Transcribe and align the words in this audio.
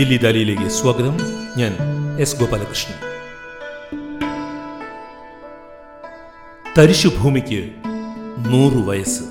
ദില്ലി 0.00 0.16
ദാലിയിലേക്ക് 0.16 0.68
സ്വാഗതം. 0.68 1.18
ഞാൻ 1.56 1.76
എസ് 2.20 2.36
ഗോപാലകൃഷ്ണൻ. 2.36 2.94
തരിശുഭൂമിക്ക് 6.78 7.70
നൂറ് 8.48 8.86
വയസ്സ്. 8.86 9.22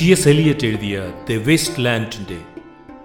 ടി 0.00 0.06
എസ് 0.06 0.28
എലിയറ്റ് 0.28 0.66
എഴുതിയ 0.66 1.12
ദ 1.30 1.32
വേസ്റ്റ് 1.32 1.84
ലാൻഡിന്റെ 1.84 2.38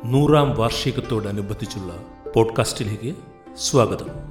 നൂറാം 0.05 0.55
വാർഷികത്തോടനുബന്ധിച്ചുള്ള 0.55 1.93
പോഡ്കാസ്റ്റിലേക്ക് 2.35 3.15
സ്വാഗതം. 3.57 4.30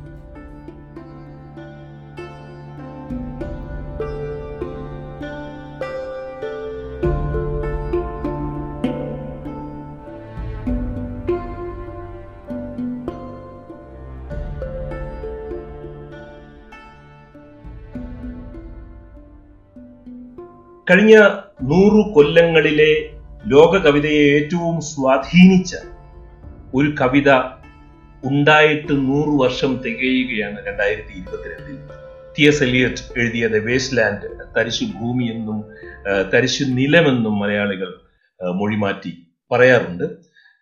കഴിഞ്ഞ 20.91 21.19
നൂറു 21.62 22.12
കൊല്ലങ്ങളിലെ 22.15 23.11
ലോക 23.47 23.77
കവിതയെ 23.77 24.35
ഏറ്റവും 24.35 24.81
സ്വാധീനിച്ച 24.81 25.77
ഒരു 26.75 26.95
കവിത 27.01 27.33
ഉണ്ടായിട്ട് 28.25 28.92
നൂറു 28.92 29.31
വർഷം 29.31 29.77
തികയുകയാണ് 29.77 30.67
രണ്ടായിരത്തി 30.67 31.19
ഇരുപത്തിരണ്ടിൽ. 31.19 31.79
ടി. 32.39 32.48
എസ്. 32.48 32.64
എലിയറ്റ് 32.64 33.20
എഴുതിയ 33.20 33.47
ദ 33.47 33.56
വേസ്റ്റ് 33.56 33.98
ലാൻഡ് 33.98 34.31
തരിശു 34.59 34.84
ഭൂമിയെന്നും 34.84 35.64
തരിശു 36.34 36.64
നിലമെന്നും 36.64 37.39
മലയാളികൾ 37.39 37.95
മൊഴിമാറ്റി 38.53 39.27
പറയാറുണ്ട്. 39.51 40.05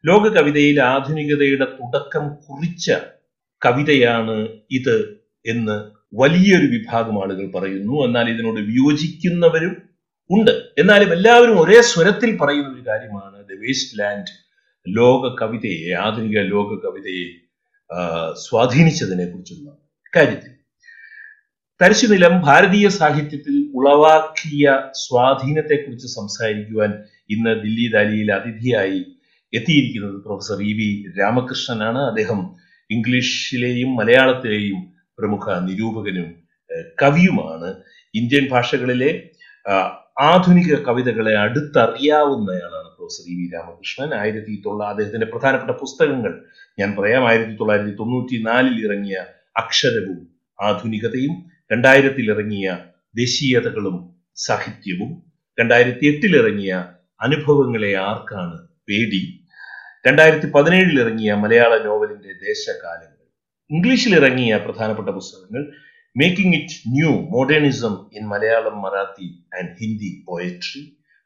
ലോക 0.07 0.29
കവിതയിൽ 0.29 0.81
ആധുനികതയുടെ 0.81 1.65
തുടക്കം 1.65 2.29
കുറിച്ച 2.29 2.93
കവിതയാണ് 3.67 4.49
ഇത് 4.71 5.17
എന്ന് 5.47 5.91
വലിയൊരു 6.17 6.67
വിഭാഗം 6.67 7.23
ആളുകൾ 7.23 7.51
പറയുന്നു. 7.51 8.05
എന്നാൽ 8.05 8.31
ഇതിനോട് 8.31 8.61
വിയോജിക്കുന്നവരും 8.61 9.88
ഉണ്ട്. 10.31 10.51
എന്നാലും 10.79 11.13
എല്ലാവരും 11.13 11.57
ഒരേ 11.61 11.81
സ്വരത്തിൽ 11.81 12.31
പറയുന്ന 12.37 12.69
ഒരു 12.75 12.85
കാര്യമാണ് 12.89 13.39
ദ 13.51 13.59
വേസ്റ്റ് 13.61 13.99
ലാൻഡ് 14.01 14.33
ലോക 14.87 15.23
കവിതയെ 15.41 15.91
ആധുനിക 16.05 16.39
ലോക 16.55 16.71
കവിതയെ 16.85 17.27
സ്വാധീനിച്ചതിനെ 18.47 19.27
കുറിച്ചുള്ള 19.27 19.69
കാര്യത്തിൽ. 20.17 20.53
തരിശുനിലം 21.83 22.35
ഭാരതീയ 22.41 22.89
സാഹിത്യത്തിൽ 22.89 23.57
ഉളവാക്കിയ 23.75 24.67
സ്വാധീനത്തെക്കുറിച്ച് 24.93 26.09
സംസാരിക്കുവാൻ 26.15 26.93
ഇന്ന് 27.31 27.53
ദില്ലി 27.63 27.87
ദാലിയിൽ 27.93 28.33
അതിഥിയായി 28.33 29.01
എത്തിയിരിക്കുന്നത് 29.53 30.17
പ്രൊഫസർ 30.25 30.59
ഇ 30.63 30.73
വി 30.79 30.89
രാമകൃഷ്ണനാണ്. 31.21 31.99
അദ്ദേഹം 31.99 32.41
ഇംഗ്ലീഷിലെയും 32.91 33.97
മലയാളത്തിലെയും 33.97 34.81
പ്രമുഖ 35.19 35.59
നിരൂപകനും 35.69 36.29
കവിയുമാണ്. 37.03 37.69
ഇന്ത്യൻ 38.15 38.45
ഭാഷകളിലെ 38.49 39.11
ആധുനിക 40.19 40.77
കവിതകളെ 40.87 41.35
അടുത്തറിയാവുന്നയാളാണ് 41.43 42.89
പ്രൊഫസർ 42.97 43.27
ഇ 43.33 43.35
വി 43.39 43.45
രാമകൃഷ്ണൻ. 43.53 44.11
ആയിരത്തി 44.21 44.55
തൊള്ള 44.65 44.81
അദ്ദേഹത്തിന്റെ 44.93 45.29
പ്രധാനപ്പെട്ട 45.33 45.73
പുസ്തകങ്ങൾ 45.83 46.33
ഞാൻ 46.79 46.91
പറയാം. 46.97 47.23
ആയിരത്തി 47.31 47.55
തൊള്ളായിരത്തി 47.61 47.95
തൊണ്ണൂറ്റി 48.01 48.37
നാലിൽ 48.49 48.77
ഇറങ്ങിയ 48.87 49.19
അക്ഷരവും 49.63 50.19
ആധുനികതയും 50.59 51.35
രണ്ടായിരത്തിൽ 51.71 52.27
ഇറങ്ങിയ 52.35 52.67
ദേശീയതകളും 53.15 53.97
സാഹിത്യവും 54.39 55.11
രണ്ടായിരത്തി 55.59 56.05
എട്ടിൽ 56.07 56.33
ഇറങ്ങിയ 56.41 56.73
അനുഭവങ്ങളെ 57.21 57.93
ആർക്കാണ് 58.09 58.59
പേടി? 58.89 59.23
രണ്ടായിരത്തി 60.07 60.49
പതിനേഴിൽ 60.57 60.97
ഇറങ്ങിയ 61.05 61.31
മലയാള 61.45 61.73
നോവലിന്റെ 61.87 62.33
ദേശകാലങ്ങൾ 62.49 63.15
ഇംഗ്ലീഷിൽ 63.71 64.13
ഇറങ്ങിയ 64.21 64.53
പ്രധാനപ്പെട്ട 64.67 65.11
പുസ്തകങ്ങൾ 65.19 65.63
Making 66.21 66.51
It 66.55 66.71
New 66.87 67.13
Modernism 67.31 67.95
in 68.13 68.25
Malayalam, 68.25 68.77
Marathi, 68.85 69.29
and 69.53 69.67
Hindi 69.79 70.25
Poetry, 70.27 70.83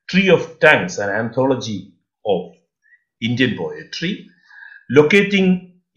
Tree 0.09 0.29
of 0.29 0.43
Tanks, 0.61 0.99
an 0.99 1.11
anthology 1.11 1.79
of 2.25 2.41
Indian 3.23 3.57
poetry, 3.57 4.13
Locating 4.91 5.47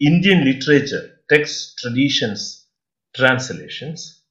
Indian 0.00 0.44
Literature, 0.44 1.04
Texts, 1.28 1.74
Traditions, 1.80 2.40
Translations, 3.14 4.22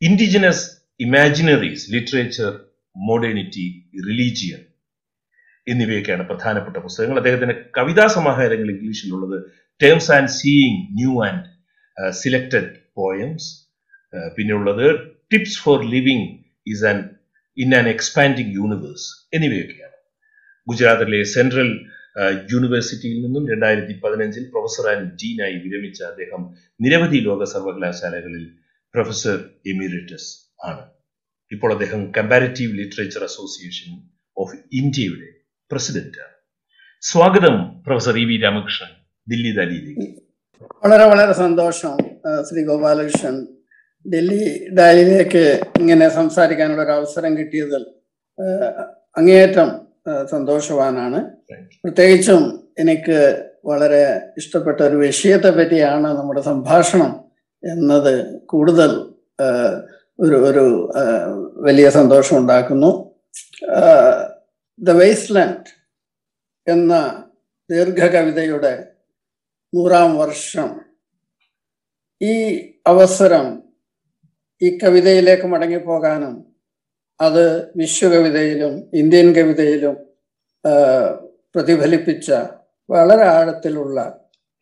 Indigenous 0.00 0.60
Imaginaries, 1.00 1.90
Literature, 1.90 2.52
Modernity, 2.96 3.68
Religion, 4.08 4.60
എന്നിവയൊക്കെയാണ് 5.70 6.24
പ്രധാനപ്പെട്ട 6.28 6.76
പുസ്തകങ്ങൾ 6.84 7.16
അദ്ദേഹത്തിന്റെ 7.20 7.56
കവിതാ 7.76 8.04
സമാഹാരങ്ങൾ 8.14 8.68
ഇംഗ്ലീഷിലുള്ളത് 8.74 9.34
terms 9.80 10.10
and 10.16 10.32
seeing 10.40 10.78
new 10.98 11.12
and 11.28 11.44
selected 12.22 12.66
poems 12.98 13.48
പിന്നെയുള്ളത് 14.36 14.86
tips 15.32 15.58
for 15.64 15.78
living 15.94 16.26
is 16.72 16.84
an 16.90 16.98
in 17.56 17.70
an 17.78 17.86
expanding 17.94 18.52
universe 18.58 19.08
എന്നിവയൊക്കെയാണ്. 19.36 19.96
ഗുജറാത്തിലെ 20.66 21.20
central 21.36 21.70
യൂണിവേഴ്സിറ്റിയിൽ 22.52 23.18
നിന്നും 23.24 23.44
രണ്ടായിരത്തി 23.52 23.94
പതിനഞ്ചിൽ 24.04 24.44
പ്രൊഫസർ 24.52 24.86
ആൻഡ് 24.92 25.10
ഡീനായി 25.20 25.56
വിരമിച്ച 25.64 26.00
അദ്ദേഹം 26.02 26.42
നിരവധി 26.84 27.18
ലോക 27.28 27.42
സർവകലാശാലകളിൽ 27.54 28.44
പ്രൊഫസർ 28.94 29.36
എമിറിറ്റസ് 29.72 30.30
ആണ്. 30.68 30.82
ഇപ്പോൾ 31.52 31.70
അദ്ദേഹം 31.72 32.00
കമ്പാരിറ്റീവ് 32.16 32.72
ലിറ്ററേച്ചർ 32.78 33.22
അസോസിയേഷൻ 33.30 33.90
ഓഫ് 34.36 34.56
ഇന്ത്യയുടെ 34.80 35.28
പ്രസിഡന്റാണ് 35.70 36.34
സ്വാഗതം 37.02 37.56
professor 37.86 38.16
E 38.18 38.24
V 38.30 38.36
Ramakrishnan 38.44 38.90
Delhi 39.26 39.52
ദാലിയിലേക്ക്. 39.58 40.08
വളരെ 40.82 41.04
വളരെ 41.12 41.34
സന്തോഷം 41.44 41.94
ശ്രീ 42.48 42.62
ഗോപാലകൃഷ്ണൻ 42.64 43.36
ഡൽഹി 44.12 44.68
ഡാലിലേക്ക് 44.68 45.60
ഇങ്ങനെ 45.80 46.08
സംസാരിക്കാനുള്ള 46.08 46.82
ഒരു 46.82 46.90
അവസരം 46.90 47.38
കിട്ടിയതിൽ 47.38 47.84
അങ്ങേയറ്റം 49.16 49.88
സന്തോഷവാനാണ്. 50.30 51.20
പ്രത്യേകിച്ചും 51.84 52.72
എനിക്ക് 52.78 53.18
വളരെ 53.64 54.32
ഇഷ്ടപ്പെട്ട 54.36 54.80
ഒരു 54.80 54.96
വിഷയത്തെ 54.96 55.50
പറ്റിയാണ് 55.50 56.18
നമ്മുടെ 56.18 56.40
സംഭാഷണം 56.40 57.10
എന്നത് 57.62 58.14
കൂടുതൽ 58.46 58.90
ഒരു 60.20 60.36
ഒരു 60.36 60.66
വലിയ 61.66 61.90
സന്തോഷം 61.90 62.36
ഉണ്ടാക്കുന്നു. 62.38 62.90
ദ 64.80 64.90
വേസ്റ്റ്ലാൻഡ് 64.90 65.70
എന്ന 66.66 66.94
ദീർഘകവിതയുടെ 67.70 68.72
നൂറാം 69.74 70.18
വർഷം 70.18 70.68
ഈ 72.20 72.34
അവസരം 72.86 73.67
ഈ 74.62 74.78
കവിതയിലേക്ക് 74.78 75.46
മടങ്ങിപ്പോകാനും 75.46 76.34
അത് 77.20 77.72
വിശ്വകവിതയിലും 77.76 78.72
ഇന്ത്യൻ 78.94 79.28
കവിതയിലും 79.32 79.96
പ്രതിഫലിപ്പിച്ച 81.54 82.30
വളരെ 82.88 83.24
ആഴത്തിലുള്ള 83.24 83.98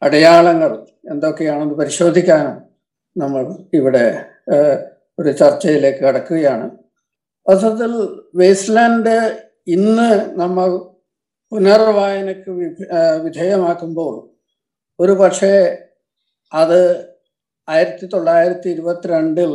അടയാളങ്ങൾ 0.03 0.87
എന്തൊക്കെയാണെന്ന് 1.11 1.75
പരിശോധിക്കാനും 1.75 2.57
നമ്മൾ 3.17 3.45
ഇവിടെ 3.75 4.07
ഒരു 5.19 5.31
ചർച്ചയിലേക്ക് 5.31 5.99
കടക്കുകയാണ്. 5.99 6.67
വാസ്തവത്തിൽ 7.47 7.93
വേസ്റ്റ്ലാൻഡ് 8.35 9.17
ഇന്ന് 9.67 10.11
നമ്മൾ 10.39 10.69
പുനർവായനക്ക് 11.53 12.51
വിധേയമാക്കുമ്പോൾ 13.23 14.15
ഒരു 15.01 15.13
പക്ഷേ 15.13 15.55
അത് 16.53 16.81
ആയിരത്തി 17.69 18.07
തൊള്ളായിരത്തി 18.07 18.69
ഇരുപത്തിരണ്ടിൽ 18.69 19.53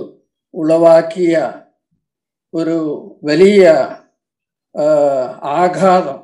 ഉളവാക്കിയ 0.53 1.36
ഒരു 2.53 2.77
വലിയ 3.24 3.65
ആഘാതം. 5.59 6.19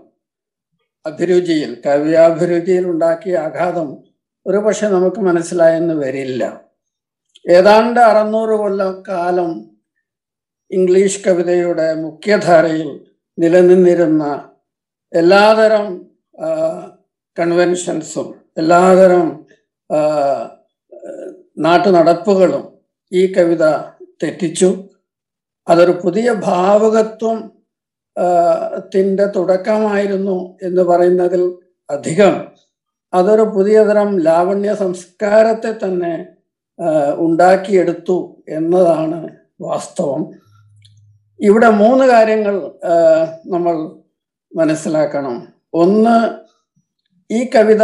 അഭിരുചിയിൽ 1.06 1.72
കവ്യാഭിരുചിയിൽ 1.86 2.86
ഉണ്ടാക്കിയ 2.88 3.38
ആഘാതം 3.38 3.90
ഒരു 4.46 4.58
പക്ഷെ 4.58 4.88
നമുക്ക് 4.88 5.20
മനസ്സിലായെന്ന് 5.20 5.94
വരില്ല. 5.94 6.44
ഏതാണ്ട് 7.46 8.00
അറുന്നൂറ് 8.00 8.56
കൊല്ലം 8.60 9.04
കാലം 9.10 9.52
ഇംഗ്ലീഷ് 10.72 11.24
കവിതയുടെ 11.28 11.88
മുഖ്യധാരയിൽ 11.96 12.90
നിലനിന്നിരുന്ന 13.38 14.24
എല്ലാതരം 15.14 15.86
കൺവെൻഷൻസും 17.38 18.28
എല്ലാതരം 18.58 19.28
നാട്ടു 21.58 21.90
നടപ്പുകളും 21.90 22.64
ഈ 23.12 23.34
കവിത 23.34 23.66
തെറ്റിച്ചു. 24.24 24.84
അതൊരു 25.68 25.92
പുതിയ 25.92 26.34
ഭാവകത്വം 26.34 27.58
ത്തിന്റെ 28.80 29.26
തുടക്കമായിരുന്നു 29.26 30.58
എന്ന് 30.64 30.82
പറയുന്നതിൽ 30.82 31.58
അധികം. 31.90 32.48
അതൊരു 33.14 33.42
പുതിയ 33.42 33.84
തരം 33.84 34.20
ലാവണ്യ 34.20 34.76
സംസ്കാരത്തെ 34.76 35.86
തന്നെ 35.86 36.28
ഉണ്ടാക്കിയെടുത്തു 37.16 38.44
എന്നതാണ് 38.50 39.30
വാസ്തവം. 39.62 40.32
ഇവിടെ 41.40 41.70
മൂന്ന് 41.70 42.06
കാര്യങ്ങൾ 42.06 42.72
നമ്മൾ 43.46 43.96
മനസ്സിലാക്കണം. 44.56 45.48
ഒന്ന് 45.74 46.34
ഈ 47.34 47.50
കവിത 47.56 47.84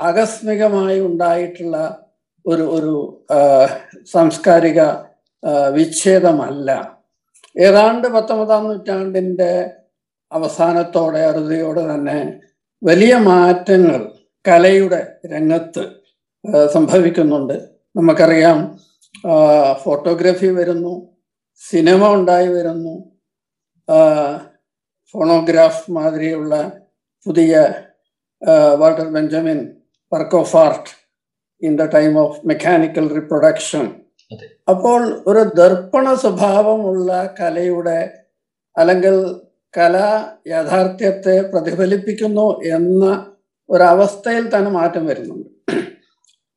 ആകസ്മികമായി 0.00 1.00
ഉണ്ടായിട്ടുള്ള 1.00 2.06
ഒരു 2.46 2.62
ഒരു 2.62 3.24
സാംസ്കാരിക 4.06 4.80
വിച്ഛേദമല്ല 5.70 6.70
ഏതാണ്ട് 7.56 8.08
പത്തൊമ്പതാം 8.08 8.64
നൂറ്റാണ്ടിന്റെ 8.64 9.52
അവസാനത്തോടെ 10.32 11.20
അറുതിയോടെ 11.24 11.94
തന്നെ 11.94 12.18
വലിയ 12.82 13.16
മാറ്റങ്ങൾ 13.16 14.00
കലയുടെ 14.44 15.00
രംഗത്ത് 15.26 15.84
സംഭവിക്കുന്നുണ്ട് 16.72 17.54
നമുക്കറിയാം 17.96 18.58
ഫോട്ടോഗ്രാഫി 19.84 20.46
വരുന്നു 20.46 20.94
സിനിമ 21.62 22.08
ഉണ്ടായി 22.08 22.48
വരുന്നു 22.48 22.94
ഫോണോഗ്രാഫ് 25.14 25.90
മാതിരിയുള്ള 25.90 26.54
പുതിയ 27.26 27.52
Walter 28.80 29.06
Benjamin 29.10 29.60
work 30.12 30.36
of 30.36 30.56
art 30.56 30.90
in 31.62 31.76
the 31.76 31.84
time 31.84 32.12
of 32.18 32.40
mechanical 32.46 33.06
reproduction. 33.14 34.05
അപ്പോൾ 34.68 35.22
ഒരു 35.26 35.42
ദർപ്പണ 35.56 36.14
സ്വഭാവമുള്ള 36.14 37.34
കലയുടെ 37.40 37.98
അല്ലെങ്കിൽ 38.76 39.16
കല 39.78 39.96
യാഥാർത്ഥ്യത്തെ 40.46 41.40
പ്രതിഫലിപ്പിക്കുന്നു 41.40 42.60
എന്ന 42.76 43.04
ഒരവസ്ഥയിൽ 43.70 44.56
തന്നെ 44.56 44.70
മാറ്റം 44.70 45.06
വരുന്നുണ്ട്. 45.06 45.48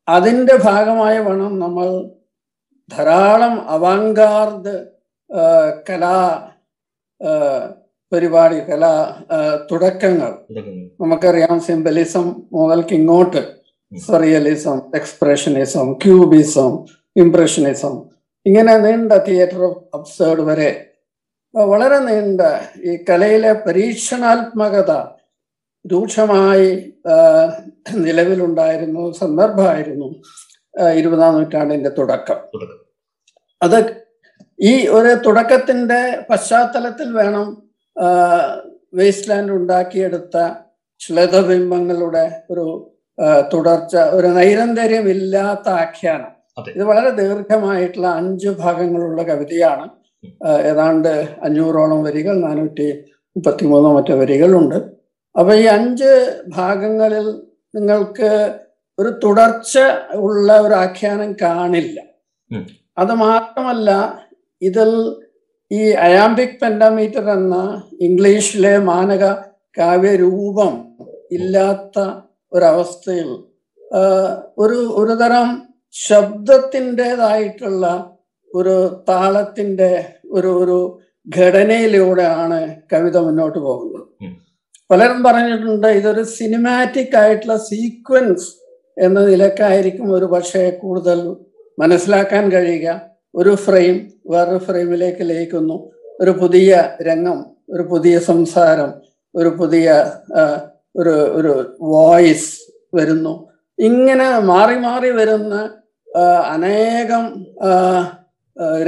അതിന്റെ 0.08 0.56
ഭാഗമായി 0.56 1.18
വേണം 1.18 1.58
നമ്മൾ 1.58 1.88
ധാരാളം 2.88 3.70
അവാങ്കാർഡ് 3.70 4.74
കലാ 5.90 6.16
പരിപാടി 8.12 8.58
കലാ 8.58 8.94
തുടക്കങ്ങൾ. 9.70 10.30
നമുക്കറിയാം 11.00 11.60
സിംബലിസം 11.60 12.42
മുതൽക്ക് 12.52 12.94
ഇങ്ങോട്ട് 12.94 13.42
സറിയലിസം 14.06 14.78
എക്സ്പ്രഷനിസം 14.94 15.92
ക്യൂബിസം 15.92 16.99
ഇംപ്രഷനിസം 17.16 17.94
ഇങ്ങനെ 18.46 18.74
നീണ്ട 18.76 19.12
തിയേറ്റർ 19.12 19.62
ഓഫ് 19.64 19.80
അബ്സേർഡ് 19.94 20.40
വരെ 20.40 20.70
വളരെ 21.54 21.98
നീണ്ട 21.98 22.40
ഈ 22.84 22.92
കലയിലെ 23.08 23.52
പരീക്ഷണാത്മകത 23.52 24.92
രൂക്ഷമായി 25.84 26.68
നിലവിലുണ്ടായിരുന്നു 27.96 29.12
സന്ദർഭമായിരുന്നു 29.12 30.08
ഇരുപതാം 30.98 31.34
നൂറ്റാണ്ടിന്റെ 31.34 31.88
തുടക്കം. 31.88 32.38
അത് 33.60 33.78
ഈ 34.58 34.86
ഒരു 34.86 35.12
തുടക്കത്തിന്റെ 35.26 36.00
പശ്ചാത്തലത്തിൽ 36.30 37.12
വേണം 37.12 37.46
വേസ്റ്റ് 38.94 39.30
ലാൻഡ് 39.30 39.52
ഉണ്ടാക്കിയെടുത്ത 39.52 40.36
ശ്ലതബിംബങ്ങളുടെ 41.00 42.44
ഒരു 42.50 42.66
തുടർച്ച 43.52 43.96
ഒരു 43.96 44.26
നൈരന്തര്യമില്ലാത്ത 44.26 45.68
ആഖ്യാനം. 45.68 46.32
ഇത് 46.58 46.84
വളരെ 46.84 47.10
ദീർഘമായിട്ടുള്ള 47.10 48.06
അഞ്ച് 48.06 48.48
ഭാഗങ്ങളുള്ള 48.48 49.22
കവിതയാണ്. 49.22 49.88
ഏതാണ്ട് 50.70 51.28
അഞ്ഞൂറോളം 51.42 52.02
വരികൾ 52.02 52.40
നാനൂറ്റി 52.40 52.88
മുപ്പത്തിമൂന്നോ 53.36 53.94
മറ്റോ 53.94 54.14
വരികളുണ്ട്. 54.16 54.74
അപ്പൊ 55.38 55.54
ഈ 55.54 55.64
അഞ്ച് 55.66 56.40
ഭാഗങ്ങളിൽ 56.48 57.26
നിങ്ങൾക്ക് 57.74 58.30
ഒരു 58.98 59.10
തുടർച്ച 59.24 59.78
ഉള്ള 60.14 60.60
ഒരു 60.60 60.74
ആഖ്യാനം 60.74 61.32
കാണില്ല. 61.32 62.00
അത് 62.98 63.12
മാത്രമല്ല 63.14 63.90
ഇതിൽ 64.62 65.16
ഈ 65.70 65.90
അയാംബിക് 65.90 66.60
പെൻഡാമീറ്റർ 66.62 67.30
എന്ന 67.30 67.82
ഇംഗ്ലീഷിലെ 68.00 68.78
മാനക 68.78 69.24
കാവ്യരൂപം 69.78 70.72
ഇല്ലാത്ത 71.30 71.98
ഒരവസ്ഥയിൽ 72.52 73.28
ഒരു 74.58 74.78
ഒരു 74.96 75.12
തരം 75.12 75.48
ശബ്ദത്തിന്റെതായിട്ടുള്ള 75.92 78.10
ഒരു 78.54 79.04
താളത്തിന്റെ 79.08 80.04
ഒരു 80.30 80.46
ഒരു 80.46 81.02
ഘടനയിലൂടെയാണ് 81.36 82.76
കവിത 82.92 83.18
മുന്നോട്ട് 83.18 83.58
പോകുന്നത്. 83.58 84.06
പലരും 84.90 85.22
പറഞ്ഞിട്ടുണ്ട് 85.22 85.86
ഇതൊരു 85.86 86.22
സിനിമാറ്റിക് 86.22 87.16
ആയിട്ടുള്ള 87.16 87.56
സീക്വൻസ് 87.56 88.56
എന്ന 89.02 89.26
നിലക്കായിരിക്കും 89.26 90.14
ഒരു 90.14 90.24
പക്ഷേ 90.24 90.70
കൂടുതൽ 90.70 91.36
മനസ്സിലാക്കാൻ 91.78 92.52
കഴിയുക. 92.52 93.00
ഒരു 93.34 93.54
ഫ്രെയിം 93.54 94.10
വേറൊരു 94.26 94.58
ഫ്രെയിമിലേക്ക് 94.58 95.30
ലയിക്കുന്നു. 95.30 95.90
ഒരു 96.20 96.30
പുതിയ 96.30 96.84
രംഗം 97.02 97.46
ഒരു 97.70 97.82
പുതിയ 97.82 98.18
സംസാരം 98.18 98.92
ഒരു 99.34 99.48
പുതിയ 99.48 100.12
ഒരു 100.96 101.10
ഒരു 101.10 101.78
വോയിസ് 101.82 102.60
വരുന്നു. 102.94 103.48
ഇങ്ങനെ 103.78 104.38
മാറി 104.38 104.78
മാറി 104.78 105.10
വരുന്ന 105.10 105.79
അനേകം 106.18 107.46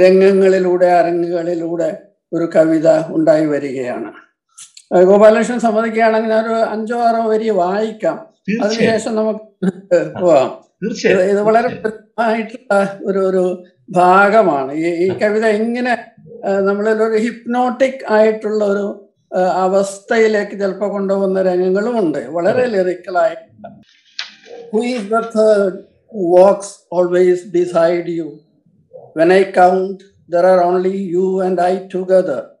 രംഗങ്ങളിലൂടെ 0.01 0.85
അരങ്ങുകളിലൂടെ 0.85 1.97
ഒരു 2.33 2.49
കവിത 2.55 2.99
ഉണ്ടായി 3.07 3.45
വരികയാണ്. 3.45 4.11
ഗോപാലകൃഷ്ണൻ 5.03 5.59
സമ്മതിക്കുകയാണെങ്കിൽ 5.59 6.29
ഞാൻ 6.29 6.45
ഒരു 6.45 6.53
അഞ്ചോ 6.53 6.99
ആറോ 6.99 7.29
വരി 7.29 7.49
വായിക്കാം. 7.49 8.33
അതിനുശേഷം 8.63 9.15
നമുക്ക് 9.15 10.19
പോവാം. 10.21 10.63
ഇത് 11.11 11.41
വളരെ 11.41 11.67
പ്രധാനമായിട്ടുള്ള 11.67 12.99
ഒരു 13.05 13.19
ഒരു 13.19 13.63
ഭാഗമാണ്. 13.89 14.73
ഈ 14.73 14.85
ഈ 14.85 15.19
കവിത 15.19 15.45
എങ്ങനെ 15.45 16.05
ആ, 16.47 16.49
നമ്മളിൽ 16.59 17.03
ഒരു 17.03 17.17
ഹിപ്നോട്ടിക് 17.17 18.13
ആയിട്ടുള്ള 18.13 18.65
ഒരു 18.65 19.09
അവസ്ഥയിലേക്ക് 19.37 20.51
ചിലപ്പോൾ 20.51 20.89
കൊണ്ടുപോകുന്ന 20.89 21.41
രംഗങ്ങളും 21.41 21.99
ഉണ്ട്. 21.99 22.17
വളരെ 22.17 22.65
ലിറിക്കലായിട്ടുള്ള 22.65 23.67
who 24.73 24.85
is 24.85 25.09
the 25.11 25.15
walks 26.13 26.85
always 26.91 27.43
beside 27.45 28.07
you. 28.07 28.39
When 29.13 29.31
I 29.31 29.51
count, 29.51 30.03
there 30.27 30.45
are 30.45 30.61
only 30.63 30.95
you 30.95 31.41
and 31.41 31.59
I 31.59 31.87
together. 31.87 32.51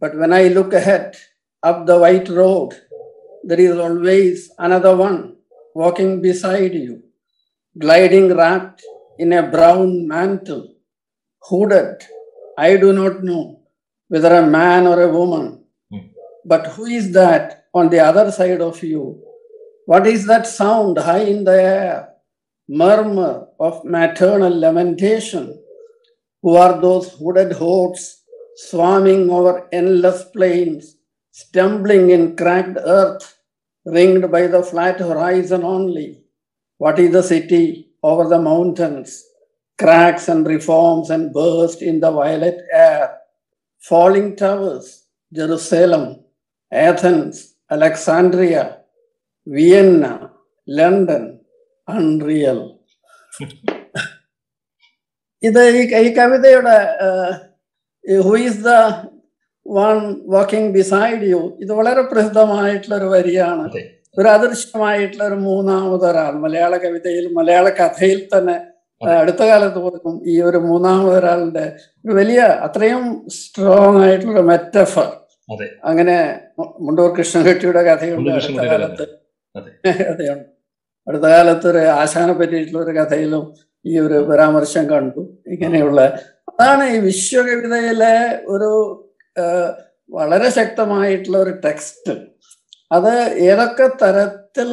But 0.00 0.16
when 0.16 0.32
I 0.32 0.48
look 0.48 0.72
ahead, 0.72 1.16
up 1.62 1.86
the 1.86 1.98
white 1.98 2.28
road, 2.28 2.80
there 3.42 3.58
is 3.60 3.76
always 3.76 4.50
another 4.58 4.96
one 4.96 5.36
walking 5.74 6.22
beside 6.22 6.74
you, 6.74 7.02
gliding 7.76 8.34
wrapped 8.36 8.82
in 9.18 9.32
a 9.32 9.42
brown 9.42 10.06
mantle, 10.06 10.74
hooded. 11.42 12.04
I 12.56 12.76
do 12.76 12.92
not 12.92 13.24
know 13.24 13.62
whether 14.08 14.32
a 14.36 14.46
man 14.46 14.86
or 14.86 15.00
a 15.02 15.08
woman, 15.08 15.64
hmm. 15.90 16.06
but 16.44 16.68
who 16.68 16.86
is 16.86 17.12
that 17.12 17.64
on 17.74 17.90
the 17.90 17.98
other 17.98 18.30
side 18.30 18.60
of 18.60 18.82
you? 18.82 19.22
What 19.86 20.06
is 20.06 20.26
that 20.26 20.46
sound 20.46 20.98
high 20.98 21.24
in 21.24 21.44
the 21.44 21.62
air? 21.62 22.15
Murmur 22.68 23.48
of 23.60 23.84
maternal 23.84 24.56
lamentation. 24.58 25.62
Who 26.42 26.56
are 26.56 26.80
those 26.80 27.12
hooded 27.12 27.52
hordes 27.52 28.22
swarming 28.56 29.28
over 29.30 29.68
endless 29.72 30.24
plains, 30.24 30.96
stumbling 31.30 32.10
in 32.10 32.36
cracked 32.36 32.78
earth, 32.80 33.38
ringed 33.84 34.30
by 34.32 34.46
the 34.46 34.62
flat 34.62 34.98
horizon 34.98 35.62
only. 35.62 36.24
What 36.78 36.98
is 36.98 37.12
the 37.12 37.22
city 37.22 37.90
over 38.02 38.28
the 38.28 38.40
mountains? 38.40 39.22
Cracks 39.78 40.28
and 40.28 40.46
reforms 40.46 41.10
and 41.10 41.32
burst 41.32 41.82
in 41.82 42.00
the 42.00 42.10
violet 42.10 42.58
air. 42.72 43.18
Falling 43.78 44.34
towers, 44.34 45.04
Jerusalem, 45.32 46.24
Athens, 46.72 47.54
Alexandria, 47.70 48.78
Vienna, 49.46 50.32
London, 50.66 51.40
unreal. 51.88 52.60
ഇത് 55.42 55.60
ഈ 55.78 55.82
ഈ 56.04 56.08
കവിതയുടെ 56.16 56.76
who 58.22 58.34
is 58.38 58.62
the 58.64 58.72
one 59.66 59.98
walking 60.26 60.70
beside 60.72 61.26
you 61.32 61.40
ഇത് 61.60 61.72
വളരെ 61.72 62.02
പ്രസിദ്ധമായിട്ടുള്ള 62.02 62.96
ഒരു 62.96 63.04
വരിയാണ്. 63.06 63.64
ഒരു 64.16 64.28
അദൃശ്യമായിട്ടുള്ള 64.28 65.24
ഒരു 65.24 65.38
മൂന്നാമതൊരാൾ 65.48 66.32
മലയാള 66.44 66.76
കവിതയിൽ 66.76 67.26
മലയാള 67.32 67.68
കഥയിൽ 67.80 68.20
തന്നെ 68.34 68.56
അടുത്ത 69.02 69.42
കാലത്ത് 69.42 69.78
പോലും 69.78 70.14
ഈ 70.26 70.34
ഒരു 70.40 70.58
മൂന്നാമതൊരാളുടെ 70.58 71.64
ഒരു 72.04 72.12
വലിയ 72.12 72.40
അത്രയും 72.66 73.04
സ്ട്രോങ് 73.38 74.00
ആയിട്ടുള്ള 74.04 74.40
മെറ്റഫർ. 74.50 75.08
അങ്ങനെ 75.84 76.16
മുണ്ടൂർ 76.80 77.10
കൃഷ്ണൻകുട്ടിയുടെ 77.18 77.82
കഥയുണ്ട് 77.90 78.30
അടുത്ത 78.36 78.66
കാലത്ത് 78.72 79.06
അതെ. 79.54 79.72
അടുത്ത 81.08 81.22
കാലത്ത് 81.22 81.70
ഒരു 81.70 81.78
ആശാനെ 81.78 82.32
പറ്റിയിട്ടുള്ള 82.32 82.82
ഒരു 82.82 82.90
കഥയിലും 82.90 83.54
ഈ 83.86 83.98
ഒരു 83.98 84.14
പരാമർശം 84.14 84.90
കണ്ടു. 84.90 85.38
ഇങ്ങനെയുള്ള 85.46 86.00
അതാണ് 86.48 86.84
ഈ 86.84 86.98
വിശ്വകവിതയിലെ 86.98 88.42
ഒരു 88.46 88.70
വളരെ 90.10 90.50
ശക്തമായിട്ടുള്ള 90.50 91.38
ഒരു 91.38 91.50
ടെക്സ്റ്റ്. 91.64 92.14
അത് 92.92 93.12
ഏതൊക്കെ 93.40 93.86
തരത്തിൽ 94.02 94.68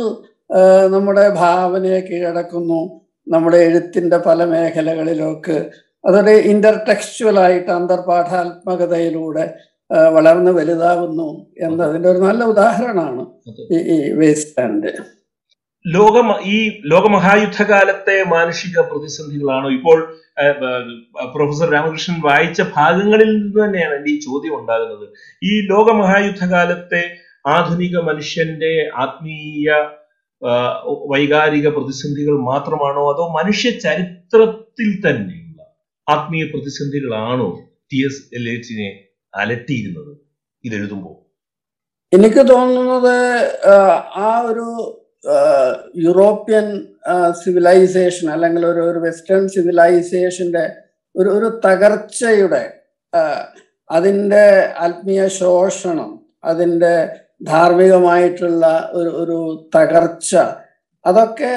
നമ്മുടെ 0.92 1.30
ഭാവനയെ 1.30 2.00
കീഴടക്കുന്നു 2.00 3.04
നമ്മുടെ 3.34 3.58
എഴുത്തിന്റെ 3.58 4.18
പല 4.18 4.46
മേഖലകളിലേക്ക് 4.46 5.72
അതൊരു 6.06 6.74
ടെക്സ്റ്റുവലായിട്ട് 6.88 7.72
അന്തർപാഠാത്മകതയിലൂടെ 7.72 9.54
വളർന്നു 9.90 10.52
വലുതാവുന്നു 10.52 11.48
എന്നതിന്റെ 11.60 12.10
ഒരു 12.10 12.18
നല്ല 12.18 12.44
ഉദാഹരണമാണ് 12.44 13.28
ഈ 13.72 13.78
ഈ 13.78 14.14
വേസ്റ്റ് 14.14 14.62
ലാൻഡ്. 14.62 14.92
ലോക 15.86 16.16
ഈ 16.46 16.58
ലോകമഹായുദ്ധകാലത്തെ 16.86 18.24
മാനുഷിക 18.26 18.80
പ്രതിസന്ധികളാണോ 18.82 19.70
ഇപ്പോൾ 19.70 19.98
പ്രൊഫസർ 21.34 21.68
രാമകൃഷ്ണൻ 21.74 22.22
വായിച്ച 22.22 22.62
ഭാഗങ്ങളിൽ 22.76 23.38
നിന്ന് 23.38 23.66
തന്നെയാണ് 23.66 23.96
എന്റെ 23.96 24.12
ഈ 24.12 24.20
ചോദ്യം 24.20 24.56
ഉണ്ടാകുന്നത്. 24.60 25.06
ഈ 25.42 25.68
ലോകമഹായുദ്ധകാലത്തെ 25.68 27.02
ആധുനിക 27.46 27.98
മനുഷ്യന്റെ 28.00 28.74
ആത്മീയ 28.96 29.68
വൈകാരിക 31.12 31.68
പ്രതിസന്ധികൾ 31.70 32.38
മാത്രമാണോ 32.42 33.04
അതോ 33.14 33.26
മനുഷ്യ 33.40 33.70
ചരിത്രത്തിൽ 33.80 34.90
തന്നെയുള്ള 35.06 35.60
ആത്മീയ 36.08 36.44
പ്രതിസന്ധികളാണോ 36.46 37.50
ടി 37.92 38.06
എസ് 38.06 38.36
എലേറ്റിനെ 38.36 38.90
അലട്ടിയിരുന്നത് 39.34 40.12
ഇതെഴുതുമ്പോൾ? 40.64 41.16
എനിക്ക് 42.14 42.42
തോന്നുന്നത് 42.50 43.16
ആ, 44.16 44.42
ഒരു 44.42 44.66
യൂറോപ്യൻ 45.96 46.86
സിവിലൈസേഷൻ 47.44 48.32
അല്ലെങ്കിൽ 48.32 48.66
ഒരു 48.66 48.82
ഒരു 48.92 49.00
വെസ്റ്റേൺ 49.00 49.48
സിവിലൈസേഷന്റെ 49.48 50.64
ഒരു 51.16 51.30
ഒരു 51.30 51.60
തകർച്ചയുടെ 51.66 52.64
അതിന്റെ 53.90 54.74
ആത്മീയ 54.78 55.28
ശോഷണം 55.28 56.22
അതിന്റെ 56.44 57.24
ധാർമ്മികമായിട്ടുള്ള 57.42 58.90
ഒരു 58.94 59.10
ഒരു 59.10 59.68
തകർച്ച 59.76 60.36
അതൊക്കെ 61.06 61.56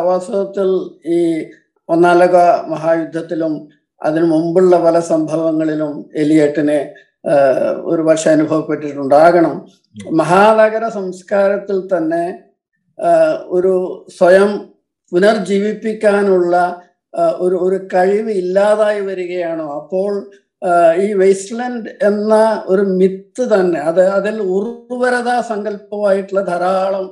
വാസ്തവത്തിൽ 0.00 0.68
ഈ 1.06 1.44
ഒന്നാം 1.88 2.18
ലോക 2.18 2.36
മഹായുദ്ധത്തിലും 2.66 3.68
അതിനു 4.00 4.24
മുമ്പുള്ള 4.24 4.76
പല 4.78 5.00
സംഭവങ്ങളിലും 5.00 6.10
എലിയട്ടിനെ 6.14 6.94
ഒരു 7.76 8.02
പക്ഷെ 8.02 8.30
അനുഭവപ്പെട്ടിട്ടുണ്ടാകണം. 8.30 9.66
മഹാനഗര 10.10 10.88
സംസ്കാരത്തിൽ 10.88 11.78
തന്നെ 11.86 12.24
ഒരു 13.46 13.74
സ്വയം 14.08 14.50
പുനർജീവിപ്പിക്കാനുള്ള 15.12 16.82
ഒരു 17.38 17.56
ഒരു 17.56 17.78
കഴിവ് 17.94 18.32
ഇല്ലാതായി 18.32 19.00
വരികയാണോ? 19.00 19.66
അപ്പോൾ 19.76 20.12
ഈ 20.96 21.12
വേസ്റ്റ്ലാൻഡ് 21.12 21.90
എന്ന 22.02 22.34
ഒരു 22.66 22.82
മിത്ത് 22.82 23.44
തന്നെ 23.54 23.80
അത് 23.80 24.08
അതിൽ 24.08 24.36
ഉർവരതാ 24.40 25.40
സങ്കല്പമായിട്ടുള്ള 25.40 26.40
ധാരാളം 26.40 27.06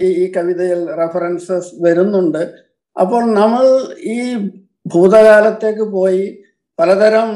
ഈ 0.00 0.08
ഈ 0.22 0.32
കവിതയിൽ 0.32 0.80
റെഫറൻസസ് 0.96 1.70
വരുന്നുണ്ട്. 1.80 2.42
അപ്പോൾ 2.96 3.22
നമ്മൾ 3.34 3.64
ഈ 4.16 4.18
ഭൂതകാലത്തേക്ക് 4.86 5.82
പോയി 5.82 6.24
പലതരം 6.78 7.30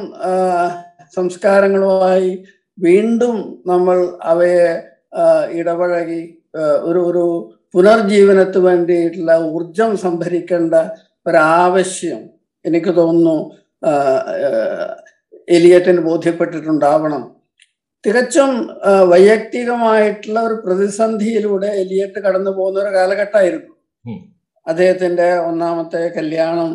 സംസ്കാരങ്ങളുമായി 1.14 2.30
വീണ്ടും 2.78 3.36
നമ്മൾ 3.66 3.98
അവയെ 4.22 4.70
ഇടപഴകി 5.52 6.22
ഒരു 6.58 6.98
ഒരു 6.98 7.24
പുനർജീവനത്തിന് 7.72 8.64
വേണ്ടിയിട്ടുള്ള 8.64 9.38
ഊർജം 9.38 9.96
സംഭരിക്കേണ്ട 9.96 10.74
ഒരാവശ്യം 11.26 12.30
എനിക്ക് 12.64 12.96
തോന്നുന്നു 12.96 13.52
എലിയറ്റിന് 15.48 16.00
ബോധ്യപ്പെട്ടിട്ടുണ്ടാവണം. 16.00 17.36
തികച്ചും 18.06 18.68
വൈയക്തികമായിട്ടുള്ള 19.08 20.40
ഒരു 20.40 20.54
പ്രതിസന്ധിയിലൂടെ 20.66 21.66
എലിയറ്റ് 21.66 22.20
കടന്നു 22.20 22.50
പോകുന്ന 22.50 22.80
ഒരു 22.80 22.94
കാലഘട്ടമായിരുന്നു. 22.94 23.72
അദ്ദേഹത്തിന്റെ 24.66 25.38
ഒന്നാമത്തെ 25.38 26.12
കല്യാണം 26.16 26.70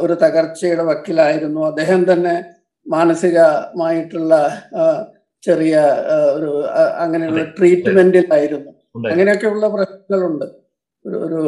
ഒരു 0.00 0.12
തകർച്ചയുടെ 0.12 0.82
വക്കിലായിരുന്നു. 0.82 1.60
അദ്ദേഹം 1.66 2.12
തന്നെ 2.12 2.44
മാനസികമായിട്ടുള്ള 2.86 4.34
ചെറിയ 5.42 5.78
ഒരു 6.34 6.50
അങ്ങനെയുള്ള 6.98 7.42
ട്രീറ്റ്മെന്റിലായിരുന്നു. 7.44 8.79
അങ്ങനെയൊക്കെയുള്ള 9.10 9.66
പ്രശ്നങ്ങളുണ്ട്. 9.74 10.46
ഒരു 11.04 11.18
ഒരു 11.26 11.42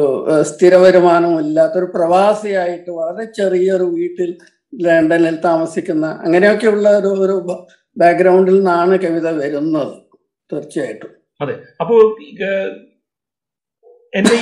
സ്ഥിര 0.51 0.75
വരുമാനം 0.83 1.33
ഇല്ലാത്ത 1.43 1.75
ഒരു 1.81 1.89
പ്രവാസിയായിട്ട് 1.95 2.91
വളരെ 2.99 3.25
ചെറിയൊരു 3.39 3.87
വീട്ടിൽ 3.97 4.29
ലണ്ടനിൽ 4.79 5.35
താമസിക്കുന്ന 5.45 6.05
അങ്ങനെയൊക്കെയുള്ള 6.25 6.87
ഒരു 6.99 7.11
ഒരു 7.25 7.35
ബാക്ക്ഗ്രൗണ്ടിൽ 7.97 8.55
നിന്നാണ് 8.57 8.95
കവിത 9.03 9.27
വരുന്നത് 9.41 9.93
തീർച്ചയായിട്ടും. 10.49 11.11
അപ്പോ 11.81 11.95
ഏഹ്, 12.47 12.71
എന്റെ 14.13 14.37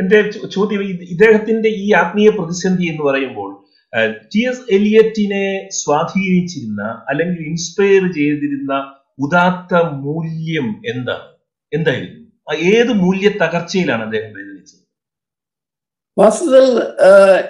എന്റെ 0.00 0.18
ചോദ്യം 0.54 0.82
ഇദ്ദേഹത്തിന്റെ 1.14 1.70
ഈ 1.82 1.92
ആത്മീയ 2.00 2.28
പ്രതിസന്ധി 2.38 2.86
എന്ന് 2.92 3.04
പറയുമ്പോൾ 3.08 3.50
ടി 4.32 4.40
എസ് 4.50 4.64
എലിയറ്റിനെ 4.70 5.44
സ്വാധീനിച്ചിരുന്ന 5.78 6.82
അല്ലെങ്കിൽ 7.08 7.40
ഇൻസ്പയർ 7.50 8.02
ചെയ്തിരുന്ന 8.16 8.72
ഉദാത്ത 9.18 9.72
മൂല്യം 10.04 10.66
എന്താണ്? 10.92 11.26
എന്തായിരുന്നു? 11.72 12.20
ഏത് 12.70 12.92
മൂല്യ 13.00 13.28
തകർച്ചയിലാണ് 13.42 14.02
അദ്ദേഹം 14.02 14.32
വേദനിച്ചത് 14.34 14.76
വാസ്തവത്തിൽ 16.16 16.64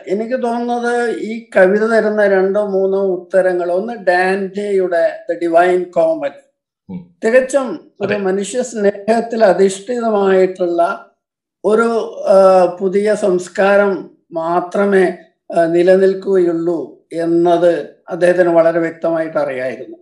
എനിക്ക് 0.06 0.42
തോന്നുന്നത് 0.42 0.94
ഈ 1.20 1.48
കവിത 1.56 1.84
തരുന്ന 1.86 2.26
രണ്ടോ 2.26 2.64
മൂന്നോ 2.68 3.00
ഉത്തരങ്ങൾ 3.14 3.72
ഒന്ന് 3.72 3.94
ഡാൻഡയുടെ 4.08 5.04
ദ 5.28 5.38
ഡിവൈൻ 5.42 5.84
കോമൻ 5.90 6.34
ഉം. 6.88 7.00
തികച്ചും 7.24 7.66
ഒരു 8.00 8.16
മനുഷ്യ 8.18 8.62
സ്നേഹത്തിൽ 8.62 9.44
അധിഷ്ഠിതമായിട്ടുള്ള 9.44 10.80
ഒരു 11.64 11.88
പുതിയ 12.80 13.14
സംസ്കാരം 13.16 13.92
മാത്രമേ 14.32 15.06
നിലനിൽക്കുകയുള്ളൂ 15.70 16.78
എന്നത് 17.20 17.72
അദ്ദേഹത്തിന് 18.08 18.48
വളരെ 18.48 18.78
വ്യക്തമായിട്ട് 18.78 19.38
അറിയായിരുന്നു. 19.38 19.96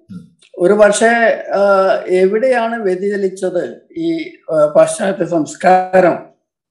ഒരു 0.58 0.72
പക്ഷേ 0.72 1.10
എവിടെയാണ് 2.08 2.82
വ്യതിചലിച്ചത് 2.82 3.88
ഈ 3.96 4.38
പാശ്ചാത്യ 4.76 5.24
സംസ്കാരം? 5.24 6.26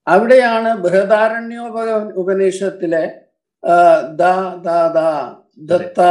അവിടെയാണ് 0.08 0.78
ബൃഹദാരണ്യോപ 0.78 1.82
ഉപനിഷത്തിലെ 2.14 3.12
ദ 4.16 4.24
ദ 4.56 4.70
ദാ 4.94 5.36
ദത്ത 5.58 6.02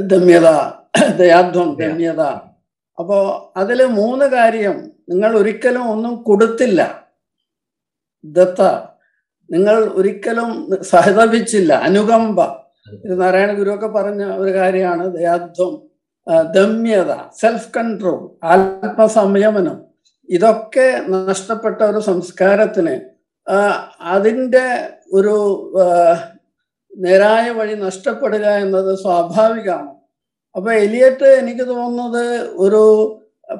ദമ്യത 0.00 0.48
ദയാധ്വം 1.16 1.76
ദമ്യത. 1.76 2.20
അപ്പോ 2.98 3.52
അതിൽ 3.56 3.84
മൂന്ന് 3.84 4.26
കാര്യം 4.26 4.90
നിങ്ങൾ 5.08 5.36
ഒരിക്കലും 5.36 5.84
ഒന്നും 5.90 6.22
കൊടുത്തില്ല. 6.22 7.04
ദത്ത 8.24 8.62
നിങ്ങൾ 9.50 9.76
ഒരിക്കലും 9.84 10.50
സഹതപിച്ചില്ല. 10.82 11.72
അനുകമ്പ. 11.72 12.40
ഇത് 13.04 13.20
നാരായണ 13.20 13.74
ഒക്കെ 13.74 13.86
പറഞ്ഞ 13.86 14.24
ഒരു 14.24 14.52
കാര്യമാണ് 14.52 15.16
ദയാധ്വം. 15.16 15.89
ദമ്യത 16.26 17.12
സെൽഫ് 17.40 17.70
കൺട്രോൾ 17.76 18.18
ആത്മസംയമനം 18.54 19.78
ഇതൊക്കെ 20.28 20.88
നഷ്ടപ്പെട്ട 21.28 21.80
ഒരു 21.82 22.00
സംസ്കാരത്തിന് 22.00 22.94
അതിന്റെ 24.12 24.66
ഒരു 25.12 25.36
നേരായ 26.92 27.46
വഴി 27.50 27.74
നഷ്ടപ്പെടുക 27.86 28.46
എന്നത് 28.64 28.90
സ്വാഭാവികമാണ്. 28.98 29.90
അപ്പൊ 30.56 30.70
എലിയറ്റ് 30.84 31.28
എനിക്ക് 31.40 31.64
തോന്നുന്നത് 31.72 32.24
ഒരു 32.64 32.82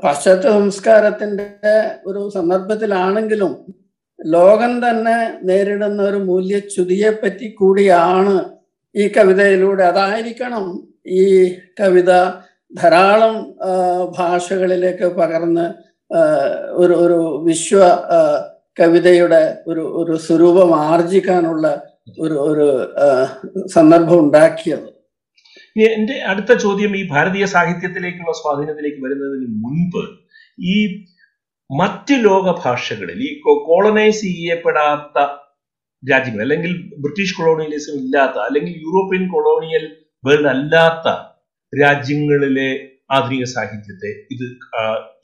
പാശ്ചാത്യ 0.03 0.51
സംസ്കാരത്തിന്റെ 0.51 1.49
ഒരു 2.07 2.21
സന്ദർഭത്തിലാണെങ്കിലും 2.37 3.53
ലോകം 4.19 4.73
തന്നെ 4.85 5.17
നേരിടുന്ന 5.43 6.01
ഒരു 6.03 6.19
മൂല്യച്യുതിയെ 6.31 7.11
പറ്റി 7.11 7.49
കൂടിയാണ് 7.53 8.35
ഈ 8.95 9.05
കവിതയിലൂടെ. 9.09 9.83
അതായിരിക്കണം 9.83 10.67
ഈ 11.21 11.25
കവിത 11.81 12.13
ധാരാളം 12.73 13.35
ഭാഷകളിലേക്ക് 14.19 15.07
പകർന്ന് 15.17 15.67
ഒരു 16.77 16.95
ഒരു 16.95 17.19
വിശ്വ 17.45 17.81
കവിതയുടെ 18.81 19.43
ഒരു 19.67 19.83
ഒരു 20.01 20.15
സ്വരൂപം 20.17 20.71
ആർജിക്കാനുള്ള 20.81 21.67
ഒരു 22.19 22.37
ഒരു 22.41 22.67
സന്ദർഭം 23.67 24.19
ഉണ്ടാക്കിയത്. 24.21 24.89
എന്റെ 25.91 26.15
അടുത്ത 26.23 26.53
ചോദ്യം 26.55 26.93
ഈ 26.97 27.03
ഭാരതീയ 27.09 27.45
സാഹിത്യത്തിലേക്കുള്ള 27.45 28.33
സ്വാധീനത്തിലേക്ക് 28.33 29.01
വരുന്നതിന് 29.05 29.49
മുൻപ് 29.65 30.03
ഈ 30.73 30.77
മറ്റ് 31.71 32.15
ലോക 32.25 32.55
ഭാഷകളിൽ 32.65 33.21
ഈ 33.23 33.31
കോളനൈസ് 33.67 34.23
ചെയ്യപ്പെടാത്ത 34.23 35.19
രാജ്യങ്ങൾ 36.03 36.43
അല്ലെങ്കിൽ 36.43 36.73
ബ്രിട്ടീഷ് 36.99 37.37
കൊളോണിയലിസം 37.39 37.97
ഇല്ലാത്ത 37.99 38.37
അല്ലെങ്കിൽ 38.39 38.75
യൂറോപ്യൻ 38.87 39.25
കൊളോണിയൽ 39.31 39.85
വേൾഡ് 40.25 40.49
അല്ലാത്ത 40.49 41.09
രാജ്യങ്ങളിലെ 41.73 42.71
ആധുനിക 43.11 43.45
സാഹിത്യത്തെ 43.45 44.11
ഇത് 44.35 44.47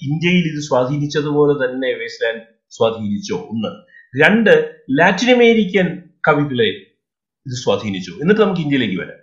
ഇന്ത്യയിൽ 0.03 0.45
ഇത് 0.53 0.61
സ്വാധീനിച്ചതുപോലെ 0.63 1.55
തന്നെ 1.65 1.89
വേസ്റ്റ്ലാൻഡ് 1.89 2.43
സ്വാധീനിച്ചോ. 2.71 3.37
ഒന്ന്. 3.37 3.71
രണ്ട് 4.23 4.53
ലാറ്റിൻ 4.91 5.31
അമേരിക്കൻ 5.35 5.87
കവികളെ 6.29 6.69
ഇത് 7.47 7.57
സ്വാധീനിച്ചു. 7.65 8.11
എന്നിട്ട് 8.11 8.43
നമുക്ക് 8.43 8.61
ഇന്ത്യയിലേക്ക് 8.61 8.99
വരാം. 9.03 9.21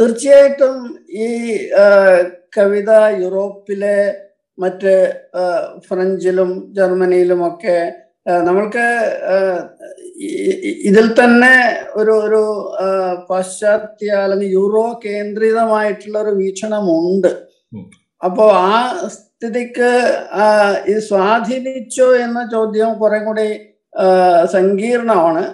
തീർച്ചയായിട്ടും 0.00 0.76
ഈ 1.10 1.56
കവിത 2.58 2.90
യൂറോപ്പിലെ 3.22 3.98
മറ്റ് 4.58 4.94
ഫ്രഞ്ചിലും 5.78 6.74
ജർമ്മനിയിലും 6.74 7.46
ഒക്കെ 7.46 7.92
നമ്മൾക്ക് 8.28 8.86
ഇതിൽ 10.88 11.06
തന്നെ 11.20 11.54
ഒരു 12.00 12.12
ഒരു 12.26 12.42
പാശ്ചാത്യ 13.28 14.10
അല്ലെങ്കിൽ 14.24 14.52
യൂറോ 14.58 14.84
കേന്ദ്രിതമായിട്ടുള്ള 15.04 16.16
ഒരു 16.24 16.32
വീക്ഷണമുണ്ട്. 16.40 17.30
അപ്പോൾ 18.22 18.26
അപ്പോ 18.26 18.44
ആ 18.68 18.78
സ്ഥിതിക്ക് 19.14 19.90
ഇത് 20.90 21.00
സ്വാധീനിച്ചോ 21.08 22.06
എന്ന 22.26 22.40
ചോദ്യം 22.54 22.92
കുറെ 23.02 23.18
കൂടി 23.26 23.48
സങ്കീർണമാണ്. 24.54 25.44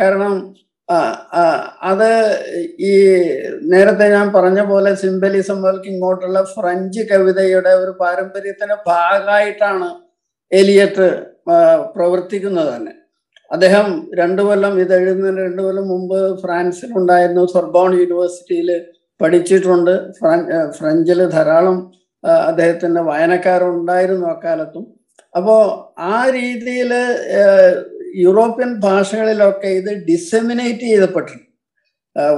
കാരണം 0.00 0.34
അത് 1.90 2.08
ഈ 2.90 2.92
നേരത്തെ 3.72 4.06
ഞാൻ 4.14 4.26
പറഞ്ഞ 4.36 4.60
പോലെ 4.70 4.90
സിംബലിസം 5.02 5.60
മുതൽക്ക് 5.62 5.90
ഇങ്ങോട്ടുള്ള 5.92 6.40
ഫ്രഞ്ച് 6.54 7.02
കവിതയുടെ 7.10 7.72
ഒരു 7.82 7.92
പാരമ്പര്യത്തിന്റെ 8.00 8.76
ഭാഗമായിട്ടാണ് 8.86 9.90
എലിയറ്റ് 10.52 11.08
പ്രവർത്തിക്കുന്നത് 11.94 12.70
തന്നെ. 12.74 12.94
അദ്ദേഹം 13.52 14.10
രണ്ടു 14.18 14.42
കൊല്ലം 14.42 14.80
ഇത് 14.80 14.94
എഴുതുന്നതിന് 14.94 15.40
രണ്ടു 15.40 15.62
കൊല്ലം 15.62 15.88
മുമ്പ് 15.88 16.42
ഫ്രാൻസിൽ 16.42 16.92
ഉണ്ടായിരുന്നു. 16.96 17.46
സൊർബോൺ 17.46 17.94
യൂണിവേഴ്സിറ്റിയിൽ 17.94 18.84
പഠിച്ചിട്ടുണ്ട്. 19.22 20.12
ഫ്രഞ്ചിൽ 20.78 21.28
ധാരാളം 21.28 21.92
അദ്ദേഹത്തിന്റെ 22.46 23.00
വായനക്കാരുണ്ടായിരുന്നു 23.00 24.26
അക്കാലത്തും 24.26 24.84
അപ്പോൾ 25.36 25.60
ആ 26.00 26.28
രീതിയിൽ 26.30 26.92
യൂറോപ്യൻ 28.16 28.80
ഭാഷകളിലൊക്കെ 28.80 29.66
ഇത് 29.66 30.06
ഡിസെമിനേറ്റ് 30.06 30.80
ചെയ്തപ്പെട്ടിട്ടുണ്ട്. 30.80 31.48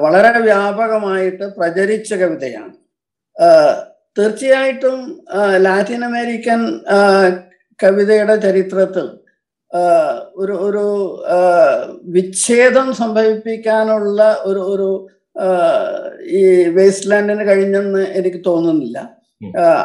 വളരെ 0.03 0.39
വ്യാപകമായിട്ട് 0.39 1.45
പ്രചരിച്ച 1.45 2.15
കവിതയാണ്. 2.15 2.75
തീർച്ചയായിട്ടും 4.19 4.99
ലാറ്റിൻ 5.57 6.05
അമേരിക്കൻ 6.05 6.61
കവിതയുടെ 7.83 8.37
ചരിത്രത്തിൽ 8.37 9.07
ഒരു 10.37 10.53
ഒരു 10.53 10.85
വിച്ഛേദം 12.03 12.95
സംഭവിപ്പിക്കാനുള്ള 12.95 14.37
ഒരു 14.45 14.61
ഒരു 14.61 14.89
ഈ 16.23 16.69
വേസ്റ്റ് 16.69 17.11
ലാൻഡിന് 17.11 17.49
കഴിഞ്ഞെന്ന് 17.49 18.07
എനിക്ക് 18.15 18.45
തോന്നുന്നില്ല. 18.47 18.99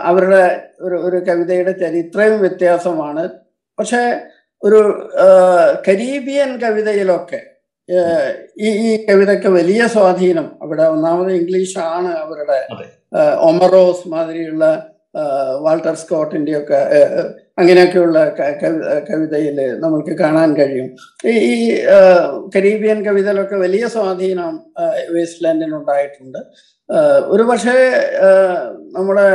അവരുടെ 0.04 0.44
ഒരു 0.82 0.96
ഒരു 0.96 1.18
കവിതയുടെ 1.18 1.72
ചരിത്രയും 1.72 2.40
വ്യത്യാസമാണ്. 2.40 3.30
പക്ഷെ 3.80 4.02
ഒരു 4.64 4.80
കരീബിയൻ 5.88 6.58
കവിതയിലൊക്കെ 6.60 7.42
ഈ 8.58 8.70
ഈ 8.70 9.06
കവിതയ്ക്ക് 9.06 9.48
വലിയ 9.48 9.88
സ്വാധീനം 9.88 10.52
അവിടെ 10.62 10.84
ഒന്നാമത് 10.84 11.32
ഇംഗ്ലീഷാണ് 11.32 12.18
അവരുടെ 12.18 12.68
ഒമറോസ് 13.36 14.08
മാതിരിയുള്ള 14.08 14.66
വാൾട്ടർ 15.62 15.96
സ്കോട്ടിന്റെ 15.96 16.58
ഒക്കെ 16.58 16.76
ആ, 16.76 17.00
ആ, 17.20 17.24
അങ്ങനെയൊക്കെയുള്ള 17.60 18.20
കവിതയിൽ 19.10 19.58
നമുക്ക് 19.84 20.14
കാണാൻ 20.20 20.50
കഴിയും. 20.58 20.90
ഈ 21.26 21.56
കരീബിയൻ 22.56 23.00
കവിതയിലൊക്കെ 23.08 23.56
വലിയ 23.56 23.88
സ്വാധീനം 23.88 24.54
വേസ്റ്റ്ലാൻഡിനുണ്ടായിട്ടുണ്ട് 25.16 26.40
ഒരു 27.34 27.44
പക്ഷേ 27.44 27.78
നമ്മുടെ 28.96 29.28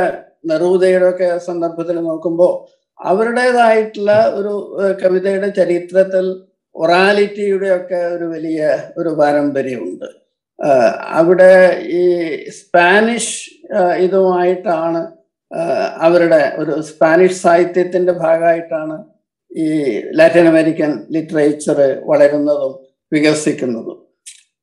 നെറൂദയുടെ 0.51 1.07
ഒക്കെ 1.09 1.29
സന്ദർഭത്തിൽ 1.47 1.97
നോക്കുമ്പോൾ 2.09 2.53
അവരുടേതായിട്ടുള്ള 2.99 4.11
ഒരു 4.35 4.53
കവിതയുടെ 5.03 5.49
ചരിത്രത്തിൽ 5.49 6.25
ഒറാലിറ്റിയുടെ 6.75 7.69
ഒക്കെ 7.75 7.99
ഒരു 8.15 8.25
വലിയ 8.25 8.61
ഒരു 8.97 9.09
പാരമ്പര്യമുണ്ട്. 9.19 10.07
അവിടെ 11.19 11.53
ഈ 11.99 12.03
സ്പാനിഷ് 12.59 13.37
ഇതുമായിട്ടാണ് 14.05 15.01
അവരുടെ 15.97 16.41
ഒരു 16.57 16.73
സ്പാനിഷ് 16.81 17.41
സാഹിത്യത്തിന്റെ 17.41 18.11
ഭാഗമായിട്ടാണ് 18.11 18.97
ഈ 19.51 19.67
ലാറ്റിൻ 20.17 20.47
അമേരിക്കൻ 20.47 20.91
ലിറ്ററേച്ചർ 21.11 21.79
വളരുന്നതും 22.05 22.73
വികസിക്കുന്നതും. 23.13 23.99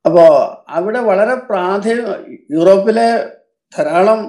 അപ്പോ 0.07 0.25
അവിടെ 0.69 1.01
വളരെ 1.01 1.35
പ്രാഥമിക 1.35 2.13
യൂറോപ്പിലെ 2.51 3.09
ധാരാളം 3.77 4.21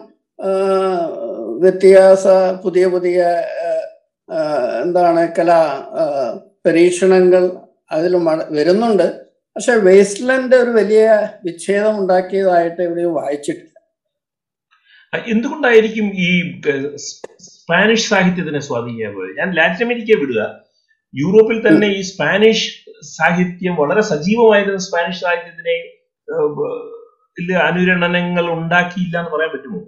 വ്യത്യാസ 1.64 2.28
പുതിയ 2.64 2.86
പുതിയ 2.86 3.20
എന്താണ് 4.84 5.28
കലാ 5.40 5.62
പരീക്ഷണങ്ങൾ 6.66 7.44
അതിൽ 7.92 8.14
വരുന്നുണ്ട്. 8.50 9.08
പക്ഷെ 9.56 9.74
വേസ്റ്റ്ലൻഡ് 9.74 10.56
ഒരു 10.56 10.72
വലിയ 10.72 11.30
വിച്ഛേദം 11.46 12.00
ഉണ്ടാക്കിയതായിട്ട് 12.00 12.82
ഇവിടെ 12.82 13.04
വായിച്ചിട്ടില്ല 13.20 13.73
എന്തുകൊണ്ടായിരിക്കും 15.32 16.06
ഈ 16.26 16.30
സ്പാനിഷ് 17.48 18.10
സാഹിത്യത്തിനെ 18.10 18.60
സ്വാധീനിക്കാൻ 18.68 19.12
പോയത്? 19.16 19.34
ഞാൻ 19.40 19.50
ലാറ്റിൻ 19.58 19.86
അമേരിക്ക 19.86 20.18
വിടുക. 20.22 20.42
യൂറോപ്പിൽ 21.14 21.58
തന്നെ 21.68 21.88
ഈ 21.88 22.02
സ്പാനിഷ് 22.02 22.68
സാഹിത്യം 23.18 23.76
വളരെ 23.76 24.02
സജീവമായിരുന്ന 24.02 24.80
സ്പാനിഷ് 24.88 25.22
സാഹിത്യത്തിനെ 25.22 25.76
അനുരണനങ്ങൾ 27.68 28.46
ഉണ്ടാക്കിയില്ല 28.58 29.16
എന്ന് 29.20 29.32
പറയാൻ 29.36 29.52
പറ്റുമോ? 29.54 29.80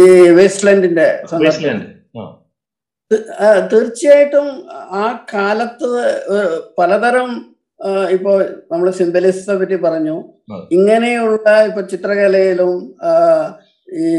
ഈ 0.00 0.04
വെസ്റ്റ്ലാൻഡിന്റെ 0.38 1.06
വെസ്റ്റ്ലാൻഡ് 1.46 1.86
തീർച്ചയായിട്ടും 3.72 4.46
ആ 5.02 5.06
കാലത്ത് 5.34 5.88
പലതരം 6.78 7.28
ഇപ്പോ 8.12 8.32
നമ്മൾ 8.72 8.86
സിംബലിസത്തെ 8.90 9.54
പറ്റി 9.54 9.76
പറഞ്ഞു. 9.76 10.16
ഇങ്ങനെയുള്ള 10.70 11.50
ഇപ്പൊ 11.66 11.82
ചിത്രകലയിലും 11.82 12.72
ഈ 13.88 14.10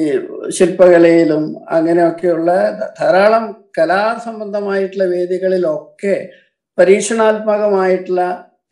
ശില്പകലയിലും 0.49 1.43
അങ്ങനെയൊക്കെയുള്ള 1.69 2.51
ധാരാളം 2.99 3.45
കലാസംബന്ധമായിട്ടുള്ള 3.77 5.05
വേദികളിലൊക്കെ 5.05 6.15
പരീക്ഷണാത്മകമായിട്ടുള്ള 6.77 8.21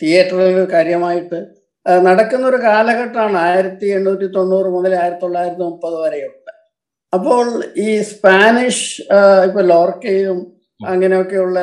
തിയേറ്ററുകൾ 0.01 0.63
കാര്യമായിട്ട് 0.65 1.39
നടക്കുന്ന 2.03 2.45
ഒരു 2.47 2.59
കാലഘട്ടമാണ് 2.63 3.37
ആയിരത്തി 3.37 3.87
എണ്ണൂറ്റി 3.87 4.27
തൊണ്ണൂറ് 4.27 4.69
മുതൽ 4.69 4.93
ആയിരത്തി 4.95 5.21
തൊള്ളായിരത്തി 5.21 5.63
മുപ്പത് 5.63 5.97
വരെയുള്ള 6.03 6.49
അപ്പോൾ 7.13 7.47
ഈ 7.77 7.89
സ്പാനിഷ് 8.01 8.87
ഇപ്പൊ 9.45 9.61
ലോർക്കയും 9.61 10.39
അങ്ങനെയൊക്കെയുള്ള 10.87 11.59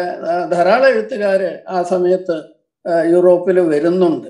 ധാരാളം 0.50 0.88
എഴുത്തുകാര് 0.88 1.50
ആ 1.68 1.78
സമയത്ത് 1.82 2.36
യൂറോപ്പിൽ 2.84 3.60
വരുന്നുണ്ട്. 3.72 4.28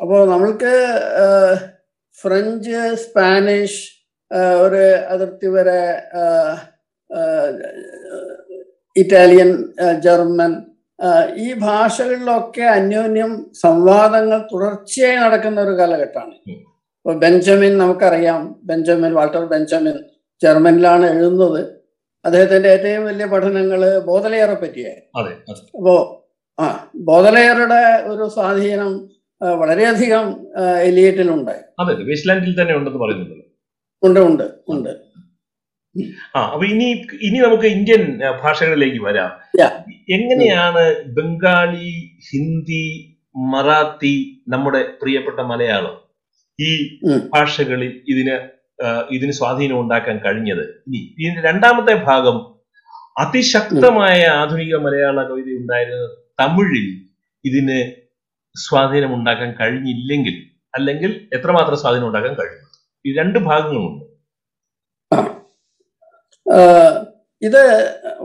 അപ്പോൾ 0.00 0.20
നമ്മൾക്ക് 0.28 0.72
ഫ്രഞ്ച് 2.18 2.78
സ്പാനിഷ് 3.02 3.82
ഒരു 4.64 4.82
അതിർത്തി 5.14 5.46
വരെ 5.46 5.80
ഇറ്റാലിയൻ 8.96 9.50
ജർമ്മൻ 10.04 10.52
ഈ 11.36 11.54
ഭാഷകളിലൊക്കെ 11.54 12.62
അന്യോന്യം 12.62 13.32
സംവാദങ്ങൾ 13.62 14.38
തുടർച്ചയായി 14.52 15.16
നടക്കുന്ന 15.16 15.58
ഒരു 15.60 15.70
കാലഘട്ടമാണ്. 15.70 16.34
ഇപ്പോൾ 16.34 16.54
ഇപ്പൊ 16.98 17.12
ബെഞ്ചമിൻ 17.14 17.78
നമുക്കറിയാം. 17.78 18.60
ബെഞ്ചമിൻ 18.64 19.12
വാൾട്ടർ 19.14 19.44
ബെഞ്ചമിൻ 19.44 19.96
ജർമ്മനിലാണ് 20.42 21.06
എഴുതുന്നത്. 21.06 21.60
അദ്ദേഹത്തിന്റെ 22.24 22.68
ഏറ്റവും 22.68 23.04
വലിയ 23.04 23.26
പഠനങ്ങൾ 23.26 23.80
ബോധലയറെ 24.06 24.54
പറ്റിയായിരുന്നു 24.54 25.10
അതെ 25.20 25.32
അതെ. 25.50 25.60
അപ്പോ 25.78 25.94
ആ 26.58 26.66
ബോധലയറുടെ 27.08 27.82
ഒരു 28.12 28.24
സ്വാധീനം 28.36 28.92
വളരെയധികം 29.60 30.26
എലിയറ്റിലുണ്ട് 30.88 31.54
അതെ 31.80 31.94
വേസ്റ്റ്ലാൻഡിൽ 32.08 32.54
തന്നെ 32.60 32.74
ഉണ്ടെന്ന് 32.78 33.00
പറയുന്നുണ്ടല്ലോ. 33.02 33.44
ഉണ്ട് 34.02 34.20
ഉണ്ട് 34.28 34.46
ഉണ്ട്. 34.74 34.92
ആ 36.36 36.40
അപ്പൊ 36.52 36.64
ഇനി 36.72 36.88
ഇനി 37.26 37.38
നമുക്ക് 37.46 37.68
ഇന്ത്യൻ 37.76 38.02
ഭാഷകളിലേക്ക് 38.42 39.00
വരാം. 39.08 39.30
എങ്ങനെയാണ് 40.16 40.82
ബംഗാളി 41.18 41.90
ഹിന്ദി 42.30 42.84
മറാത്തി 43.52 44.14
നമ്മുടെ 44.52 44.80
പ്രിയപ്പെട്ട 45.00 45.40
മലയാളം 45.52 45.96
ഈ 46.58 46.70
ഭാഷകളിൽ 47.32 47.92
ഇതിന് 48.12 48.36
ഇതിന് 49.16 49.32
സ്വാധീനം 49.38 49.78
ഉണ്ടാക്കാൻ 49.82 50.16
കഴിഞ്ഞത്? 50.24 50.64
ഇനി 50.86 51.00
ഇതിന്റെ 51.20 51.42
രണ്ടാമത്തെ 51.48 51.94
ഭാഗം 52.08 52.36
അതിശക്തമായ 53.22 54.20
ആധുനിക 54.40 54.76
മലയാള 54.86 55.18
കവിത 55.28 55.48
ഉണ്ടായിരുന്ന 55.60 56.06
തമിഴിൽ 56.38 56.86
ഇതിന് 57.44 57.78
സ്വാധീനം 58.54 59.10
ഉണ്ടാക്കാൻ 59.14 59.50
കഴിഞ്ഞില്ലെങ്കിൽ 59.60 60.36
അല്ലെങ്കിൽ 60.74 61.10
എത്രമാത്രം 61.36 61.78
സ്വാധീനം 61.82 62.06
ഉണ്ടാക്കാൻ 62.08 62.34
കഴിഞ്ഞു 62.40 62.66
ഈ 63.04 63.12
രണ്ട് 63.18 63.38
ഭാഗങ്ങളുണ്ട്. 63.48 64.04
ഇത് 67.42 67.62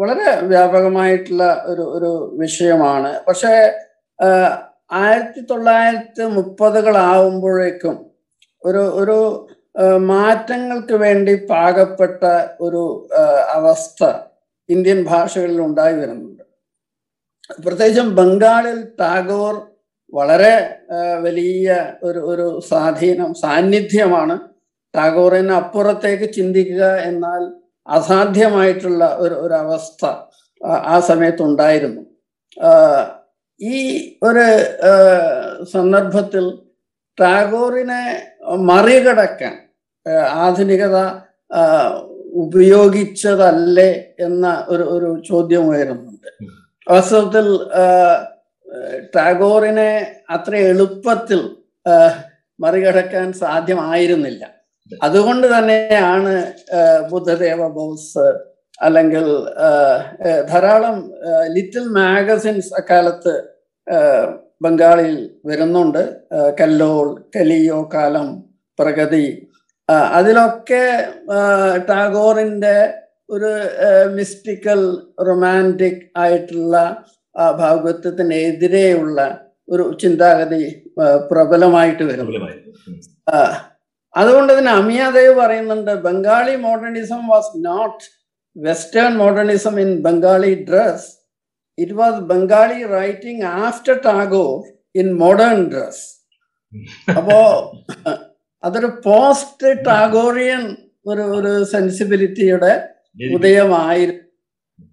വളരെ 0.02 0.28
വ്യാപകമായിട്ടുള്ള 0.52 1.46
ഒരു 1.72 1.84
ഒരു 1.96 2.12
വിഷയമാണ്. 2.42 3.12
പക്ഷേ 3.28 3.54
ആയിരത്തി 5.02 5.42
തൊള്ളായിരത്തി 5.50 6.24
മുപ്പതുകളാവുമ്പോഴേക്കും 6.38 7.96
ഒരു 8.66 8.84
ഒരു 9.02 9.18
മാറ്റങ്ങൾക്ക് 10.12 10.96
വേണ്ടി 11.04 11.34
പാകപ്പെട്ട 11.50 12.24
ഒരു 12.66 12.82
അവസ്ഥ 13.58 14.04
ഇന്ത്യൻ 14.70 15.00
ഭാഷകളിൽ 15.12 15.60
ഉണ്ടായി 15.62 15.96
വരുന്നുണ്ട്. 16.00 16.41
പ്രത്യേകിച്ചും 17.60 18.16
ബംഗാളിൽ 18.16 18.84
ടാഗോർ 19.00 19.62
വളരെ 20.14 20.80
വലിയ 21.22 21.94
ഒരു 22.04 22.20
ഒരു 22.20 22.60
സ്വാധീനം 22.68 23.34
സാന്നിധ്യമാണ്. 23.34 24.40
ടാഗോറിന് 24.96 25.52
അപ്പുറത്തേക്ക് 25.52 26.34
ചിന്തിക്കുക 26.34 26.96
എന്നാൽ 26.96 27.54
അസാധ്യമായിട്ടുള്ള 27.88 29.16
ഒരു 29.20 29.34
ഒരു 29.34 29.54
അവസ്ഥ 29.54 30.06
ആ- 30.66 31.00
സമയത്തുണ്ടായിരുന്നു. 31.00 32.02
ഈ 33.62 34.10
ഒരു 34.24 34.64
സന്ദർഭത്തിൽ 35.64 36.60
ടാഗോറിനെ 37.22 38.28
മറികടക്കാൻ 38.48 39.58
ആധുനികത 40.30 40.98
ഉപയോഗിച്ചതല്ലേ 42.34 44.06
എന്ന 44.20 44.66
ഒരു 44.70 44.84
ഒരു 44.84 45.22
ചോദ്യം 45.30 45.68
ഉയരുന്നുണ്ട്. 45.68 46.61
വാസ്തവത്തിൽ 46.92 47.48
ടാഗോറിനെ 49.16 49.92
അത്ര 50.30 50.54
എളുപ്പത്തിൽ 50.72 51.42
മറികടക്കാൻ 52.60 53.28
സാധ്യമായിരുന്നില്ല. 53.42 54.44
അതുകൊണ്ട് 55.04 55.46
തന്നെയാണ് 55.54 56.34
ബുദ്ധദേവ 57.12 57.62
ബോസ് 57.78 58.26
അല്ലെങ്കിൽ 58.82 59.26
ധാരാളം 60.50 60.98
ലിറ്റിൽ 61.56 61.86
മാഗസിൻസ് 62.00 62.74
അക്കാലത്ത് 62.80 63.34
ബംഗാളിൽ 64.66 65.14
വരുന്നുണ്ട്. 65.46 66.04
കല്ലോൾ 66.60 67.08
കലിയോ 67.36 67.80
കാലം 67.94 68.28
പ്രഗതി 68.80 69.28
അതിലൊക്കെ 70.18 70.86
ടാഗോറിന്റെ 71.90 72.76
ഒരു 73.32 73.52
മിസ്റ്റിക്കൽ 74.12 74.82
റൊമാന്റിക് 75.20 76.04
ആയിട്ടുള്ള 76.18 76.76
ഭാഗവത്വത്തിനെതിരെയുള്ള 77.60 79.20
ഒരു 79.70 79.84
ചിന്താഗതി 80.00 80.64
പ്രബലമായിട്ട് 81.32 82.04
വരുന്നു. 82.04 82.34
ആഹ് 83.34 83.58
അതുകൊണ്ട് 84.16 84.52
തന്നെ 84.58 84.72
അമിയാദേവ് 84.72 85.34
പറയുന്നുണ്ട് 85.36 85.92
Bengali 85.92 86.56
modernism 86.56 87.28
was 87.28 87.52
not 87.66 88.04
western 88.56 89.18
modernism 89.18 89.80
in 89.80 90.02
Bengali 90.02 90.54
dress 90.70 91.08
it 91.78 91.94
was 91.94 92.20
Bengali 92.22 92.86
writing 92.86 93.44
after 93.44 93.96
Tagore 94.06 94.56
in 94.96 95.14
modern 95.14 95.70
dress 95.70 96.04
അപ്പോ 97.18 97.38
അതൊരു 98.64 98.88
പോസ്റ്റ് 99.06 99.86
ടാഗോറിയൻ 99.86 100.64
ഒരു 101.06 101.22
ഒരു 101.22 101.64
സെൻസിബിലിറ്റിയുടെ 101.64 102.74
ഉദയമായിരുന്നു. 103.18 104.24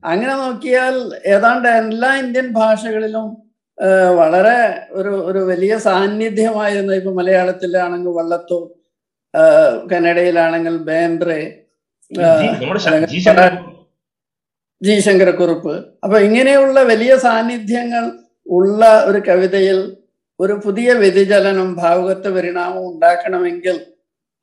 അങ്ങനെ 0.04 0.34
നോക്കിയാൽ 0.34 0.94
ഏതാണ്ട് 1.34 1.68
എല്ലാ 1.82 2.10
ഇന്ത്യൻ 2.22 2.48
ഭാഷകളിലും 2.52 3.26
വളരെ 4.20 4.58
ഒരു 4.98 5.12
ഒരു 5.28 5.40
വലിയ 5.50 5.74
സാന്നിധ്യമായിരുന്നു 5.78 6.92
ഇപ്പൊ 6.92 7.12
മലയാളത്തിലാണെങ്കിൽ 7.12 8.14
വള്ളത്തോ 8.18 8.58
കന്നഡയിലാണെങ്കിൽ 9.90 10.74
ബേന്ദ്രെ 10.88 11.40
ജി 14.82 14.94
ശങ്കരക്കുറുപ്പ്. 15.06 15.74
അപ്പൊ 16.04 16.16
ഇങ്ങനെയുള്ള 16.18 16.78
വലിയ 16.82 17.12
സാന്നിധ്യങ്ങൾ 17.26 18.04
ഉള്ള 18.46 18.82
ഒരു 19.04 19.20
കവിതയിൽ 19.28 19.78
ഒരു 20.40 20.54
പുതിയ 20.64 20.88
വ്യതിചലനം 20.92 21.68
ഭാവുകത്വ 21.74 22.30
പരിണാമം 22.34 22.82
ഉണ്ടാക്കണമെങ്കിൽ 22.90 23.76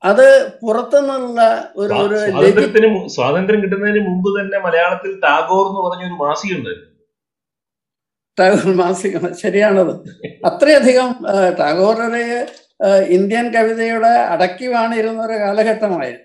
അത് 0.06 0.26
പുറത്തുനിന്നുള്ള 0.62 1.42
ഒരു 1.76 1.94
ഒരു 2.02 2.18
സ്വാതന്ത്ര്യത്തിന് 2.24 2.88
സ്വാതന്ത്ര്യം 3.16 3.62
കിട്ടുന്നതിന് 3.64 4.02
മുമ്പ് 4.10 4.30
തന്നെ 4.38 4.58
മലയാളത്തിൽ 4.66 5.12
ടാഗോർ 5.26 5.66
എന്ന് 5.70 5.82
പറഞ്ഞ 5.86 6.04
ഒരു 6.10 6.18
മാസിക 6.24 6.58
ഉണ്ടായിരുന്നു 6.58 6.92
ടാഗോർ 8.38 8.70
മാസിക 8.80 9.14
ശരിയാണത്. 9.44 9.94
അത്രയധികം 10.50 11.10
ആ, 12.80 12.88
ഇന്ത്യൻ 13.18 13.46
കവിതയുടെ 13.54 14.14
അടക്കി 14.34 14.68
വാണിരുന്ന 14.68 15.20
ഒരു 15.24 15.36
കാലഘട്ടമായിരുന്നു 15.44 16.24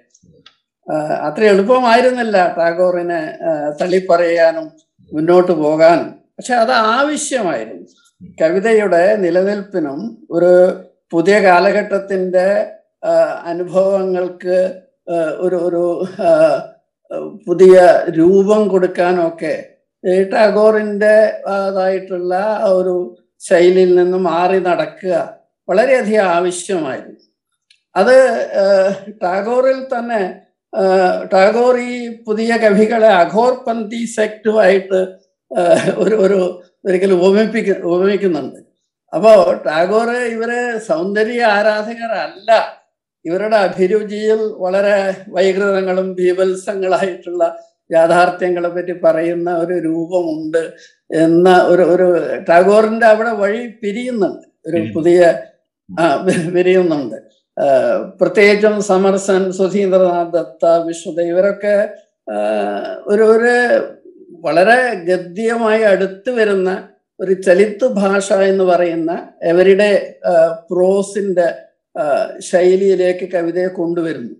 അത്ര 1.26 1.42
എളുപ്പമായിരുന്നില്ല 1.52 2.36
ടാഗോറിനെ 2.56 3.20
തള്ളിപ്പറയാനും 3.80 4.66
മുന്നോട്ട് 5.12 5.52
പോകാനും. 5.62 6.08
പക്ഷെ 6.36 6.54
അത് 6.54 6.72
ആവശ്യമായിരുന്നു. 6.94 7.86
കവിതയുടെ 8.40 9.02
നിലനിൽപ്പിനും 9.24 10.00
ഒരു 10.30 10.50
പുതിയ 11.12 11.36
കാലഘട്ടത്തിന്റെ 11.40 12.46
അനുഭവങ്ങൾക്ക് 13.02 14.58
ഒരു 15.38 15.56
ഒരു 15.56 15.84
പുതിയ 17.46 17.76
രൂപം 18.08 18.68
കൊടുക്കാനൊക്കെ 18.68 19.54
ടാഗോറിന്റെ 20.32 21.14
അതായിട്ടുള്ള 21.46 22.34
ഒരു 22.64 22.94
ശൈലിയിൽ 23.40 23.90
നിന്ന് 23.94 24.18
മാറി 24.18 24.58
നടക്കുക 24.58 25.14
വളരെയധികം 25.68 26.28
ആവശ്യമായിരുന്നു. 26.36 27.20
അത് 27.96 28.16
ടാഗോറിൽ 29.22 29.80
തന്നെ 29.94 30.22
ടാഗോർ 31.32 31.76
ഈ 31.78 31.94
പുതിയ 32.26 32.56
കവികളെ 32.56 33.06
അഘോർപന്തി 33.06 34.04
സെക്ടുമായിട്ട് 34.16 35.00
ഒരു 35.96 36.16
ഒരു 36.16 36.40
ഒരിക്കലും 36.84 37.16
ഉപമിപ്പിക്ക 37.16 37.70
ഉപമിക്കുന്നുണ്ട്. 37.84 38.60
അപ്പോ 39.12 39.32
ടാഗോർ 39.66 40.10
ഇവർ 40.34 40.50
സൗന്ദര്യ 40.88 41.42
ആരാധകരല്ല. 41.44 42.79
ഇവരുടെ 43.24 43.56
അഭിരുചിയിൽ 43.56 44.36
വളരെ 44.36 45.14
വൈകൃതങ്ങളും 45.28 46.14
ബീഭത്സങ്ങളായിട്ടുള്ള 46.14 47.56
യാഥാർത്ഥ്യങ്ങളെ 47.92 48.68
പറ്റി 48.68 48.92
പറയുന്ന 49.04 49.50
ഒരു 49.58 49.72
രൂപമുണ്ട് 49.72 50.62
എന്ന 51.14 51.62
ഒരു 51.62 51.82
ഒരു 51.82 52.26
ടാഗോറിന്റെ 52.48 53.06
അവിടെ 53.06 53.30
വഴി 53.30 53.66
പിരിയുന്നുണ്ട്. 53.82 54.46
ഒരു 54.66 54.92
പുതിയ 54.94 55.34
പിരിയുന്നുണ്ട്. 56.54 57.16
പ്രത്യേകിച്ചും 58.20 58.82
സമർസൻ 58.82 59.52
സുധീന്ദ്രനാഥ് 59.52 60.32
ദത്ത 60.32 60.66
വിശ്വത 60.66 61.20
ഇവരൊക്കെ 61.20 61.88
ഒരു 63.06 63.22
ഒരു 63.22 63.54
വളരെ 64.40 64.94
ഗദ്യമായി 65.04 65.82
അടുത്തു 65.82 66.30
വരുന്ന 66.30 66.88
ഒരു 67.20 67.32
ചലിത്ത് 67.32 67.86
ഭാഷ 67.86 68.32
എന്ന് 68.32 68.64
പറയുന്ന 68.64 69.28
എവരുടെ 69.42 69.90
പ്രോസിന്റെ 70.70 71.69
ശൈലിയിലേക്ക് 72.38 73.32
കവിതയെ 73.32 73.66
കൊണ്ടുവരുന്നു. 73.66 74.34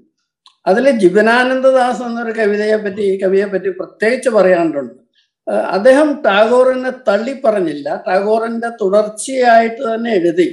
അതിൽ 0.67 0.91
ജീവനാനന്ദദാസ് 0.91 2.03
എന്നൊരു 2.03 2.33
കവിതയെ 2.33 2.77
പറ്റി 2.77 3.01
ഈ 3.01 3.21
കവിയെ 3.21 3.47
പറ്റി 3.47 3.69
പ്രത്യേകിച്ച് 3.69 4.31
പറയാനുണ്ട്. 4.31 4.95
അദ്ദേഹം 5.51 6.23
ടാഗോറിനെ 6.27 6.91
തള്ളി 7.09 7.41
പറഞ്ഞില്ല. 7.45 8.05
ടാഗോറിന്റെ 8.09 8.69
തുടർച്ചയായിട്ട് 8.69 9.95
തന്നെ 9.95 10.11
എഴുതി. 10.11 10.49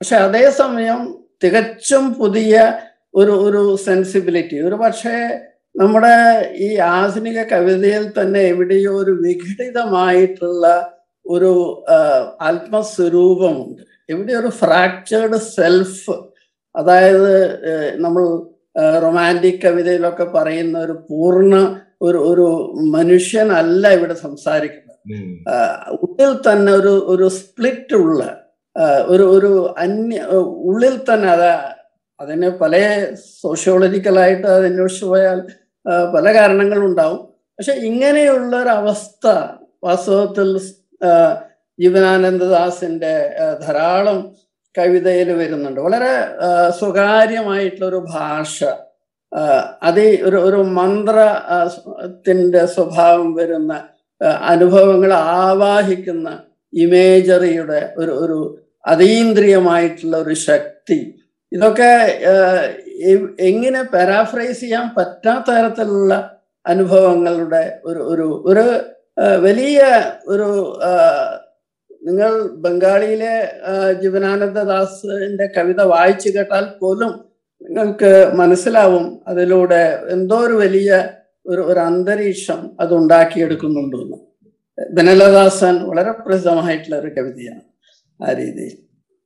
പക്ഷെ 0.00 0.16
അതേസമയം 0.16 1.00
തികച്ചും 1.44 2.14
പുതിയ 2.14 2.80
ഒരു 3.14 3.30
ഒരു 3.30 3.76
സെൻസിബിലിറ്റി 3.76 4.56
ഒരു 4.58 4.74
പക്ഷേ 4.74 5.16
നമ്മുടെ 5.76 6.16
ഈ 6.54 6.76
ആധുനിക 6.76 7.42
കവിതയിൽ 7.42 8.12
തന്നെ 8.20 8.40
എവിടെയോ 8.40 8.92
ഒരു 8.92 9.10
വിഘടിതമായിട്ടുള്ള 9.10 10.94
ഒരു 11.26 11.84
ആത്മസ്വരൂപമുണ്ട്. 12.40 13.91
എവിടെ 14.12 14.32
ഒരു 14.32 14.50
ഫ്രാക്ചേർഡ് 14.52 15.38
സെൽഫ് 15.54 16.14
അതായത് 16.74 17.32
നമ്മൾ 18.00 18.24
റൊമാന്റിക് 19.02 19.62
കവിതയിലൊക്കെ 19.64 20.26
പറയുന്ന 20.34 20.76
ഒരു 20.78 20.94
പൂർണ 21.08 21.54
ഒരു 22.02 22.18
ഒരു 22.18 22.46
മനുഷ്യനല്ല 22.90 23.88
ഇവിടെ 23.88 24.14
സംസാരിക്കുന്നത്. 24.14 24.88
ഉള്ളിൽ 26.00 26.32
തന്നെ 26.46 26.72
ഒരു 26.72 26.94
ഒരു 27.08 27.26
സ്പ്ലിറ്റ് 27.30 27.96
ഉള്ള 27.96 28.22
ഒരു 29.06 29.24
ഒരു 29.36 29.50
അന്യ 29.78 30.20
ഉള്ളിൽ 30.68 30.94
തന്നെ 31.08 31.28
അത് 31.32 31.50
അതിന് 32.20 32.48
പല 32.60 32.74
സോഷ്യോളജിക്കലായിട്ട് 33.42 34.46
അത് 34.46 34.66
അന്വേഷിച്ചു 34.66 35.06
പോയാൽ 35.06 35.38
പല 36.14 36.26
കാരണങ്ങളുണ്ടാവും 36.32 37.20
പക്ഷെ 37.58 37.74
ഇങ്ങനെയുള്ള 37.82 38.52
ഒരു 38.62 38.72
അവസ്ഥ 38.72 39.26
വാസ്തവത്തിൽ 39.84 40.48
ജീവനാനന്ദദാസിന്റെ 41.78 43.36
ധാരാളം 43.66 44.36
കവിതയിൽ 44.78 45.32
വരുന്നുണ്ട്. 45.32 45.80
വളരെ 45.80 46.14
സ്വകാര്യമായിട്ടുള്ള 46.78 47.86
ഒരു 47.86 48.04
ഭാഷ. 48.14 48.64
അതി 49.82 50.22
ഒരു 50.22 50.36
ഒരു 50.36 50.56
മന്ത്രത്തിന്റെ 50.56 52.66
സ്വഭാവം 52.66 53.34
വരുന്ന 53.34 53.88
അനുഭവങ്ങൾ 54.24 55.12
ആവാഹിക്കുന്ന 55.12 56.38
ഇമേജറിയുടെ 56.74 57.92
ഒരു 57.96 58.10
ഒരു 58.10 58.62
അതീന്ദ്രിയമായിട്ടുള്ള 58.86 60.16
ഒരു 60.16 60.34
ശക്തി. 60.34 61.14
ഇതൊക്കെ 61.52 62.20
എങ്ങനെ 63.38 63.82
പാരാഫ്രൈസ് 63.82 64.60
ചെയ്യാൻ 64.60 64.90
പറ്റാത്ത 64.96 65.50
തരത്തിലുള്ള 65.50 66.40
അനുഭവങ്ങളുടെ 66.66 67.80
ഒരു 67.84 67.98
ഒരു 67.98 68.42
ഒരു 68.46 68.80
വലിയ 69.38 70.02
ഒരു 70.26 70.78
നിങ്ങൾ 72.02 72.32
ബംഗാളിയിലെ 72.56 73.34
ജീവനാനന്ദദാസിന്റെ 73.92 75.46
കവിത 75.56 75.82
വായിച്ചു 75.82 76.28
കേട്ടാൽ 76.28 76.64
പോലും 76.80 77.12
നിങ്ങൾക്ക് 77.60 78.10
മനസ്സിലാവും 78.34 79.04
അതിലൂടെ 79.28 79.82
എന്തോ 80.10 80.36
ഒരു 80.36 80.52
വലിയ 80.52 80.90
ഒരു 81.46 81.62
ഒരു 81.62 81.80
അന്തരീക്ഷം 81.80 82.70
അത് 82.80 82.94
ഉണ്ടാക്കിയെടുക്കുന്നുണ്ടെന്ന് 82.94 84.18
ബനലദാസൻ 84.78 85.74
വളരെ 85.84 86.12
പ്രസിദ്ധമായിട്ടുള്ള 86.26 86.96
ഒരു 86.96 87.10
കവിതയാണ് 87.16 87.62
ആ 88.20 88.32
രീതിയിൽ. 88.32 88.74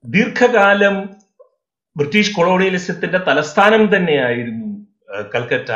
ദീർഘകാലം 0.04 0.96
ബ്രിട്ടീഷ് 1.96 2.34
കൊളോണിയലിസത്തിന്റെ 2.36 3.18
തലസ്ഥാനം 3.18 3.96
തന്നെയായിരുന്നു 3.96 4.68
കൽക്കറ്റ 5.34 5.70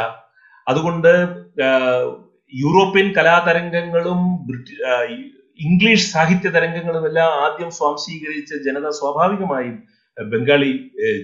അതുകൊണ്ട് 0.67 1.13
യൂറോപ്യൻ 2.53 3.07
കലാതരംഗങ്ങളും 3.13 4.21
ഇംഗ്ലീഷ് 5.67 6.07
സാഹിത്യ 6.13 6.49
തരംഗങ്ങളും 6.49 7.07
എല്ലാം 7.07 7.31
ആദ്യം 7.45 7.71
സ്വാംശീകരിച്ച 7.71 8.53
ജനത 8.67 8.89
സ്വാഭാവികമായും 8.89 9.77
ബംഗാളി 10.19 10.73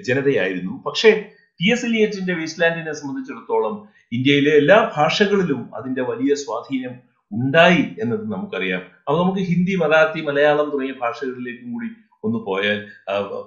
ജനതയായിരുന്നു. 0.07 0.83
പക്ഷേ 0.87 1.11
ടി 1.61 1.73
എസ് 1.73 1.87
എലിയറ്റിന്റെ 1.87 2.35
വേസ്റ്റ്ലാൻഡിനെ 2.35 2.93
സംബന്ധിച്ചിടത്തോളം 2.93 3.89
ഇന്ത്യയിലെ 4.13 4.53
എല്ലാ 4.57 4.93
ഭാഷകളിലും 4.97 5.77
അതിന്റെ 5.77 6.03
വലിയ 6.03 6.35
സ്വാധീനം 6.35 6.95
ഉണ്ടായി 7.33 7.85
എന്നത് 8.03 8.25
നമുക്കറിയാം. 8.33 8.83
അപ്പൊ 9.07 9.17
നമുക്ക് 9.23 9.39
ഹിന്ദി 9.39 9.75
മറാത്തി 9.75 10.21
മലയാളം 10.21 10.67
തുടങ്ങിയ 10.73 10.97
ഭാഷകളിലേക്കും 11.03 11.73
കൂടി 11.73 11.89
ഒന്ന് 12.25 12.39
പോയാൽ 12.47 12.79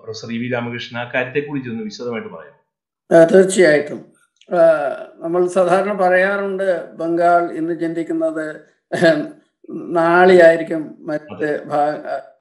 പ്രൊഫസർ 0.03 0.29
ഇ 0.31 0.37
വി 0.37 0.47
രാമകൃഷ്ണൻ 0.51 0.99
ആ 1.01 1.11
കാര്യത്തെ 1.13 1.39
കുറിച്ച് 1.39 1.69
ഒന്ന് 1.69 1.83
വിശദമായിട്ട് 1.83 2.29
പറയാം. 2.35 2.55
തീർച്ചയായിട്ടും. 3.33 3.99
നമ്മൾ 5.23 5.41
സാധാരണ 5.47 5.93
പറയാറുണ്ട് 5.93 6.67
ബംഗാൾ 6.95 7.43
ഇന്ന് 7.51 7.79
ചിന്തിക്കുന്നത് 7.79 8.45
നാളെയായിരിക്കും 9.69 10.95
മറ്റ് 10.99 11.49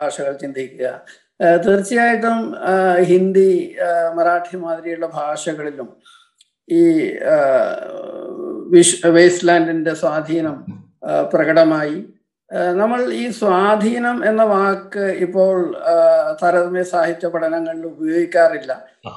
ഭാഷകൾ 0.00 0.32
ചിന്തിക്കുക. 0.32 1.00
തീർച്ചയായിട്ടും 1.66 2.38
ഹിന്ദി 3.04 3.50
മറാഠി 4.14 4.56
മാതിരിയുള്ള 4.56 5.06
ഭാഷകളിലും 5.06 5.96
ഈ 6.70 6.82
വേസ്റ്റ് 8.72 8.72
വിഷ് 8.72 9.06
വേസ്റ്റ്ലാൻഡിന്റെ 9.06 9.94
സ്വാധീനം 9.94 10.56
പ്രകടമായി. 11.34 11.98
നമ്മൾ 12.80 13.12
ഈ 13.12 13.30
സ്വാധീനം 13.30 14.28
എന്ന 14.28 14.42
വാക്ക് 14.42 15.04
ഇപ്പോൾ 15.26 15.54
താരതമ്യ 16.42 16.82
സാഹിത്യ 16.82 17.28
പഠനങ്ങളിൽ 17.28 17.86
ഉപയോഗിക്കാറില്ല. 17.86 18.72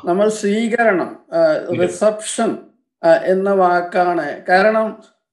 നമ്മൾ 0.06 0.30
സ്വീകരണം 0.30 1.12
റിസപ്ഷൻ 1.82 2.58
എന്ന 3.26 3.50
വാക്കാണ്. 3.52 4.28
കാരണം 4.50 4.88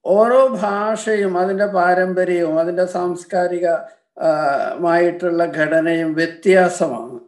ഓരോ 0.04 0.40
ഭാഷയും 0.62 1.38
അതിന്റെ 1.38 1.66
പാരമ്പര്യവും 1.66 2.60
അതിന്റെ 2.60 2.86
സാംസ്കാരിക 2.86 3.68
മായിട്ടുള്ള 4.78 5.44
ഘടനയും 5.44 6.14
വ്യത്യാസമാണ്. 6.14 7.18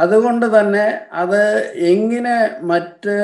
അതുകൊണ്ട് 0.00 0.46
തന്നെ 0.58 0.86
അത് 1.12 1.42
എങ്ങനെ 1.92 2.36
മറ്റ് 2.62 3.16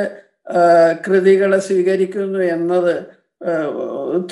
കൃതികളെ 1.07 1.59
സ്വീകരിക്കുന്നു 1.59 2.43
എന്നത് 2.57 2.95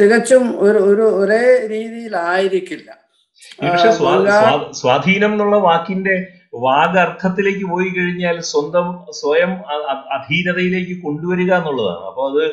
തികച്ചും 0.01 0.45
ഒരു 0.61 0.79
ഒരു 0.91 1.07
ഒരേ 1.21 1.45
രീതിയിലായിരിക്കില്ല. 1.73 2.91
പക്ഷെ 3.63 3.91
സ്വാധീനം 4.81 5.33
എന്നുള്ള 5.33 5.57
വാക്കിന്റെ 5.57 6.15
വാഗർത്ഥത്തിലേക്ക് 6.55 7.67
പോയി 7.71 7.89
കഴിഞ്ഞാൽ 7.89 8.41
സ്വന്തം 8.41 8.87
സ്വയം 9.11 9.53
അധീനതയിലേക്ക് 10.17 11.03
കൊണ്ടുവരിക 11.03 11.53
എന്നുള്ളതാണ്. 11.55 12.05
അപ്പൊ 12.11 12.23
അത് 12.31 12.45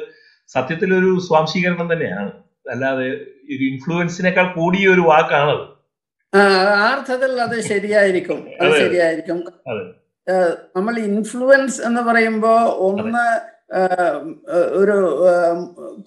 സത്യത്തിൽ 0.51 0.89
ഒരു 0.95 1.09
സ്വാംശീകരണം 1.25 1.87
തന്നെയാണ് 1.93 2.31
അല്ലാതെ 2.67 3.07
ഒരു 3.49 3.63
ഇൻഫ്ലുവൻസിനേക്കാൾ 3.69 4.47
കൂടിയ 4.55 4.85
ഒരു 4.89 5.03
വാക്കാണത് 5.07 5.65
ആ, 6.33 6.41
അർത്ഥത്തിൽ 6.89 7.31
അത് 7.41 7.55
ശരിയായിരിക്കും 7.69 8.37
അത്. 8.61 8.75
ശരിയായിരിക്കും. 8.77 9.39
നമ്മൾ 10.75 10.93
ഇൻഫ്ലുവൻസ് 11.07 11.79
എന്ന് 11.87 12.01
പറയുമ്പോൾ 12.01 12.59
ഒന്ന് 12.87 13.23
ഒരു 14.79 14.95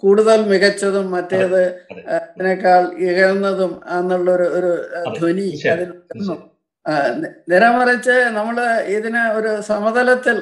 കൂടുതൽ 0.00 0.40
മികച്ചതും 0.50 1.06
മറ്റേത് 1.10 1.60
അതെ. 1.90 2.02
അതിനേക്കാൾ 2.16 2.82
ഇകഴ്ന്നതും 3.04 3.72
എന്നുള്ളൊരു 3.96 4.46
ഒരു 4.56 4.72
ധ്വനി 5.16 5.46
അതിൽ 5.74 5.90
നിരമറിച്ച് 7.48 8.16
നമ്മൾ 8.34 8.56
ഇതിനെ 8.96 9.22
ഒരു 9.34 9.52
സമതലത്തിൽ 9.62 10.38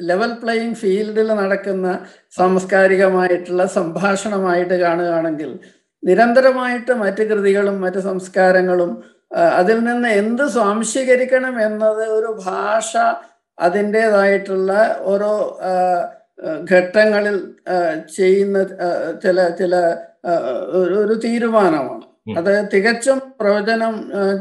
ലെവൽ 0.00 0.32
പ്ലേയിങ് 0.32 0.74
ഫീൽഡിൽ 0.74 1.28
നടക്കുന്ന 1.32 2.06
സാംസ്കാരികമായിട്ടുള്ള 2.36 3.66
സംഭാഷണമായിട്ട് 3.66 4.74
കാണുകയാണെങ്കിൽ 4.74 5.58
നിരന്തരമായിട്ട് 6.02 6.92
മറ്റ് 6.92 7.22
കൃതികളും 7.22 7.80
മറ്റ് 7.80 7.98
സംസ്കാരങ്ങളും 7.98 8.90
അതിൽ 9.36 9.78
നിന്ന് 9.84 10.08
എന്ത് 10.08 10.44
സ്വാംശീകരിക്കണം 10.48 11.60
എന്നത് 11.60 12.04
ഒരു 12.08 12.36
ഭാഷ 12.46 12.96
അതിന്റെതായിട്ടുള്ള 13.58 14.72
ഓരോ 15.00 15.32
ഘട്ടങ്ങളിൽ 16.70 17.36
ചെയ്യുന്ന 18.16 18.58
ചില 19.22 19.48
ചില 19.48 19.74
ഒരു 21.04 21.14
തീരുമാനമാണ്. 21.24 22.04
അത് 22.38 22.68
തികച്ചും 22.72 23.18
പ്രവചനം 23.40 23.94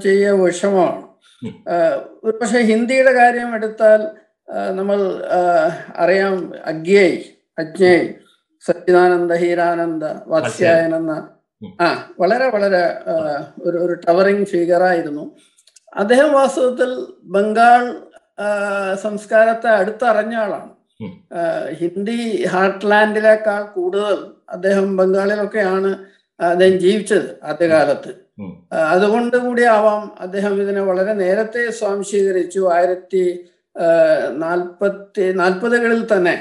ചെയ്യ 0.04 0.30
വിഷമമാണ്. 0.32 1.04
പക്ഷെ 2.42 2.60
ഹിന്ദിയുടെ 2.62 3.14
കാര്യം 3.14 3.56
എടുത്താൽ 3.56 4.02
നമ്മൾ 4.50 5.28
അറിയാം 5.96 6.54
അഗ്യേയ് 6.66 7.24
അജ്ഞേയ് 7.60 8.14
സച്ചിദാനന്ദ 8.66 9.34
ഹീരാനന്ദ 9.34 10.04
വാത്സ്യായൻ 10.28 10.96
എന്ന 10.96 11.30
ആ 11.82 12.08
വളരെ 12.20 12.50
വളരെ 12.50 13.02
ഒരു 13.60 13.78
ഒരു 13.78 13.94
ടവറിങ് 13.94 14.46
ഫിഗറായിരുന്നു 14.46 15.36
അദ്ദേഹം 15.96 16.34
വാസ്തവത്തിൽ 16.34 17.06
ബംഗാൾ 17.24 18.02
സംസ്കാരത്തെ 18.96 19.68
അടുത്തറിഞ്ഞ 19.68 20.36
ആളാണ്. 20.36 20.72
ഹിന്ദി 21.02 21.16
ഹാർട്ട് 21.42 21.76
ഹിന്ദി 21.80 22.46
ഹാർട്ട്ലാൻഡിനേക്കാൾ 22.46 23.64
കൂടുതൽ 23.64 24.32
അദ്ദേഹം 24.50 24.98
ബംഗാളിലൊക്കെയാണ് 24.98 26.06
അദ്ദേഹം 26.42 26.80
ജീവിച്ചത് 26.80 27.40
ആദ്യകാലത്ത്. 27.44 28.12
അതുകൊണ്ട് 28.74 29.38
കൂടി 29.38 29.64
ആവാം 29.64 30.12
അദ്ദേഹം 30.20 30.62
ഇതിനെ 30.62 30.82
വളരെ 30.82 31.14
നേരത്തെ 31.14 31.72
സ്വാംശീകരിച്ചു. 31.72 32.74
ആയിരത്തി 32.74 33.50
നാൽപ്പത്തി 34.44 35.26
നാൽപ്പതുകളിൽ 35.32 36.02
തന്നെ 36.14 36.36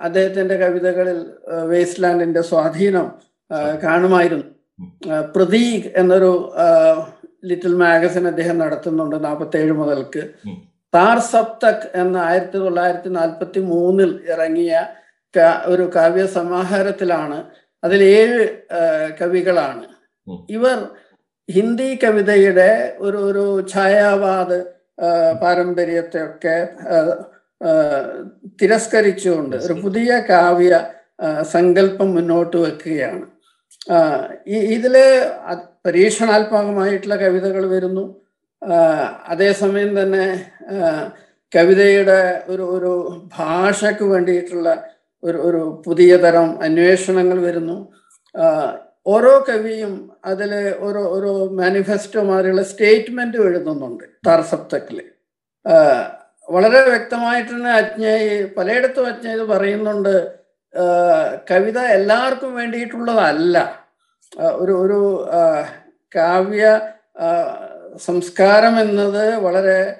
അദ്ദേഹത്തിന്റെ 0.00 0.56
കവിതകളിൽ 0.56 1.18
വേസ്റ്റ് 1.70 2.02
ലാൻഡിന്റെ 2.02 2.40
സ്വാധീനം 2.40 3.06
കാണുമായിരുന്നു. 3.84 4.44
പ്രതീക് 5.34 5.88
എന്നൊരു 5.96 6.32
ലിറ്റിൽ 7.44 7.74
മാഗസിൻ 7.74 8.26
അദ്ദേഹം 8.26 8.58
നടത്തുന്നുണ്ട് 8.58 9.24
നാൽപ്പത്തി 9.24 9.56
ഏഴ് 9.56 9.72
മുതൽക്ക്. 9.72 10.22
താർ 10.94 11.18
സപ്തക് 11.18 11.86
എന്ന 11.94 12.16
ആയിരത്തി 12.16 12.58
തൊള്ളായിരത്തി 12.58 13.08
നാൽപ്പത്തി 13.08 13.60
മൂന്നിൽ 13.72 14.12
ഇറങ്ങിയ 14.32 14.86
ഒരു 15.66 15.90
കാവ്യ 15.96 16.26
സമാഹാരത്തിലാണ് 16.26 17.38
അതിൽ 17.84 18.02
ഏഴ് 18.02 18.44
കവികളാണ്. 19.20 19.84
ഇവർ 20.50 20.78
ഹിന്ദി 21.48 21.98
കവിതയുടെ 22.04 22.70
ഒരു 22.98 23.16
ഒരു 23.16 23.44
ഛായാവാദ 23.72 24.52
പാരമ്പര്യത്തെയൊക്കെ 25.42 26.56
തിരസ്കരിച്ചുകൊണ്ട് 28.60 29.56
ഒരു 29.56 29.72
പുതിയ 29.72 30.18
കാവ്യ 30.30 30.90
സങ്കല്പം 31.42 32.14
മുന്നോട്ട് 32.14 32.56
വെക്കുകയാണ്. 32.56 33.26
ഈ 34.48 34.58
ഇതിൽ 34.76 34.94
പരീക്ഷണാത്മകമായിട്ടുള്ള 35.86 37.16
കവിതകൾ 37.16 37.66
വരുന്നു. 37.68 38.04
അതേസമയം 39.28 40.02
തന്നെ 40.02 40.24
കവിതയുടെ 41.52 42.44
ഒരു 42.48 42.62
ഒരു 42.62 42.92
ഭാഷയ്ക്ക് 43.38 44.04
വേണ്ടിയിട്ടുള്ള 44.04 44.70
ഒരു 45.22 45.38
ഒരു 45.38 45.82
പുതിയ 45.86 46.16
തരം 46.16 46.48
അന്വേഷണങ്ങൾ 46.62 47.38
വരുന്നു. 47.40 47.76
ഓരോ 49.06 49.44
കവിയും 49.48 50.10
അതിൽ 50.24 50.74
ഓരോ 50.78 51.08
ഓരോ 51.08 51.48
മാനിഫെസ്റ്റോ 51.48 52.22
മാതിരിയുള്ള 52.22 52.62
സ്റ്റേറ്റ്മെന്റ് 52.62 53.36
എഴുതുന്നുണ്ട് 53.36 54.04
താർസപ്തക്കിൽ 54.26 55.02
വളരെ 56.50 56.80
വ്യക്തമായിട്ട് 56.80 57.50
തന്നെ 57.50 57.70
അജ്ഞായി 57.70 58.44
പലയിടത്തും 58.44 59.06
അജ്ഞായി 59.06 59.38
പറയുന്നുണ്ട്. 59.38 60.38
കവിത 61.50 61.78
എല്ലാവർക്കും 61.78 62.54
വേണ്ടിയിട്ടുള്ളതല്ല. 62.54 63.84
ഒരു 64.40 64.72
ഒരു 64.72 65.28
കാവ്യ 66.14 66.80
സംസ്കാരം 67.96 68.80
എന്നത് 68.80 69.34
വളരെ 69.34 69.96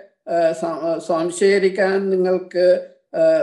സ്വാംശീകരിക്കാൻ 0.98 2.10
നിങ്ങൾക്ക് 2.10 2.86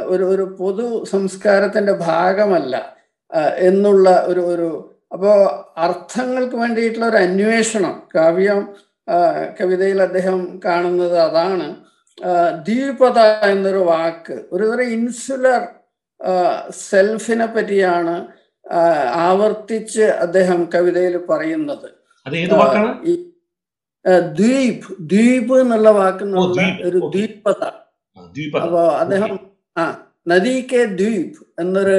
ഒരു 0.03 0.23
ഒരു 0.23 0.57
പൊതു 0.59 1.03
സംസ്കാരത്തിന്റെ 1.03 1.93
ഭാഗമല്ല 1.93 2.95
എന്നുള്ള 3.57 4.25
ഒരു 4.27 4.39
ഒരു 4.39 4.92
അപ്പോ 5.13 5.31
അർത്ഥങ്ങൾക്ക് 5.77 6.55
വേണ്ടിയിട്ടുള്ള 6.55 7.07
ഒരു 7.07 7.17
അന്വേഷണം 7.17 8.07
കാവ്യം 8.15 8.75
കവിതയിൽ 9.61 10.01
അദ്ദേഹം 10.01 10.59
കാണുന്നത് 10.65 11.19
അതാണ്. 11.19 11.67
ദ്വീപത 12.67 13.19
എന്നൊരു 13.51 13.77
വാക്ക് 13.77 14.35
ഒരു 14.51 14.63
തരം 14.63 14.89
ഇൻസുലർ 14.89 15.67
സെൽഫിനെ 16.69 17.45
പറ്റിയാണ് 17.45 18.27
ആവർത്തിച്ച് 19.27 20.01
അദ്ദേഹം 20.01 20.69
കവിതയിൽ 20.75 21.17
പറയുന്നത്. 21.29 21.87
ദ്വീപ് 24.39 24.87
ദ്വീപ് 24.99 25.53
എന്നുള്ള 25.59 25.89
വാക്ക് 25.89 26.23
ഒരു 26.83 26.97
ദ്വീപത. 26.97 27.63
അപ്പോ 28.63 28.81
അദ്ദേഹം 28.97 29.39
ആ 29.77 29.83
നദി 30.27 30.67
കെ 30.73 30.85
ദ്വീപ് 30.85 31.39
എന്നൊരു 31.59 31.97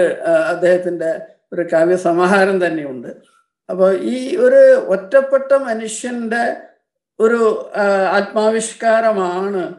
അദ്ദേഹത്തിന്റെ 0.52 1.10
ഒരു 1.54 1.66
കാവ്യസമാഹാരം 1.72 2.66
തന്നെയുണ്ട്. 2.66 3.08
അപ്പോൾ 3.70 3.98
ഈ 4.00 4.36
ഒരു 4.36 4.86
ഒറ്റപ്പെട്ട 4.88 5.52
മനുഷ്യന്റെ 5.52 6.56
ഒരു 7.20 7.70
ആത്മാവിഷ്കാരമാണ് 8.12 9.74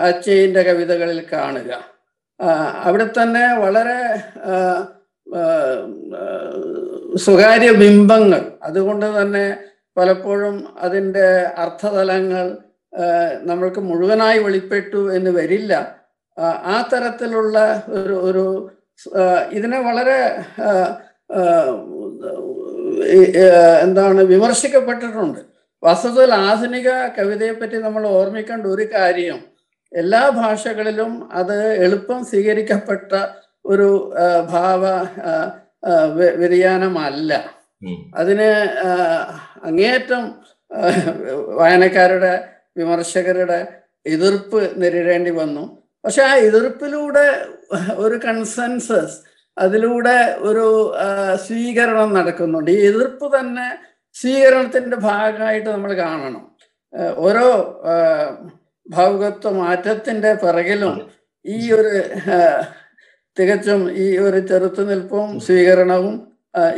അച്ചയിന്റെ 0.00 0.62
കവിതകളിൽ 0.62 1.26
കാണുക. 1.32 1.70
അവിടെ 2.84 3.04
തന്നെ 3.04 3.58
വളരെ 3.58 4.00
സ്വകാര്യ 7.16 7.70
ബിംബങ്ങൾ 7.70 8.52
അതുകൊണ്ട് 8.62 9.22
തന്നെ 9.22 9.56
പലപ്പോഴും 9.96 10.78
അതിന്റെ 10.78 11.28
അർത്ഥതലങ്ങൾ 11.58 12.58
നമ്മൾക്ക് 13.42 13.80
മുഴുവനായി 13.80 14.38
വെളിപ്പെട്ടു 14.38 15.14
എന്ന് 15.14 15.30
വരില്ല. 15.30 15.96
ആ, 16.38 16.88
തരത്തിലുള്ള 16.92 17.82
ഒരു 17.88 18.12
ഒരു 18.12 18.70
ഇതിനെ 19.52 19.80
വളരെ 19.80 20.18
എന്താണ് 23.82 24.20
വിമർശിക്കപ്പെട്ടിട്ടുണ്ട്. 24.20 25.38
വസ്തുതയിൽ 25.82 26.32
ആധുനിക 26.34 26.88
കവിതയെപ്പറ്റി 27.18 27.76
നമ്മൾ 27.76 28.06
ഓർമ്മിക്കേണ്ട 28.06 28.66
ഒരു 28.66 28.86
കാര്യം 28.94 29.38
എല്ലാ 29.96 30.28
ഭാഷകളിലും 30.28 31.12
അത് 31.32 31.56
എളുപ്പം 31.84 32.24
സ്വീകരിക്കപ്പെട്ട 32.24 33.12
ഒരു 33.64 34.14
ഭാവ 34.50 34.84
വ്യതിയാനമല്ല. 36.14 37.32
അതിന് 38.14 38.50
അങ്ങേയറ്റം 39.64 40.24
വായനക്കാരുടെ 41.54 42.48
വിമർശകരുടെ 42.76 43.60
എതിർപ്പ് 44.06 44.82
നേരിടേണ്ടി 44.82 45.30
വന്നു. 45.30 45.64
പക്ഷെ 46.04 46.22
ആ 46.22 46.34
എതിർപ്പിലൂടെ 46.34 47.26
ഒരു 47.94 48.16
കൺസെൻസസ് 48.26 49.18
അതിലൂടെ 49.64 50.18
ഒരു 50.48 50.66
സ്വീകരണം 51.46 52.10
നടക്കുന്നുണ്ട്. 52.18 52.70
ഈ 52.76 52.80
എതിർപ്പ് 52.90 53.26
തന്നെ 53.36 53.68
സ്വീകരണത്തിന്റെ 54.20 54.96
ഭാഗമായിട്ട് 55.08 55.68
നമ്മൾ 55.70 55.90
കാണണം. 56.04 56.44
ഓരോ 57.26 57.46
ഭൗകത്വ 58.86 59.50
ഭാവുകത്വ 59.50 59.50
മാറ്റത്തിന്റെ 59.62 60.30
പിറകിലും 60.42 60.94
ഈ 61.44 61.58
ഒരു 61.76 61.92
തികച്ചും 63.36 63.82
ഈ 64.04 64.06
ഒരു 64.18 64.38
ചെറുത്തുനിൽപ്പും 64.50 65.28
സ്വീകരണവും 65.46 66.16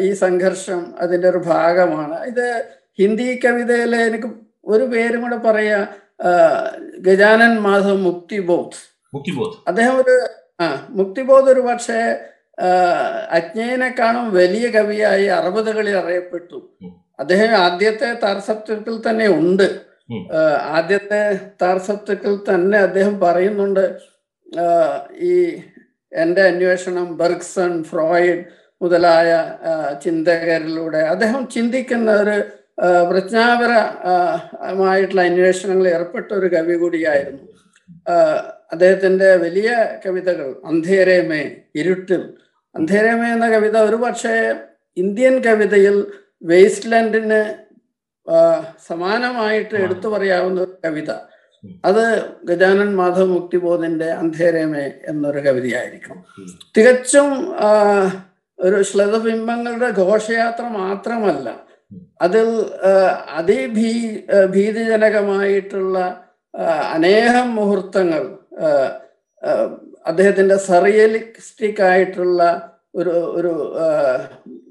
ഈ 0.06 0.08
സംഘർഷം 0.24 0.80
അതിന്റെ 1.02 1.28
ഒരു 1.28 1.40
ഭാഗമാണ്. 1.52 2.16
ഇത് 2.30 2.46
ഹിന്ദി 3.00 3.28
കവിതയിലെ 3.44 4.00
എനിക്ക് 4.08 4.28
ഒരു 4.72 4.84
പേരും 4.92 5.22
കൂടെ 5.22 5.38
പറയാ 5.46 5.78
ഗജാനൻ 7.06 7.52
മാധവ് 7.66 7.98
മുക്തിബോധ്. 8.08 8.78
അദ്ദേഹം 9.70 9.96
ഒരു 10.02 10.16
ആ 10.62 10.66
മുക്തിബോധ് 10.98 11.48
ഒരു 11.54 11.62
പക്ഷേ 11.68 12.00
ആ, 12.62 12.66
അജ്ഞേയനെക്കാളും 13.30 14.34
വലിയ 14.34 14.70
കവിയായി 14.70 15.24
അറുപതുകളിൽ 15.24 15.96
അറിയപ്പെട്ടു. 15.96 16.70
അദ്ദേഹം 17.20 17.56
ആദ്യത്തെ 17.56 18.18
താർസപ്തത്തിൽ 18.22 19.10
തന്നെ 19.10 19.28
ഉണ്ട്. 19.28 19.92
ആദ്യത്തെ 20.68 21.50
താർസപ്തത്തിൽ 21.62 22.50
തന്നെ 22.50 22.78
അദ്ദേഹം 22.78 23.20
പറയുന്നുണ്ട് 23.20 23.98
ഈ 25.20 25.62
എന്റെ 26.12 26.42
അന്വേഷണം 26.42 27.16
ബെർഗ്സൺ 27.16 27.84
ഫ്രോയിഡ് 27.84 28.44
മുതലായ 28.82 29.54
ചിന്തകരിലൂടെ 30.04 30.98
അദ്ദേഹം 30.98 31.48
ചിന്തിക്കുന്ന 31.48 32.12
ഒരു 32.12 32.42
പ്രജ്ഞാപരമായിട്ടുള്ള 33.10 35.22
അന്വേഷണങ്ങളിൽ 35.22 35.94
ഏർപ്പെട്ട 35.94 36.34
ഒരു 36.34 36.46
കവി 36.46 36.74
കൂടിയായിരുന്നു. 36.74 37.48
അദ്ദേഹത്തിന്റെ 38.72 39.36
വലിയ 39.36 40.00
കവിതകൾ 40.06 40.54
അന്ധേരേമേ 40.64 41.56
ഇരുട്ടിൽ 41.76 42.34
അന്ധേരേമേ 42.74 43.32
എന്ന 43.32 43.50
കവിത 43.50 43.76
ഒരു 43.78 43.96
പക്ഷേ 43.96 44.34
ഇന്ത്യൻ 44.96 45.34
കവിതയിൽ 45.46 45.96
വേസ്റ്റ്ലാൻഡിന് 46.42 47.40
ലാൻഡിന് 48.26 48.50
സമാനമായിട്ട് 48.88 49.74
എടുത്തു 49.76 50.08
പറയാവുന്ന 50.08 50.60
ഒരു 50.60 50.78
കവിത. 50.84 51.10
അത് 51.84 52.04
ഗജാനൻ 52.44 52.96
മാധവ് 52.96 53.26
മുക്തിബോധിന്റെ 53.26 54.08
അന്ധേരമേ 54.12 54.92
എന്നൊരു 55.08 55.38
കവിതയായിരിക്കും. 55.38 56.16
തികച്ചും 56.76 57.28
ആ, 57.60 57.68
ഒരു 58.58 58.82
ശ്ലതബിംബങ്ങളുടെ 58.82 59.88
ഘോഷയാത്ര 60.00 60.64
മാത്രമല്ല 60.76 61.48
അതിൽ 62.22 62.48
അതിഭീ 63.30 63.92
ഭീതിജനകമായിട്ടുള്ള 64.46 65.96
അനേകം 66.94 67.54
മുഹൂർത്തങ്ങൾ 67.54 68.22
അദ്ദേഹത്തിന്റെ 70.06 70.56
സറിയലിസ്റ്റിക് 70.56 71.82
ആയിട്ടുള്ള 71.82 72.42
ഒരു 72.94 73.14
ഒരു 73.36 73.52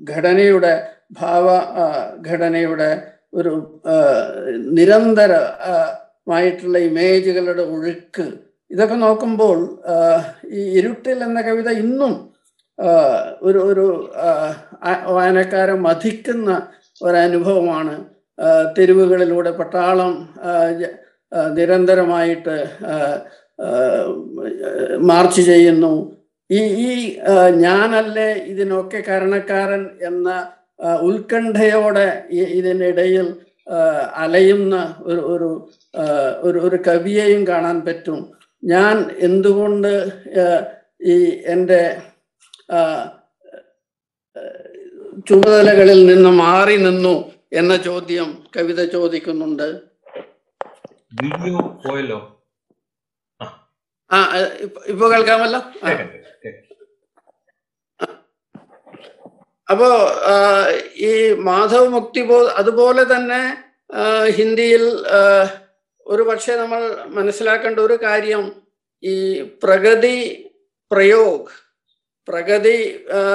ഘടനയുടെ 0.09 0.73
ഭാവ 1.11 1.47
ഘടനയുടെ 2.27 2.89
ഒരു 3.33 3.53
നിരന്തരമായിട്ടുള്ള 4.77 4.77
നിരന്തര 4.77 5.33
മായിട്ടുള്ള 6.27 6.77
ഇമേജുകളുടെ 6.77 7.63
ഒഴുക്ക്. 7.75 8.25
ഇതൊക്കെ 8.71 8.95
നോക്കുമ്പോൾ 8.95 9.59
ഈ 10.49 10.61
ഇരുട്ടിൽ 10.79 11.17
എന്ന 11.23 11.39
കവിത 11.41 11.69
ഇന്നും 11.83 12.13
ഒരു 13.41 13.59
ഒരു 13.59 13.85
വായനക്കാരെ 15.07 15.75
മതിക്കുന്ന 15.87 16.49
ഒരനുഭവമാണ്. 17.01 17.95
തെരുവുകളിലൂടെ 18.77 19.51
പട്ടാളം 19.51 20.13
നിരന്തരമായിട്ട് 21.51 22.55
മാർച്ച് 25.09 25.41
ചെയ്യുന്നു. 25.41 25.93
ഈ 26.49 26.59
ഈ 26.87 26.91
ഞാനല്ലേ 27.65 28.29
ഇതിനൊക്കെ 28.51 28.99
കാരണക്കാരൻ 29.07 29.83
എന്ന 30.09 30.29
ഉത്കണ്ഠയോടെ 31.09 32.07
ഇതിനിടയിൽ 32.57 33.27
അലയുന്ന 34.23 34.75
ഒരു 35.09 35.21
ഒരു 35.33 35.49
ഒരു 36.47 36.59
ഒരു 36.67 36.77
കവിയെയും 36.87 37.41
കാണാൻ 37.47 37.77
പറ്റും. 37.87 38.19
ഞാൻ 38.63 38.95
എന്തുകൊണ്ട് 39.27 39.93
ഈ 41.13 41.15
എന്റെ 41.53 41.81
ചുമതലകളിൽ 45.29 45.99
നിന്ന് 46.05 46.29
മാറി 46.43 46.75
നിന്നു 46.87 47.15
എന്ന 47.53 47.73
ചോദ്യം 47.87 48.29
കവിത 48.55 48.81
ചോദിക്കുന്നുണ്ട്. 48.95 49.67
വീഡിയോ 51.21 51.59
പോയല്ലോ 51.85 52.19
ആ 54.11 54.17
ഇപ്പൊ- 54.87 55.11
കേൾക്കാമല്ലോ. 55.11 55.59
അപ്പോ 59.67 59.89
ഈ 61.01 61.11
മാധവ് 61.39 61.89
മുക്തിബോധ് 61.89 62.49
അതുപോലെ 62.57 63.03
തന്നെ 63.03 63.41
ഹിന്ദിയിൽ 64.29 64.83
ഒരു 66.05 66.23
പക്ഷേ 66.23 66.55
നമ്മൾ 66.55 66.81
മനസ്സിലാക്കേണ്ട 67.09 67.79
ഒരു 67.79 67.93
കാര്യം 68.03 68.43
ഈ 69.03 69.15
പ്രഗതി 69.63 70.17
പ്രയോഗ് 70.91 71.51
പ്രഗതി 72.27 72.77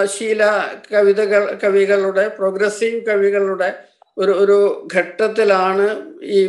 ശീല 0.07 0.43
കവിതകൾ 0.93 1.59
കവികളുടെ 1.62 2.29
പ്രോഗ്രസീവ് 2.29 3.07
കവികളുടെ 3.07 3.69
ഒരു 4.17 4.33
ഒരു 4.33 4.59
ഘട്ടത്തിലാണ് 4.95 5.87
ഈ 6.31 6.41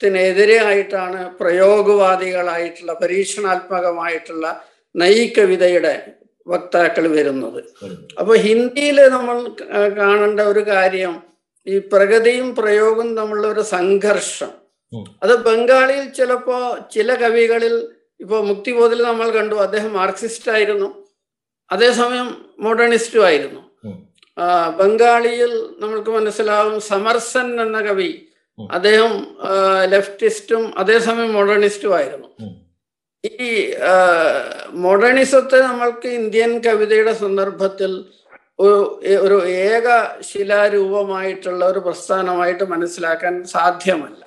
പ്രഗതിവാദത്തിനെതിരെ 0.00 0.56
ആയിട്ടാണ് 0.64 1.20
പ്രയോഗവാദികളായിട്ടുള്ള 1.38 2.92
പരീക്ഷണാത്മകമായിട്ടുള്ള 3.02 4.46
നയിക്കവിതയുടെ 4.94 5.94
വക്താക്കൾ 6.46 7.04
വരുന്നത് 7.08 7.60
അപ്പൊ 8.18 8.32
ഹിന്ദിയിൽ 8.36 8.98
നമ്മൾ 9.08 9.36
കാണേണ്ട 9.96 10.40
ഒരു 10.52 10.62
കാര്യം 10.68 11.14
ഈ 11.66 11.76
പ്രഗതിയും 11.92 12.48
പ്രയോഗവും 12.54 13.08
തമ്മിലുള്ള 13.16 13.48
ഒരു 13.48 13.64
സംഘർഷം 13.72 14.52
അത് 15.22 15.34
ബംഗാളിൽ 15.46 16.02
ചിലപ്പോ 16.10 16.58
ചില 16.90 17.08
കവികളിൽ 17.14 17.74
ഇപ്പോ 18.20 18.36
മുക്തിബോധിൽ 18.42 19.00
നമ്മൾ 19.02 19.28
കണ്ടു 19.30 19.56
അദ്ദേഹം 19.64 19.92
മാർക്സിസ്റ്റ് 19.92 20.52
ആയിരുന്നു 20.52 20.90
അതേസമയം 21.70 22.28
മോഡേണിസ്റ്റും 22.58 23.24
ആയിരുന്നു. 23.26 23.62
ബംഗാളിയിൽ 24.78 25.52
നമ്മൾക്ക് 25.80 26.10
മനസ്സിലാവും 26.10 26.76
സമർസൻ 26.90 27.48
എന്ന 27.62 27.78
കവി. 27.80 28.10
അദ്ദേഹം 28.58 29.26
ലെഫ്റ്റിസ്റ്റും 29.84 30.78
അതേസമയം 30.78 31.32
മോഡേണിസ്റ്റും 31.32 31.96
ആയിരുന്നു. 31.96 32.28
ഈ 33.24 33.72
മോഡേണിസത്തെ 34.70 35.60
നമ്മൾക്ക് 35.60 36.08
ഇന്ത്യൻ 36.08 36.58
കവിതയുടെ 36.58 37.12
സന്ദർഭത്തിൽ 37.12 38.04
ഒരു 39.20 39.46
ഏക 39.46 40.16
ശിലാരൂപമായിട്ടുള്ള 40.20 41.68
ഒരു 41.68 41.78
പ്രസ്ഥാനമായിട്ട് 41.78 42.64
മനസ്സിലാക്കാൻ 42.64 43.44
സാധ്യമല്ല. 43.44 44.26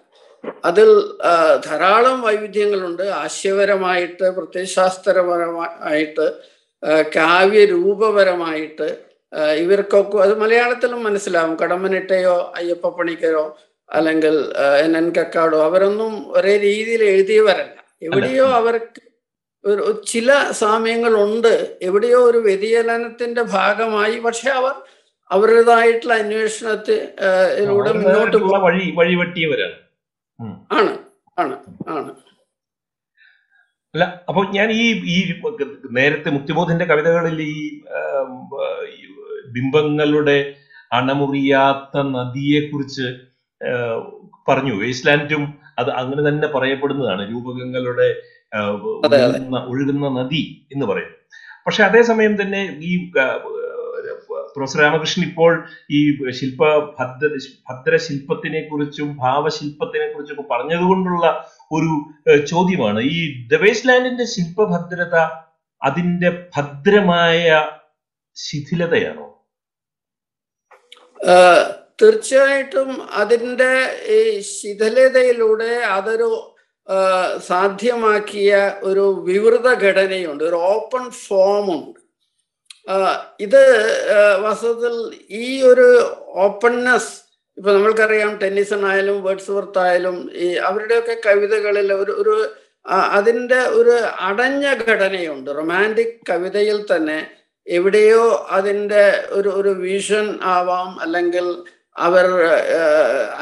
അതിൽ 0.65 1.17
ധാരാളം 1.65 2.21
വൈവിധ്യങ്ങളുണ്ട്. 2.21 3.03
ആശയപരമായിട്ട് 3.03 4.23
പ്രത്യയശാസ്ത്രപരമായിട്ട് 4.23 6.33
കാവ്യരൂപപരമായിട്ട് 7.15 8.97
ഇവർക്കൊക്കെ 9.57 10.17
അത് 10.17 10.39
മലയാളത്തിലും 10.39 11.03
മനസ്സിലാവും. 11.03 11.55
കടമ്മനിട്ടയോ 11.55 12.53
അയ്യപ്പ 12.55 12.89
പണിക്കരോ 12.89 13.57
അല്ലെങ്കിൽ 13.91 14.53
എൻ 14.83 14.97
എൻ 14.97 15.13
കക്കാടോ 15.17 15.63
അവരൊന്നും 15.63 16.31
ഒരേ 16.31 16.57
രീതിയിൽ 16.57 17.03
എഴുതിയവരല്ല. 17.03 17.85
എവിടെയോ 18.01 18.47
അവർക്ക് 18.47 19.01
ഒരു 19.65 20.03
ചില 20.07 20.51
സാമ്യങ്ങളുണ്ട്. 20.51 21.77
എവിടെയോ 21.81 22.19
ഒരു 22.19 22.37
വ്യതിചലനത്തിന്റെ 22.37 23.41
ഭാഗമായി. 23.41 24.19
പക്ഷെ 24.19 24.49
അവർ 24.49 24.73
അവരുടേതായിട്ടുള്ള 25.31 26.13
അന്വേഷണത്തിലൂടെ 26.13 27.91
മുന്നോട്ട് 27.91 28.37
വഴി 28.37 28.93
വഴിവെട്ടിയവരാണ്. 28.97 29.73
ആണ് 30.71 30.97
ആണ് 31.39 31.57
ആണ്. 31.87 32.15
അല്ല 33.95 34.23
അപ്പൊ 34.29 34.45
ഞാൻ 34.45 34.71
ഈ 34.71 34.93
ഈ 35.05 35.41
നേരത്തെ 35.91 36.29
മുക്തിബോധന്റെ 36.29 36.85
കവിതകളിൽ 36.85 37.41
ഈ 37.41 37.81
ഈ 38.89 39.07
ബിംബങ്ങളുടെ 39.47 40.55
അണമുറിയാത്ത 40.91 42.01
നദിയെ 42.01 42.69
കുറിച്ച് 42.69 43.28
പറഞ്ഞു. 44.49 44.73
വേസ്റ്റ്ലാൻഡും 44.73 45.59
അത് 45.79 45.89
അങ്ങനെ 45.89 46.29
തന്നെ 46.29 46.47
പറയപ്പെടുന്നതാണ്. 46.47 47.31
രൂപകങ്ങളുടെ. 47.31 48.15
ഒഴുകുന്ന 49.67 50.21
നദി 50.21 50.67
എന്ന് 50.73 50.85
പറയുന്നത്. 50.85 51.15
പക്ഷെ 51.65 51.83
അതേസമയം 51.83 52.41
തന്നെ 52.41 52.79
ഈ 52.81 53.11
പ്രൊഫസർ 54.55 54.79
രാമകൃഷ്ണൻ 54.81 55.27
ഇപ്പോൾ 55.27 55.67
ഈ 55.91 56.31
ശില്പ 56.31 56.63
ഭദ്ര 56.99 57.29
ഭദ്രശില്പത്തിനെ 57.69 58.61
കുറിച്ചും 58.61 59.17
ഭാവശില്പത്തിനെ 59.17 60.13
കുറിച്ചും 60.13 60.39
ഒക്കെ 60.39 60.53
പറഞ്ഞതുകൊണ്ടുള്ള 60.53 61.49
ഒരു 61.71 62.45
ചോദ്യമാണ്. 62.45 62.99
ഈ 62.99 63.47
ദ 63.47 63.55
വേസ്റ്റ്ലാൻഡിന്റെ 63.55 64.25
ശില്പഭദ്രത 64.25 65.15
അതിന്റെ 65.83 66.47
ഭദ്രമായ 66.57 67.67
ശിഥിലതയാണോ? 68.35 69.25
തീർച്ചയായിട്ടും 71.99 72.89
അതിന്റെ 73.21 73.71
ഈ 74.17 74.19
ശിഥിലതയിലൂടെ 74.51 75.71
അതൊരു 75.95 76.29
സാധ്യമാക്കിയ 77.47 78.51
ഒരു 78.83 79.03
വിവൃത 79.27 79.67
ഘടനയുണ്ട് 79.83 80.43
ഒരു 80.43 80.59
ഓപ്പൺ 80.73 81.03
ഫോമുണ്ട്. 81.25 81.99
ഇത് 83.45 83.63
വാസ്തവത്തിൽ 84.45 84.95
ഈ 85.41 85.47
ഒരു 85.61 85.87
ഓപ്പൺനെസ് 86.45 87.11
ഇപ്പൊ 87.57 87.69
നമ്മൾക്കറിയാം 87.73 88.31
ടെന്നീസൺ 88.41 88.81
ആയാലും 88.89 89.17
വേർഡ്സ് 89.23 89.51
വർത്ത് 89.51 89.79
ആയാലും 89.79 90.17
ഈ 90.35 90.47
അവരുടെയൊക്കെ 90.69 91.15
കവിതകളിൽ 91.25 91.89
ഒരു 91.93 92.13
ഒരു 92.21 92.35
അതിന്റെ 93.17 93.59
ഒരു 93.79 93.95
അടഞ്ഞ 94.27 94.65
ഘടനയുണ്ട്. 94.85 95.49
റൊമാന്റിക് 95.57 96.15
കവിതയിൽ 96.29 96.79
തന്നെ 96.91 97.19
എവിടെയോ 97.67 98.23
അതിന്റെ 98.57 99.03
ഒരു 99.29 99.49
ഒരു 99.49 99.71
വിഷൻ 99.83 100.27
ആവാം 100.53 100.89
അല്ലെങ്കിൽ 100.99 101.47
അവർ 101.99 102.25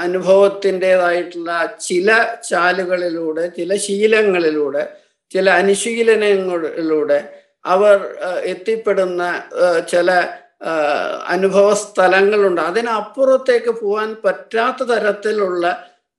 അനുഭവത്തിന്റെതായിട്ടുള്ള 0.05 1.51
ചില 1.87 2.09
ചാലുകളിലൂടെ 2.49 3.43
ചില 3.57 3.75
ശീലങ്ങളിലൂടെ 3.75 4.83
ചില 5.33 5.49
അനുശീലനങ്ങളിലൂടെ 5.61 7.19
അവർ 7.65 7.97
എത്തിപ്പെടുന്ന 8.43 9.23
ചില 9.91 10.09
അനുഭവ 11.33 11.73
സ്ഥലങ്ങളുണ്ട്. 11.73 12.61
അതിനപ്പുറത്തേക്ക് 12.61 13.71
പോകാൻ 13.81 14.09
പറ്റാത്ത 14.23 14.83
തരത്തിലുള്ള 14.83 15.63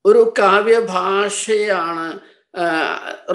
ഒരു 0.04 0.32
കാവ്യഭാഷയാണ് 0.38 2.06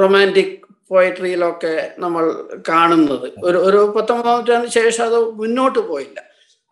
റൊമാന്റിക് 0.01 0.55
പോയട്രിയിലൊക്കെ 0.89 1.73
നമ്മൾ 1.99 2.23
കാണുന്നത്. 2.69 3.27
ഒരു 3.47 3.57
ഒരു 3.57 3.79
പത്തൊമ്പതാം 3.95 4.37
നൂറ്റാണ്ടിന് 4.37 4.73
ശേഷം 4.79 5.03
അത് 5.05 5.19
മുന്നോട്ട് 5.41 5.79
പോയില്ല. 5.89 6.19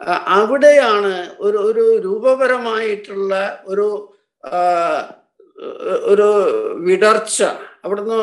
അവിടെയാണ് 0.07 1.29
ഒരു 1.39 1.57
ഒരു 1.57 2.01
രൂപപരമായിട്ടുള്ള 2.03 3.61
ഒരു 3.65 4.13
ഒരു 5.97 6.45
വിടർച്ച. 6.75 7.43
അവിടുന്ന് 7.83 8.15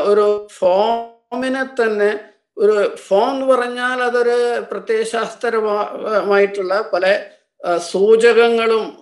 ഒരു 0.00 0.46
ഫോമിനെ 0.58 1.82
തന്നെ 1.82 2.20
ഒരു 2.58 2.96
ഫോം 2.96 3.30
എന്ന് 3.30 3.46
പറഞ്ഞാൽ 3.46 4.02
അതൊരു 4.02 4.60
പ്രത്യയശാസ്ത്രമായിട്ടുള്ള 4.60 6.88
പല 6.92 7.20
സൂചകങ്ങളും 7.78 8.98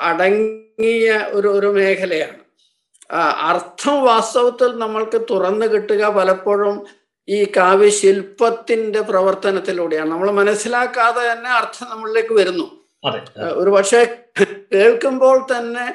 അടങ്ങിയ 0.00 1.26
ഒരു 1.32 1.48
ഒരു 1.48 1.66
മേഖലയാണ്. 1.66 2.44
അർത്ഥം 3.28 4.04
വാസ്തവത്തിൽ 4.04 4.78
നമ്മൾക്ക് 4.78 5.26
തുറന്നു 5.30 5.66
കിട്ടുക 5.66 6.08
പലപ്പോഴും 6.08 6.86
ഈ 7.28 7.38
കാവ്യശില്പത്തിന്റെ 7.56 9.00
പ്രവർത്തനത്തിലൂടെയാണ്. 9.00 10.10
നമ്മൾ 10.10 10.30
മനസ്സിലാക്കാതെ 10.30 11.32
തന്നെ 11.32 11.50
അർത്ഥം 11.50 11.90
നമ്മളിലേക്ക് 11.90 12.34
വരുന്നു. 12.34 12.66
ഒരു 13.60 13.70
പക്ഷേ 13.70 14.00
കേൾക്കുമ്പോൾ 14.74 15.38
തന്നെ 15.52 15.86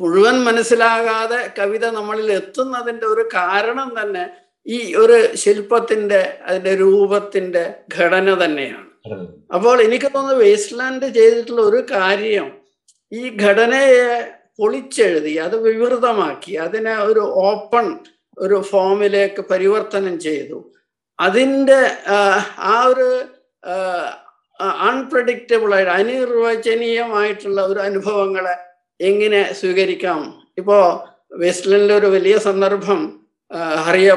മുഴുവൻ 0.00 0.36
മനസ്സിലാകാതെ 0.44 1.38
കവിത 1.58 1.84
നമ്മളിൽ 1.90 2.32
എത്തുന്നതിന്റെ 2.32 3.06
ഒരു 3.06 3.28
കാരണം 3.34 3.88
തന്നെ 4.00 4.24
ഈ 4.66 4.78
ഒരു 4.94 5.16
ശില്പത്തിന്റെ 5.34 6.20
അതിന്റെ 6.46 6.74
രൂപത്തിന്റെ 6.74 7.64
ഘടന 7.96 8.44
തന്നെയാണ്. 8.44 8.90
അപ്പോൾ 9.54 9.76
എനിക്ക് 9.82 10.08
തോന്നുന്നു 10.14 10.44
വേസ്റ്റ്ലാൻഡ് 10.44 11.08
ചെയ്തിട്ടുള്ള 11.14 11.62
ഒരു 11.62 11.80
കാര്യം 11.90 12.46
ഈ 13.12 13.22
ഘടനയെ 13.44 14.06
പൊളിച്ചെഴുതി 14.58 15.34
അത് 15.36 15.56
വിവൃതമാക്കി 15.62 16.52
അതിനെ 16.56 16.94
ഒരു 16.96 17.20
ഓപ്പൺ 17.20 17.86
ഒരു 18.38 18.60
ഫോമിലേക്ക് 18.60 19.42
പരിവർത്തനം 19.42 20.20
ചെയ്തു. 20.20 20.72
അതിന്റെ 21.20 21.80
ആ, 22.58 22.84
ഒരു 22.86 23.08
അൺപ്രഡിക്റ്റബിൾ 24.60 25.74
ആയിട്ട് 25.74 25.90
അനിർവചനീയമായിട്ടുള്ള 25.90 27.66
ഒരു 27.66 27.80
അനുഭവങ്ങളെ 27.80 28.54
എങ്ങനെ 29.00 29.52
സ്വീകരിക്കാം? 29.52 30.44
ഇപ്പോൾ 30.58 30.82
വെസ്റ്റ്ലൻഡിലെ 31.32 31.94
ഒരു 31.94 32.06
വലിയ 32.06 32.38
സന്ദർഭം 32.38 33.00
hurry up 33.86 34.14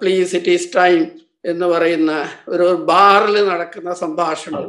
please 0.00 0.36
it 0.36 0.48
is 0.48 0.76
time 0.76 1.06
എന്ന് 1.44 1.66
പറയുന്ന 1.66 2.28
ഒരു 2.48 2.62
ബാറിൽ 2.62 3.48
നടക്കുന്ന 3.48 3.94
സംഭാഷണം. 3.94 4.64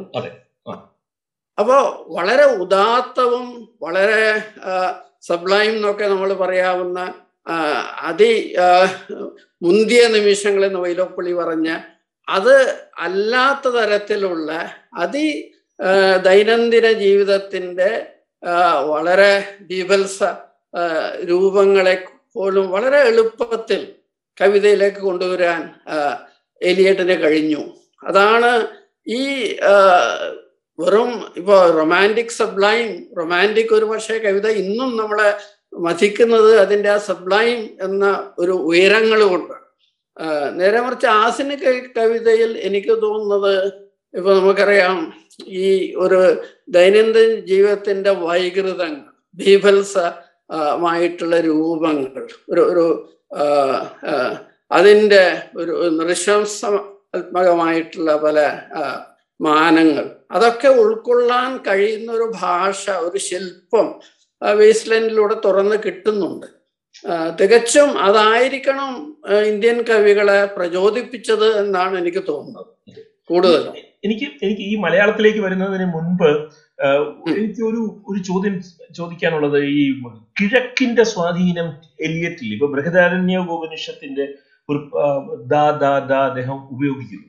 അപ്പോൾ 1.58 2.06
വളരെ 2.08 2.44
ഉദാത്തവും 2.44 3.68
വളരെ 3.82 4.44
സബ്ലൈം 5.22 5.70
എന്നൊക്കെ 5.70 6.06
നമ്മൾ 6.06 6.32
പറയാവുന്ന 6.32 7.14
അതി 8.02 8.32
മുന്തിയ 9.62 10.08
നിമിഷങ്ങൾ 10.08 10.64
എന്ന് 10.64 10.78
വൈലോപ്പള്ളി 10.78 11.32
പറഞ്ഞ 11.32 11.68
അത് 12.28 12.54
അല്ലാത്ത 12.98 13.68
തരത്തിലുള്ള 13.68 14.50
അതി 14.92 15.26
ദൈനംദിന 16.22 16.92
ജീവിതത്തിന്റെ 16.92 17.90
വളരെ 18.84 19.32
ബീഭത്സ 19.60 20.22
രൂപങ്ങളെ 21.24 22.04
പോലും 22.34 22.70
വളരെ 22.70 22.98
എളുപ്പത്തിൽ 22.98 23.80
കവിതയിലേക്ക് 24.38 24.96
കൊണ്ടുവരാൻ 24.96 25.60
എലിയട്ടിന് 26.60 27.22
കഴിഞ്ഞു. 27.22 27.62
അതാണ് 28.02 28.50
ഈ 29.06 29.22
വെറും 30.78 31.10
ഇപ്പോൾ 31.36 31.70
റൊമാന്റിക് 31.70 32.28
സബ്ലൈം 32.28 32.88
റൊമാന്റിക് 33.18 33.74
ഒരു 33.74 33.84
പക്ഷേ 33.84 34.18
കവിത 34.18 34.48
ഇന്നും 34.48 34.96
നമ്മളെ 34.96 35.28
മതിക്കുന്നത് 35.72 36.58
അതിന്റെ 36.58 36.90
ആ 36.90 36.96
സബ്ലൈം 36.96 37.68
എന്ന 37.82 38.32
ഒരു 38.38 38.52
ഉയരങ്ങൾ 38.52 39.28
കൊണ്ട് 39.28 39.66
നേരെ 40.56 40.80
മറിച്ച് 40.80 41.06
ആസിന് 41.06 41.86
കവിതയിൽ 41.96 42.58
എനിക്ക് 42.58 43.02
തോന്നുന്നത് 43.02 43.72
ഇപ്പൊ 44.14 44.34
നമുക്കറിയാം 44.34 45.14
ഈ 45.46 45.94
ഒരു 45.94 46.44
ദൈനംദിന 46.68 47.46
ജീവിതത്തിന്റെ 47.46 48.10
വൈകൃതങ്ങൾ 48.10 49.12
ബീഭത്സ 49.34 49.98
മായിട്ടുള്ള 50.76 51.40
രൂപങ്ങൾ 51.40 52.26
ഒരു 52.50 52.60
ഒരു 52.60 53.14
അതിന്റെ 54.70 55.42
ഒരു 55.56 55.90
നൃശംസാത്മകമായിട്ടുള്ള 55.90 58.16
പല 58.16 58.60
മാനങ്ങൾ. 59.40 60.16
അതൊക്കെ 60.30 60.68
ഉൾക്കൊള്ളാൻ 60.68 61.56
കഴിയുന്ന 61.56 62.12
ഒരു 62.12 62.32
ഭാഷ 62.40 62.90
ഒരു 62.90 63.18
ശില്പം 63.18 64.00
വേസ്റ്റ്ലാൻഡിലൂടെ 64.42 65.36
തുറന്ന് 65.44 65.76
കിട്ടുന്നുണ്ട്. 65.86 66.46
തികച്ചും 67.40 68.02
അതായിരിക്കണം 68.02 69.16
ഇന്ത്യൻ 69.46 69.82
കവികളെ 69.82 70.44
പ്രചോദിപ്പിച്ചത് 70.44 71.58
എന്നാണ് 71.58 71.98
എനിക്ക് 71.98 72.22
തോന്നുന്നത്. 72.28 72.70
കൂടുതലും. 73.30 73.74
എനിക്ക് 74.04 74.26
എനിക്ക് 74.42 74.62
ഈ 74.62 74.76
മലയാളത്തിലേക്ക് 74.76 75.38
വരുന്നതിന് 75.38 75.86
മുൻപ് 75.94 76.30
എനിക്ക് 77.38 77.62
ഒരു 77.62 77.80
ഒരു 78.08 78.20
ചോദ്യം 78.22 78.62
ചോദിക്കാനുള്ളത് 78.94 79.58
ഈ 79.64 79.82
കിഴക്കിന്റെ 80.40 81.02
സ്വാധീനം 81.02 81.68
എലിയറ്റിൽ 82.00 82.52
ഇപ്പൊ 82.52 82.66
ബൃഹദാരണ്യ 82.66 83.38
ഉപനിഷത്തിന്റെ 83.38 84.26
ഒരു 84.68 84.80
ദാ 85.46 85.70
ദാ 85.70 85.98
ദാ 85.98 86.18
അദ്ദേഹം 86.26 86.58
ഉപയോഗിക്കുന്നു. 86.74 87.28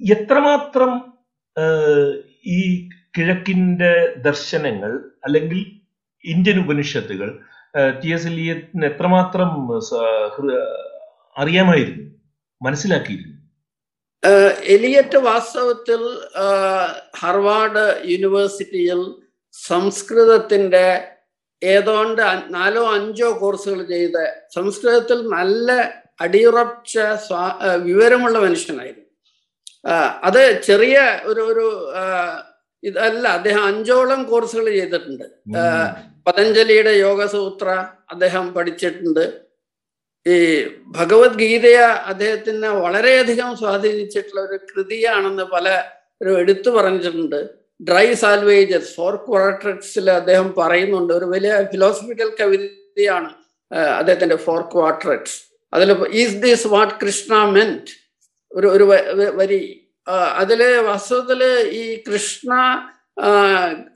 എത്രമാത്രം 0.00 0.92
ഈ 2.46 2.88
കിഴക്കിന്റെ 3.14 3.92
ദർശനങ്ങൾ 4.26 4.92
അല്ലെങ്കിൽ 5.24 5.60
ഇന്ത്യൻ 6.24 6.58
ഉപനിഷത്തുകൾ 6.64 7.28
ടി 8.02 8.08
എസ് 8.12 8.26
എലിയറ്റിന് 8.26 8.86
എത്രമാത്രം 8.86 9.50
അറിയാമായിരുന്നു 11.36 12.04
മനസ്സിലാക്കിയിരുന്നു? 12.60 13.36
എലിയറ്റ് 14.74 15.18
വാസ്തവത്തിൽ 15.28 16.02
ഹർവാർഡ് 17.20 17.84
യൂണിവേഴ്സിറ്റിയിൽ 18.10 19.00
സംസ്കൃതത്തിന്റെ 19.54 20.86
ഏതാണ്ട് 21.62 22.22
നാലോ 22.54 22.84
അഞ്ചോ 22.94 23.28
കോഴ്സുകൾ 23.40 23.80
ചെയ്ത് 23.86 24.22
സംസ്കൃതത്തിൽ 24.54 25.18
നല്ല 25.36 25.68
അടിയുറച്ച 26.20 26.98
വിവരമുള്ള 27.88 28.36
മനുഷ്യനായിരുന്നു. 28.38 29.08
അത് 30.24 30.42
ചെറിയ 30.68 30.96
ഒരു 31.30 31.42
ഒരു 31.50 31.66
ഇതല്ല 32.84 33.28
അദ്ദേഹം 33.28 33.64
അഞ്ചോളം 33.64 34.24
കോഴ്സുകൾ 34.24 34.70
ചെയ്തിട്ടുണ്ട്. 34.70 35.24
പതഞ്ജലിയുടെ 36.26 36.90
യോഗസൂത്ര 36.90 37.68
അദ്ദേഹം 38.10 38.54
പഠിച്ചിട്ടുണ്ട്. 38.54 39.42
ഈ 40.26 40.64
ഭഗവത്ഗീതയെ 40.86 41.86
അദ്ദേഹത്തിന് 42.12 42.66
വളരെയധികം 42.66 43.56
സ്വാധീനിച്ചിട്ടുള്ള 43.56 44.40
ഒരു 44.40 44.58
കൃതിയാണെന്ന് 44.74 45.42
പല 45.42 45.82
ഒരു 46.22 46.30
എടുത്തു 46.38 46.70
പറഞ്ഞിട്ടുണ്ട്. 46.70 47.48
ഡ്രൈ 47.82 48.14
സാൽവേജസ് 48.14 48.94
ഫോർ 48.96 49.16
ക്വാർട്ടർസിൽ 49.16 50.10
അദ്ദേഹം 50.10 50.54
പറയുന്നുണ്ട്. 50.58 51.12
ഒരു 51.12 51.24
വലിയ 51.24 51.68
ഫിലോസഫിക്കൽ 51.72 52.28
കവിതയാണ് 52.40 53.30
അദ്ദേഹത്തിന്റെ 53.98 54.36
ഫോർ 54.36 54.60
ക്വാർട്ടർസ് 54.62 55.38
അതിൽ 55.74 55.90
is 56.12 56.36
this 56.36 56.66
what 56.66 56.94
Krishna 57.02 57.34
meant 57.44 57.92
ഒരു 58.52 58.66
ഒരു 58.66 58.84
വരി. 59.34 59.81
അതിൽ 60.06 60.60
വാസ്തവത്തിൽ 60.82 61.42
ഈ 61.72 62.02
കൃഷ്ണ 62.02 62.52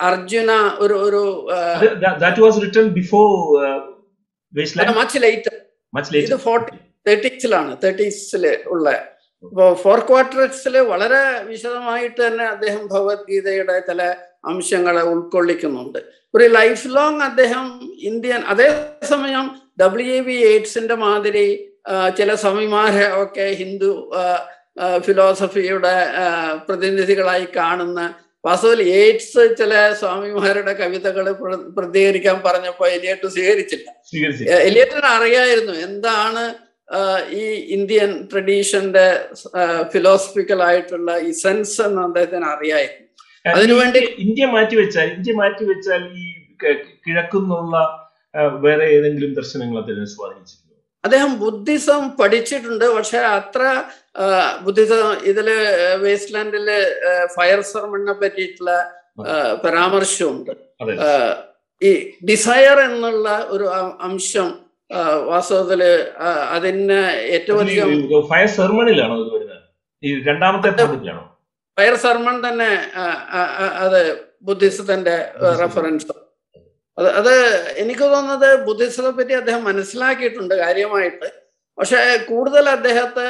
അർജുന 0.01 0.51
ഒരു 0.79 0.95
ഒരു 0.95 1.23
that 2.21 2.41
was 2.41 2.63
return 2.63 2.89
before 2.89 3.29
much 4.97 5.19
later 5.19 5.55
much 5.93 6.11
ഇത് 6.11 6.17
ലേറ്റർ 6.17 6.37
ഫോർട്ടി 6.37 6.77
തേർട്ടീസിലാണ് 7.09 7.77
തേർട്ടീസിൽ 7.83 8.59
ഉള്ള 8.67 9.17
ഫോർ 9.75 9.99
ക്വാർട്ടേഴ്സിൽ 10.01 10.79
വളരെ 10.79 11.43
വിശദമായിട്ട് 11.43 12.27
തന്നെ 12.27 12.45
അദ്ദേഹം 12.45 12.87
ഭഗവത്ഗീതയുടെ 12.87 13.81
ചില 13.81 14.03
അംശങ്ങളെ 14.45 15.03
ഉൾക്കൊള്ളിക്കുന്നുണ്ട്. 15.03 15.99
ഒരു 16.35 16.45
ലൈഫ് 16.45 16.89
ലോങ് 16.89 17.23
അദ്ദേഹം 17.23 17.67
ഇന്ത്യൻ 17.99 18.43
അതേസമയം 18.43 19.47
ഡബ്ല്യു 19.81 20.23
ബി 20.23 20.33
എയ്ഡ്സിന്റെ 20.33 20.95
മാതിരി 20.95 21.75
ചില 22.17 22.35
സ്വാമിമാരെ 22.35 23.23
ഒക്കെ 23.23 23.47
ഹിന്ദു 23.59 23.91
ഫിലോസഫിയുടെ 24.99 25.95
പ്രതിനിധികളായി 26.69 27.47
കാണുന്ന 27.57 28.15
വാസ്തവത്തിൽ 28.45 28.83
എയ്ഡ്സ് 28.89 29.57
ചില 29.59 29.93
സ്വാമിമാരുടെ 29.93 30.73
കവിതകൾ 30.73 31.33
പ്രതികരിക്കാൻ 31.79 32.43
പറഞ്ഞപ്പോൾ 32.45 32.89
എലിയട്ട് 32.89 33.27
സ്വീകരിച്ചില്ല. 33.27 33.91
സ്വീകരിച്ചു 34.05 34.45
എലിയറ്റിന് 34.45 35.07
അറിയായിരുന്നു 35.07 35.73
എന്താണ് 35.73 36.45
ഈ 37.31 37.45
ഇന്ത്യൻ 37.51 38.29
ട്രഡീഷന്റെ 38.33 39.25
ഫിലോസഫിക്കൽ 39.93 40.63
ആയിട്ടുള്ള 40.63 41.19
ഈ 41.19 41.31
സെൻസ് 41.31 41.83
എന്ന് 41.83 42.03
അദ്ദേഹത്തിന് 42.03 42.45
അറിയായിരുന്നു. 42.45 43.07
അതിനുവേണ്ടി- 43.57 44.09
ഇന്ത്യ- 44.19 44.47
മാറ്റി 44.47 44.57
മാറ്റിവെച്ചാൽ 44.57 45.09
ഇന്ത്യ 45.09 45.33
മാറ്റിവെച്ചാൽ 45.33 46.03
ഈ 46.19 46.33
ക- 46.65 46.83
കിഴക്കുന്നുള്ള 47.07 47.77
വേറെ 48.61 48.85
ഏതെങ്കിലും 48.85 49.35
ദർശനങ്ങൾ 49.35 49.79
അദ്ദേഹം 49.79 50.07
സ്വാധീനിച്ചു 50.07 50.55
അദ്ദേഹം 51.05 51.39
ബുദ്ധിസം 51.39 52.11
പഠിച്ചിട്ടുണ്ട് 52.11 52.85
പക്ഷെ 52.85 53.19
അത്ര 53.19 53.83
ബുദ്ധിസം 54.65 55.13
ഇതിൽ 55.23 55.49
വേസ്റ്റ്ലാൻഡിൽ 55.97 56.69
ഫയർ 57.35 57.61
സർമണിനെ 57.61 58.13
പറ്റിയിട്ടുള്ള 58.13 58.73
പരാമർശമുണ്ട് 59.65 60.53
ഈ 61.83 61.91
ഡിസയർ 62.31 62.79
എന്നുള്ള 62.81 63.47
ഒരു 63.49 63.67
അംശം 64.01 64.49
വാസ്തവത്തിൽ 65.25 65.83
അതിന് 66.57 67.01
ഏറ്റവും 67.37 67.61
അധികം 67.61 67.91
ഫയർ 68.29 68.51
സെർമണിലാണോ 68.59 69.17
ഈ 70.03 70.13
രണ്ടാമത്തെ 70.23 70.71
ഫയർ 71.79 71.95
സർമൺ 71.95 72.37
തന്നെ 72.49 72.71
അത് 73.85 74.01
ബുദ്ധിസത്തിന്റെ. 74.43 75.17
റെഫറൻസ്. 75.63 76.07
അത് 76.99 77.09
അത് 77.21 77.35
എനിക്ക് 77.83 78.01
തോന്നുന്നത് 78.01 78.49
ബുദ്ധിസത്തെ 78.67 79.11
പറ്റി 79.11 79.33
അദ്ദേഹം 79.33 79.65
മനസ്സിലാക്കിയിട്ടുണ്ട് 79.65 80.55
കാര്യമായിട്ട്. 80.55 81.29
പക്ഷെ 81.79 82.01
കൂടുതൽ 82.29 82.65
അദ്ദേഹത്തെ 82.69 83.27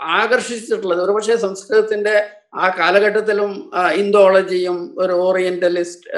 ആകർഷിച്ചിട്ടുള്ളത്. 0.00 1.00
ഒരുപക്ഷെ 1.04 1.36
സംസ്കൃതത്തിന്റെ 1.36 2.14
ആ 2.54 2.66
കാലഘട്ടത്തിലും 2.78 3.52
ഇന്തോളജിയും 3.94 4.94
ഒരു 4.98 5.12
ഓറിയന്റലിസ്റ്റ് 5.12 6.10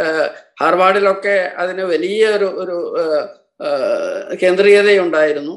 ഹാർവാർഡിലൊക്കെ 0.63 1.37
അതിന് 1.57 1.83
വലിയ 1.83 2.25
ഒരു 2.29 2.49
ഒരു 2.63 2.77
കേന്ദ്രീയതയുണ്ടായിരുന്നു. 4.43 5.55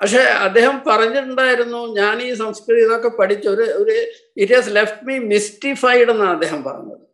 പക്ഷെ 0.00 0.22
അദ്ദേഹം 0.46 0.76
പറഞ്ഞിട്ടുണ്ടായിരുന്നു 0.86 1.80
ഞാൻ 2.00 2.22
ഈ 2.22 2.30
സംസ്കൃതി 2.34 2.80
ഇതൊക്കെ 2.84 3.08
പഠിച്ച 3.08 3.46
ഒരു 3.48 3.66
ഒരു 3.82 3.96
it 4.36 4.54
has 4.54 4.72
left 4.76 5.06
me 5.08 5.18
mystified 5.34 6.10
എന്നാണ് 6.10 6.30
അദ്ദേഹം 6.30 6.64
പറഞ്ഞത്. 6.64 7.04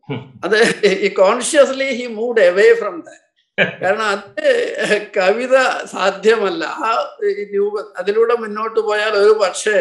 അത് 0.45 0.57
ഈ 1.07 1.09
consciously 1.09 1.89
he 1.99 2.07
moved 2.07 2.41
away 2.41 2.67
from 2.75 2.97
that 3.01 3.22
കാരണം 3.61 4.07
അത് 4.15 4.47
കവിത 5.17 5.57
സാധ്യമല്ല. 5.95 6.65
ആ 6.65 6.91
ഈ 7.31 7.45
രൂപ 7.57 7.75
അതിലൂടെ 8.01 8.35
മുന്നോട്ട് 8.35 8.81
പോയാൽ 8.81 9.15
ഒരു 9.23 9.33
പക്ഷേ 9.43 9.77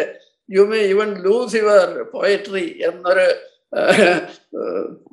you 0.48 0.62
may 0.70 0.78
even 0.92 1.10
lose 1.24 1.56
your 1.56 2.02
poetry 2.14 2.66
എന്നൊരു 2.88 3.26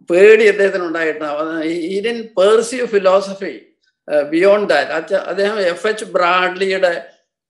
പേടി 0.10 0.46
അദ്ദേഹത്തിന് 0.48 0.84
ഉണ്ടായിട്ടുണ്ടാവും. 0.84 1.64
ഈഡിൻ 1.64 2.18
പേഴ്സ്യൂ 2.38 2.86
ഫിലോസഫി 2.86 3.54
ബിയോണ്ട് 4.32 4.74
ദാറ്റ് 4.74 5.16
അദ്ദേഹം 5.32 5.58
എഫ് 5.72 5.88
എച്ച് 5.88 6.06
ബ്രാഡ്ലിയുടെ 6.06 6.94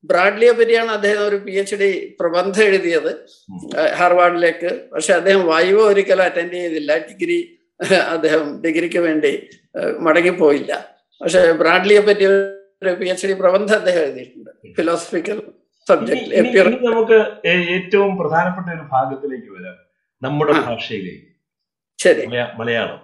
ബ്രാഡ്ലിയെ 0.10 0.52
പറ്റിയാണ് 0.52 0.92
അദ്ദേഹം 0.98 1.24
ഒരു 1.28 1.38
പി 1.46 1.54
എച്ച് 1.62 1.76
ഡി 1.76 1.90
പ്രബന്ധം 2.20 2.64
എഴുതിയത് 2.64 3.12
ഹാർവാർഡിലേക്ക്. 4.00 4.70
പക്ഷെ 4.94 5.14
അദ്ദേഹം 5.14 5.42
വൈവ 5.48 5.80
ഒരിക്കലും 5.92 6.24
അറ്റൻഡ് 6.24 6.54
ചെയ്തില്ല. 6.54 6.92
ഡിഗ്രി 7.10 7.40
അദ്ദേഹം 8.14 8.46
ഡിഗ്രിക്ക് 8.62 9.00
വേണ്ടി 9.00 9.34
മടങ്ങിപ്പോയില്ല. 10.00 10.99
പക്ഷെ 11.22 11.52
ബ്രാഡ്ലിയെ 11.52 12.02
പറ്റി 12.02 12.26
ഒരു 12.26 12.92
പി 13.00 13.08
എച്ച് 13.10 13.28
ഡി 13.28 13.34
പ്രബന്ധം 13.34 13.76
അദ്ദേഹം 13.76 14.02
എഴുതിയിട്ടുണ്ട്. 14.02 14.52
ഫിലോസഫിക്കൽ 14.76 15.40
സബ്ജക്റ്റ് 15.88 16.36
സബ്ജക്ട് 16.38 16.86
നമുക്ക് 16.86 17.20
ഏറ്റവും 17.48 18.18
പ്രധാനപ്പെട്ട 18.18 18.68
ഒരു 18.68 18.86
ഭാഗത്തിലേക്ക് 18.94 19.50
വരാം. 19.52 19.78
നമ്മുടെ 20.22 20.54
ഭാഷയിലേക്ക് 20.60 21.28
ശരി. 22.00 22.26
മലയാളം. 22.58 23.02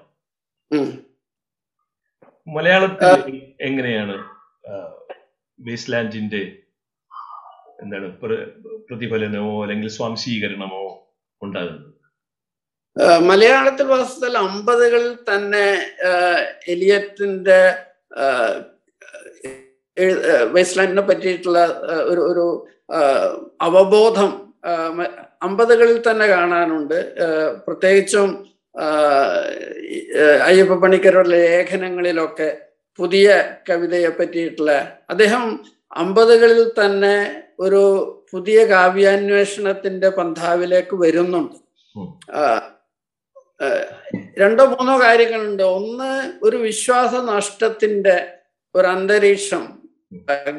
മലയാളത്തിൽ 2.47 3.41
എങ്ങനെയാണ് 3.61 4.15
ബേസ്ലാൻഡിന്റെ 5.59 6.43
എന്താണ് 7.81 8.07
പ്രതിഫലനമോ 8.89 9.63
അല്ലെങ്കിൽ 9.63 9.89
സ്വാംശീകരണമോ 9.89 10.83
ഉണ്ടാകുന്നത്? 11.41 11.91
മലയാളത്തിൽ 13.21 13.87
വാസ്തവത്തിൽ 13.87 14.37
അമ്പതുകളിൽ 14.37 15.15
തന്നെ 15.29 15.65
എലിയറ്റിന്റെ 16.67 17.59
വെസ്റ്റ്ലാൻഡിനെ 20.55 21.01
പറ്റിയിട്ടുള്ള 21.01 21.59
ഒരു 22.03 22.21
ഒരു 22.21 22.45
അവബോധം 23.61 24.31
അമ്പതുകളിൽ 25.41 25.97
തന്നെ 26.01 26.27
കാണാനുണ്ട്. 26.27 26.99
പ്രത്യേകിച്ചും 27.67 28.29
അയ്യപ്പ 30.47 30.75
പണിക്കരുടെ 30.75 31.29
ലേഖനങ്ങളിലൊക്കെ 31.29 32.49
പുതിയ 32.99 33.27
കവിതയെ 33.69 34.09
പറ്റിയിട്ടുള്ള 34.09 34.73
അദ്ദേഹം 35.09 35.43
അമ്പതുകളിൽ 35.95 36.71
തന്നെ 36.79 37.15
ഒരു 37.59 37.83
പുതിയ 38.31 38.65
കാവ്യാന്വേഷണത്തിന്റെ 38.65 40.09
പന്ഥാവിലേക്ക് 40.09 40.95
വരുന്നുണ്ട്. 40.95 41.57
രണ്ടോ 44.39 44.65
മൂന്നോ 44.65 45.01
കാര്യങ്ങളുണ്ട് 45.01 45.63
ഒന്ന് 45.63 46.31
ഒരു 46.43 46.57
വിശ്വാസ 46.57 47.13
നഷ്ടത്തിന്റെ 47.15 48.15
ഒരു 48.75 48.87
അന്തരീക്ഷം 48.87 49.63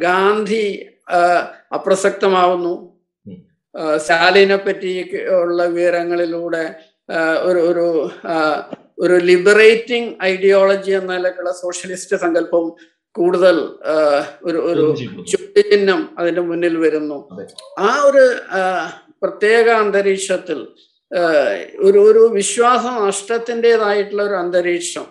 ഗാന്ധി 0.00 0.66
അപ്രസക്തമാവുന്നു. 1.72 2.74
സ്റ്റാലിനെ 3.98 4.56
പറ്റി 4.56 4.92
ഉള്ള 5.40 5.64
വിവരങ്ങളിലൂടെ 5.66 6.64
ഒരു 7.42 7.58
ഒരു 7.58 7.86
ഒരു 8.98 9.16
ലിബറേറ്റിംഗ് 9.24 10.16
ഐഡിയോളജി 10.22 10.90
എന്ന 10.90 11.16
നിലക്കുള്ള 11.16 11.52
സോഷ്യലിസ്റ്റ് 11.52 12.16
സങ്കല്പം 12.16 12.64
കൂടുതൽ 13.14 13.56
ഒരു 14.42 14.58
ഒരു. 14.58 14.84
ചോദ്യചിഹ്നം 15.32 16.00
അതിന്റെ 16.18 16.40
മുന്നിൽ 16.40 16.76
വരുന്നു 16.76 17.18
ആ 17.78 17.90
ഒരു 18.02 18.24
പ്രത്യേക 19.22 19.68
അന്തരീക്ഷത്തിൽ 19.68 20.58
ഒരു 21.84 21.98
ഒരു 21.98 22.22
വിശ്വാസ 22.32 22.84
നഷ്ടത്തിന്റെതായിട്ടുള്ള 23.02 24.22
ഒരു 24.22 24.34
അന്തരീക്ഷം. 24.34 25.06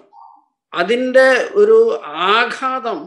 അതിന്റെ 0.74 1.28
ഒരു 1.56 1.78
ആഘാതം 2.32 3.00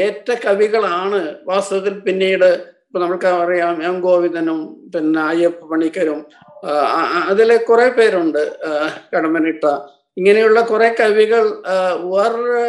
ഏറ്റ 0.00 0.28
കവികളാണ് 0.44 1.20
വാസ്തവത്തിൽ 1.44 1.94
പിന്നീട് 2.00 2.50
ഇപ്പൊ 2.86 2.98
നമുക്ക് 3.00 3.26
അറിയാം 3.26 3.76
എം 3.82 3.96
ഗോവിന്ദനും 4.00 4.58
പിന്നെ 4.94 5.20
അയ്യപ്പ 5.22 5.66
പണിക്കരും 5.66 6.20
അതിലെ 7.28 7.56
കുറെ 7.64 7.86
പേരുണ്ട് 7.88 8.42
കടമനിട്ട 9.14 9.64
ഇങ്ങനെയുള്ള 10.16 10.60
കുറെ 10.60 10.88
കവികൾ 11.00 11.44
വേറൊരു 12.04 12.66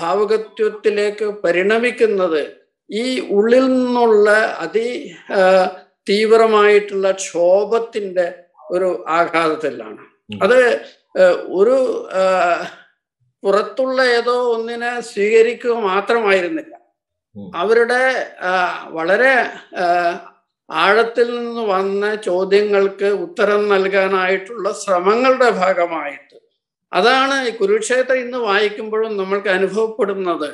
ഭാവകത്വത്തിലേക്ക് 0.00 1.26
പരിണമിക്കുന്നത് 1.44 2.42
ഈ 2.90 3.04
ഉള്ളിൽ 3.28 3.64
നിന്നുള്ള 3.66 4.30
അതി 4.58 4.88
തീവ്രമായിട്ടുള്ള 6.08 7.10
ക്ഷോഭത്തിന്റെ 7.12 8.26
ഒരു 8.70 9.04
ആഘാതത്തിലാണ്. 9.08 10.02
അത് 10.42 10.60
ഒരു 11.48 11.76
പുറത്തുള്ള 13.42 14.02
ഏതോ 14.02 14.34
ഒന്നിനെ 14.54 15.00
സ്വീകരിക്കുക 15.00 15.74
മാത്രമായിരുന്നില്ല. 15.78 16.74
അവരുടെ 17.54 18.02
വളരെ 18.84 19.34
ആഴത്തിൽ 20.70 21.36
നിന്ന് 21.36 21.60
വന്ന 21.60 22.14
ചോദ്യങ്ങൾക്ക് 22.14 23.04
ഉത്തരം 23.04 23.68
നൽകാനായിട്ടുള്ള 23.68 24.72
ശ്രമങ്ങളുടെ 24.72 25.50
ഭാഗമായിട്ട്. 25.50 26.36
അതാണ് 26.92 27.48
ഈ 27.48 27.50
കുരുക്ഷേത്രം 27.50 28.18
ഇന്ന് 28.18 28.38
വായിക്കുമ്പോഴും 28.38 29.16
നമ്മൾക്ക് 29.16 29.48
അനുഭവപ്പെടുന്നത്. 29.48 30.48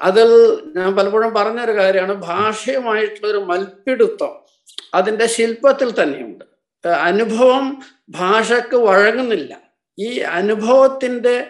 അതിൽ 0.00 0.30
ഞാൻ 0.76 0.96
പലപ്പോഴും 0.96 1.34
പറഞ്ഞൊരു 1.34 1.72
കാര്യമാണ് 1.72 2.12
ഭാഷയുമായിട്ടുള്ള 2.12 3.28
ഒരു 3.32 3.38
മൽപ്പിടുത്തം. 3.38 4.47
അതിന്റെ 4.94 5.26
ശില്പത്തിൽ 5.26 6.02
തന്നെയുണ്ട്. 6.02 6.44
അനുഭവം 6.86 7.82
ഭാഷക്ക് 8.08 8.76
വഴങ്ങുന്നില്ല. 8.76 9.60
ഈ 9.98 10.18
അനുഭവത്തിന്റെ 10.18 11.46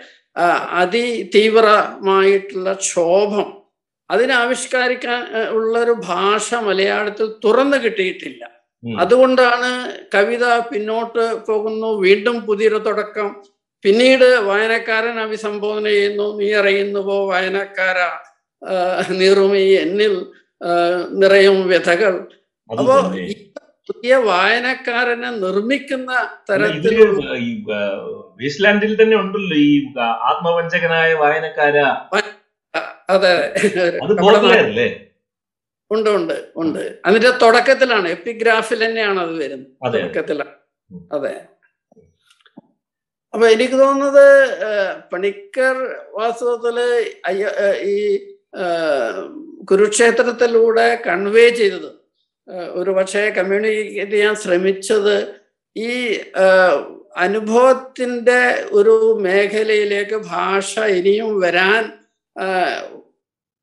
അതിതീവ്രമായിട്ടുള്ള 0.70 2.74
ക്ഷോഭം 2.74 3.62
അതിനെ 4.10 4.34
ഉള്ളൊരു 5.48 5.92
ഭാഷ 5.92 6.54
മലയാളത്തിൽ 6.54 7.34
തുറന്നു 7.44 7.76
കിട്ടിയിട്ടില്ല. 7.76 8.50
അതുകൊണ്ടാണ് 8.98 9.98
കവിത 10.14 10.58
പിന്നോട്ട് 10.58 11.46
പോകുന്നു 11.46 12.00
വീണ്ടും 12.00 12.40
പുതിയൊരു 12.40 12.76
തുടക്കം. 12.76 13.42
പിന്നീട് 13.82 14.24
വായനക്കാരൻ 14.24 15.20
അഭിസംബോധന 15.20 15.88
ചെയ്യുന്നു 15.88 16.38
നീ 16.38 16.52
അറിയുന്നുവോ 16.52 17.28
വായനക്കാര 17.28 18.10
നീറുമി 19.12 19.58
എന്നിൽ 19.58 20.26
നിറയും 21.10 21.68
വ്യഥകൾ 21.68 22.26
അപ്പോ 22.70 23.00
പുതിയ 23.86 24.16
വായനക്കാരനെ 24.16 25.30
നിർമ്മിക്കുന്ന 25.30 26.28
തരത്തിൽ 26.50 27.04
വേസ്റ്റ്ലാൻഡിൽ 28.36 29.02
തന്നെ 29.02 29.16
ഉണ്ടല്ലോ 29.16 29.56
ഈ 29.56 29.86
ആത്മവഞ്ചകനായ 30.00 31.14
വായനക്കാര. 31.14 31.78
അതെ. 33.10 33.54
ഉണ്ട് 35.90 36.10
ഉണ്ട് 36.10 36.48
ഉണ്ട്. 36.56 36.98
അതിന്റെ 37.06 37.30
തുടക്കത്തിലാണ് 37.30 38.08
എപ്പിഗ്രാഫിൽ 38.08 38.84
തന്നെയാണ് 38.84 39.20
അത് 39.20 39.36
വരുന്നത്. 39.36 39.94
തുടക്കത്തിലാണ്. 40.02 40.50
അതെ. 41.12 41.40
അപ്പൊ 43.34 43.48
എനിക്ക് 43.48 43.74
തോന്നുന്നത് 43.74 44.56
പണിക്കർ 45.12 45.96
വാസ്തവത്തിൽ 46.12 46.80
അയ്യ- 47.26 47.76
ഈ 47.80 48.18
കുരുക്ഷേത്രത്തിലൂടെ 49.64 51.02
കൺവേ 51.06 51.48
ചെയ്തത് 51.48 51.97
ഒരു 52.74 52.90
പക്ഷേ 52.90 53.30
കമ്മ്യൂണിക്കേറ്റ് 53.30 54.10
ചെയ്യാൻ 54.10 54.34
ശ്രമിച്ചത് 54.34 55.16
ഈ 55.76 56.18
അനുഭവത്തിന്റെ 57.16 58.66
ഒരു 58.72 59.16
മേഖലയിലേക്ക് 59.20 60.16
ഭാഷ 60.16 60.78
ഇനിയും 60.78 61.40
വരാൻ 61.40 61.82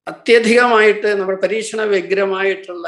അത്യധികമായിട്ട് 0.07 1.07
നമ്മൾ 1.19 1.35
പരീക്ഷണ 1.35 1.81
വ്യഗ്രമായിട്ടുള്ള 1.83 2.87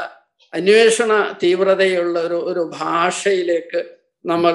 അന്വേഷണ 0.52 1.12
തീവ്രതയുള്ള 1.42 2.20
ഒരു 2.20 2.34
ഒരു 2.34 2.70
ഭാഷയിലേക്ക് 2.78 3.80
നമ്മൾ 4.24 4.54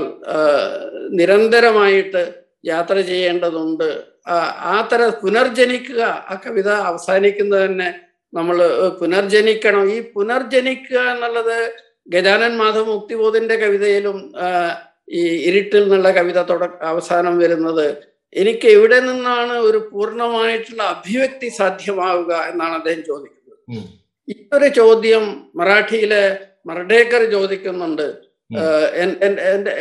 നിരന്തരമായിട്ട് 1.09 2.43
യാത്ര 2.65 3.01
ചെയ്യേണ്ടതുണ്ട്. 3.01 3.89
ആ 4.57 4.89
തര 4.93 5.09
പുനർജനിക്കുക 5.23 6.01
ആ 6.01 6.41
കവിത 6.45 6.69
അവസാനിക്കുന്നത് 6.69 7.65
തന്നെ 7.65 7.89
നമ്മൾ 8.33 8.57
പുനർജനിക്കണം. 8.99 9.91
ഈ 9.93 10.01
പുനർജനിക്കുക 10.13 10.99
എന്നുള്ളത് 11.13 11.57
ഗജാനൻ 12.07 12.57
മാധവ് 12.57 12.85
മുക്തിബോധിന്റെ 12.85 13.55
കവിതയിലും 13.55 14.17
ഈ 15.09 15.21
ഇരുട്ടിൽ 15.49 15.83
നിന്നുള്ള 15.83 16.11
കവിത 16.11 16.41
തുട 16.41 16.63
അവസാനം 16.81 17.39
വരുന്നത്. 17.39 17.87
എനിക്ക് 18.35 18.67
എവിടെ 18.67 18.99
നിന്നാണ് 18.99 19.53
ഒരു 19.59 19.89
പൂർണമായിട്ടുള്ള 19.91 20.83
അഭിവ്യക്തി 20.83 21.49
സാധ്യമാവുക 21.49 22.33
എന്നാണ് 22.51 22.73
അദ്ദേഹം 22.73 23.03
ചോദിക്കുന്നത്. 23.03 23.57
ഈ 24.27 24.33
ഒരു 24.53 24.67
ചോദ്യം 24.67 25.23
മറാഠിയിലെ 25.55 26.23
മർഡേക്കർ 26.65 27.31
ചോദിക്കുന്നുണ്ട്. 27.31 28.07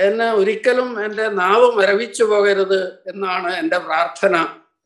എന്നെ 0.07 0.33
ഒരിക്കലും 0.33 1.05
എന്റെ 1.05 1.29
നാവ് 1.33 1.73
മരവിച്ചു 1.73 2.25
പോകരുത് 2.25 2.81
എന്നാണ് 3.07 3.57
എന്റെ 3.57 3.79
പ്രാർത്ഥന 3.79 4.35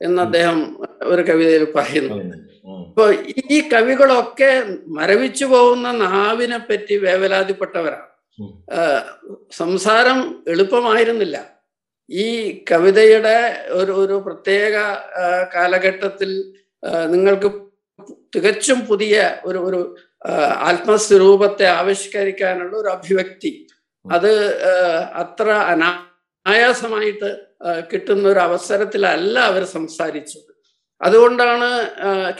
എന്ന് 0.02 0.22
അദ്ദേഹം 0.22 0.58
ഒരു 1.02 1.22
കവിതയിൽ 1.22 1.64
പറയുന്നു. 1.76 2.14
ഉം. 2.14 2.32
അപ്പൊ 2.96 3.12
ഈ 3.50 3.68
കവികളൊക്കെ 3.68 4.62
മരവിച്ചു 4.86 5.44
പോകുന്ന 5.44 5.88
നാവിനെ 5.92 6.58
പറ്റി 6.58 6.94
വേവലാതിപ്പെട്ടവരാണ് 6.96 8.06
സംസാരം 9.50 10.44
എളുപ്പമായിരുന്നില്ല. 10.48 11.36
ഈ 12.10 12.26
കവിതയുടെ 12.72 13.66
ഒരു 13.70 13.92
ഒരു 13.92 14.22
പ്രത്യേക 14.26 14.74
കാലഘട്ടത്തിൽ 15.54 16.32
നിങ്ങൾക്ക് 17.10 17.50
തികച്ചും 18.36 18.80
പുതിയ 18.86 19.36
ഒരു 19.44 19.58
ഒരു 19.58 19.82
ആത്മസ്വരൂപത്തെ 20.70 21.66
ആവിഷ്കരിക്കാനുള്ള 21.66 22.76
ഒരു 22.76 22.88
അഭിവ്യക്തി. 22.88 23.66
അത് 24.04 24.32
അത്ര 25.24 25.50
അനായാസമായിട്ട് 25.72 27.30
കിട്ടുന്ന 27.92 28.28
ഒരു 28.28 28.38
അവസരത്തിലല്ല 28.38 29.38
അവർ 29.38 29.64
സംസാരിച്ചത്. 29.64 30.55
അതുകൊണ്ടാണ് 31.00 31.68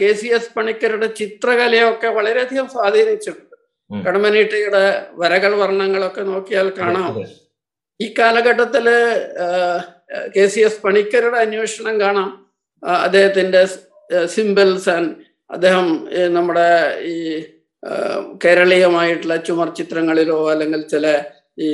കെ 0.01 0.13
സി 0.13 0.27
എസ് 0.27 0.53
പണിക്കരുടെ 0.57 1.07
ചിത്രകലയൊക്കെ 1.21 2.09
വളരെയധികം 2.09 2.69
സ്വാധീനിച്ചിട്ടുണ്ട്. 2.69 3.57
കടമനീട്ടിയുടെ 3.91 4.85
വരകൾ 5.13 5.53
വർണങ്ങളൊക്കെ 5.55 6.23
നോക്കിയാൽ 6.23 6.69
കാണാം. 6.79 7.13
ഈ 8.01 8.15
കാലഘട്ടത്തിൽ 8.19 8.87
കെ 10.37 10.47
സി 10.47 10.61
എസ് 10.61 10.83
പണിക്കരുടെ 10.85 11.37
അന്വേഷണം 11.37 12.01
കാണാം. 12.01 12.31
അദ്ദേഹത്തിന്റെ 13.05 13.63
സിമ്പിൾസ് 14.27 14.89
ആൻഡ് 14.89 15.15
അദ്ദേഹം 15.51 15.87
നമ്മുടെ 16.33 16.69
ഈ 17.13 17.17
കേരളീയമായിട്ടുള്ള 18.45 19.37
ചുമർ 19.37 19.69
ചിത്രങ്ങളിലോ 19.75 20.51
അല്ലെങ്കിൽ 20.53 20.83
ചില 20.83 21.07
ഈ 21.59 21.69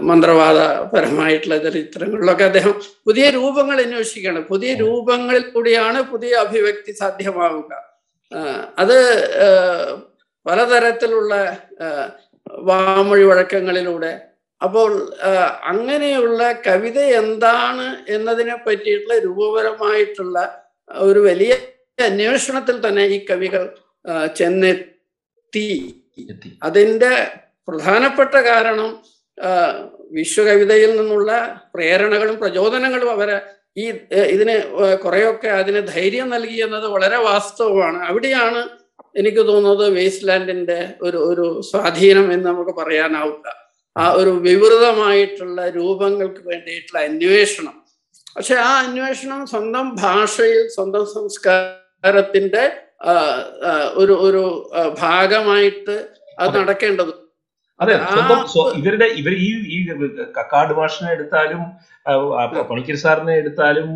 മന്ത്രവാദപരമായിട്ടുള്ള 0.00 1.56
ചരിത്രങ്ങളിലൊക്കെ 1.58 2.44
അദ്ദേഹം 2.44 2.74
പുതിയ 3.06 3.30
രൂപങ്ങൾ 3.30 3.80
അന്വേഷിക്കണം 3.80 4.42
പുതിയ 4.42 4.74
രൂപങ്ങളിൽ 4.74 5.44
കൂടിയാണ് 5.50 6.00
പുതിയ 6.02 6.32
അഭിവ്യക്തി 6.36 6.92
സാധ്യമാവുക. 6.92 7.72
അത് 8.78 8.98
പലതരത്തിലുള്ള 10.46 11.34
വാമൊഴി 12.68 13.22
വഴക്കങ്ങളിലൂടെ. 13.22 14.12
അപ്പോൾ 14.60 14.92
അങ്ങനെയുള്ള 15.62 16.42
കവിത 16.66 16.98
എന്താണ് 16.98 17.86
എന്നതിനെ 18.08 18.56
പറ്റിയിട്ടുള്ള 18.66 19.18
രൂപപരമായിട്ടുള്ള 19.18 20.38
ഒരു 20.88 21.18
വലിയ 21.18 21.52
അന്വേഷണത്തിൽ 22.04 22.88
തന്നെ 22.88 23.04
ഈ 23.04 23.18
കവികൾ 23.24 23.62
ചെന്നെത്തി. 24.36 25.68
അതിന്റെ 26.62 27.12
പ്രധാനപ്പെട്ട 27.68 28.34
കാരണം 28.34 28.90
വിശ്വകവിതയിൽ 30.10 30.96
നിന്നുള്ള 30.96 31.60
പ്രേരണകളും 31.74 32.38
പ്രചോദനങ്ങളും 32.38 33.10
അവരെ 33.10 33.40
ഈ 33.76 33.90
ഇതിന് 34.14 34.62
കുറെയൊക്കെ 35.04 35.48
അതിന് 35.48 35.86
ധൈര്യം 35.94 36.30
നൽകി 36.30 36.54
എന്നത് 36.54 36.86
വളരെ 36.86 37.16
വാസ്തവമാണ്. 37.16 37.98
അവിടെയാണ് 38.06 38.68
എനിക്ക് 39.16 39.38
തോന്നുന്നത് 39.38 39.94
വേസ്റ്റ്ലാൻഡിന്റെ 39.94 40.94
ഒരു 41.02 41.16
ഒരു 41.16 41.60
സ്വാധീനം 41.60 42.32
എന്ന് 42.32 42.46
നമുക്ക് 42.46 42.70
പറയാനാവില്ല. 42.70 43.68
ആ 43.98 44.12
ഒരു 44.12 44.30
വിവൃതമായിട്ടുള്ള 44.30 45.68
രൂപങ്ങൾക്ക് 45.68 46.48
വേണ്ടിയിട്ടുള്ള 46.48 46.98
അന്വേഷണം. 46.98 47.84
പക്ഷെ 48.36 48.54
ആ 48.54 48.78
അന്വേഷണം 48.78 49.46
സ്വന്തം 49.46 49.94
ഭാഷയിൽ 49.94 50.68
സ്വന്തം 50.68 51.06
സംസ്കാരത്തിന്റെ 51.06 52.72
ഒരു 53.94 54.12
ഒരു 54.12 54.72
ഭാഗമായിട്ട് 54.98 56.08
അത് 56.38 56.56
നടക്കേണ്ടത് 56.56 57.27
അതെ 57.80 57.94
സ്വന്തം 58.06 58.40
ഇവരുടെ 58.76 59.06
ഇവർ 59.18 59.32
ഈ 59.38 59.50
ഈ 59.68 59.78
കക്കാട് 60.34 60.72
ഭാഷനെ 60.72 61.10
എടുത്താലും 61.12 61.62
പണിക്കർ 62.70 62.96
സാറിനെ 62.96 63.34
എടുത്താലും 63.34 63.90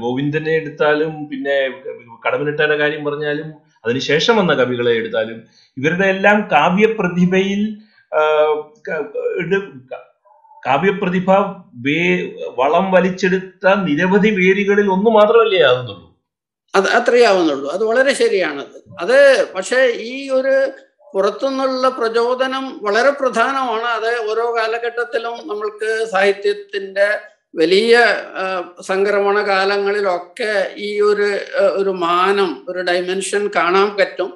ഗോവിന്ദനെ 0.00 0.52
എടുത്താലും 0.52 1.12
പിന്നെ 1.28 1.56
കടമനിട്ടാന്റെ 2.22 2.76
കാര്യം 2.76 3.04
പറഞ്ഞാലും 3.04 3.48
അതിനുശേഷം 3.84 4.36
വന്ന 4.36 4.52
കവികളെ 4.54 4.94
എടുത്താലും 4.94 5.38
ഇവരുടെ 5.76 6.06
എല്ലാം 6.06 6.38
കാവ്യപ്രതിഭയിൽ 6.52 7.62
കാവ്യപ്രതിഭ 10.62 11.30
വേ 11.84 12.00
വളം 12.56 12.86
വലിച്ചെടുത്ത 12.90 13.74
നിരവധി 13.84 14.30
വേരുകളിൽ 14.30 14.86
ഒന്ന് 14.90 15.10
മാത്രമല്ലേ 15.10 15.60
ആകുന്നുള്ളൂ 15.62 16.04
അത് 16.74 16.88
അത്രയാവുന്നുള്ളൂ 16.88 17.68
അത് 17.68 17.82
വളരെ 17.84 18.12
ശരിയാണത്. 18.14 18.76
അത് 18.98 19.18
പക്ഷേ 19.54 19.78
ഈ 20.06 20.14
ഒരു 20.30 20.54
പുറത്തുനിന്നുള്ള 21.16 21.88
പ്രചോദനം 21.98 22.64
വളരെ 22.86 23.10
പ്രധാനമാണ്. 23.10 23.88
അത് 23.98 24.10
ഓരോ 24.30 24.46
കാലഘട്ടത്തിലും 24.58 25.36
നമ്മൾക്ക് 25.50 25.90
സാഹിത്യത്തിന്റെ 26.12 27.08
വലിയ 27.60 27.94
സംക്രമണ 28.80 29.36
കാലങ്ങളിലൊക്കെ 29.42 30.52
ഈ 30.76 30.90
ഒരു 31.00 31.28
ഒരു 31.80 31.92
മാനം 32.04 32.50
ഒരു 32.68 32.80
ഡൈമെൻഷൻ 32.88 33.42
കാണാൻ 33.56 33.88
പറ്റും. 33.98 34.30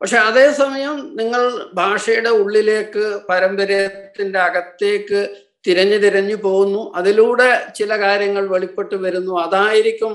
പക്ഷെ 0.00 0.18
അതേസമയം 0.18 0.96
നിങ്ങൾ 1.20 1.42
ഭാഷയുടെ 1.74 2.30
ഉള്ളിലേക്ക് 2.42 3.04
പാരമ്പര്യത്തിന്റെ 3.28 4.38
അകത്തേക്ക് 4.38 5.20
തിരഞ്ഞു 5.66 5.98
തിരഞ്ഞു 6.04 6.36
പോകുന്നു. 6.44 6.92
അതിലൂടെ 6.96 7.48
ചില 7.74 7.90
കാര്യങ്ങൾ 8.04 8.46
വെളിപ്പെട്ട് 8.54 8.96
വരുന്നു. 9.04 9.34
അതായിരിക്കും 9.44 10.14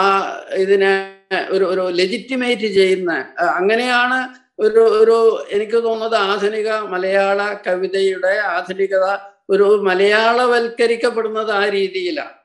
ആ 0.00 0.04
ഇതിനെ 0.64 0.92
ഒരു 1.50 1.64
ഒരു 1.64 1.84
ലെജിറ്റിമേറ്റ് 2.00 2.68
ചെയ്യുന്ന 2.78 3.12
അങ്ങനെയാണ് 3.60 4.18
ഒരു 4.58 4.82
ഒരു 5.00 5.16
എനിക്ക് 5.50 5.78
തോന്നുന്നത് 5.84 6.16
ആധുനിക 6.26 6.68
മലയാള 6.92 7.40
കവിതയുടെ 7.66 8.34
ആധുനികത 8.54 9.06
ഒരു 9.50 9.66
മലയാളവൽക്കരിക്കപ്പെടുന്നത് 9.88 11.50
ആ 11.52 11.64
രീതിയിലാണ്. 11.68 12.36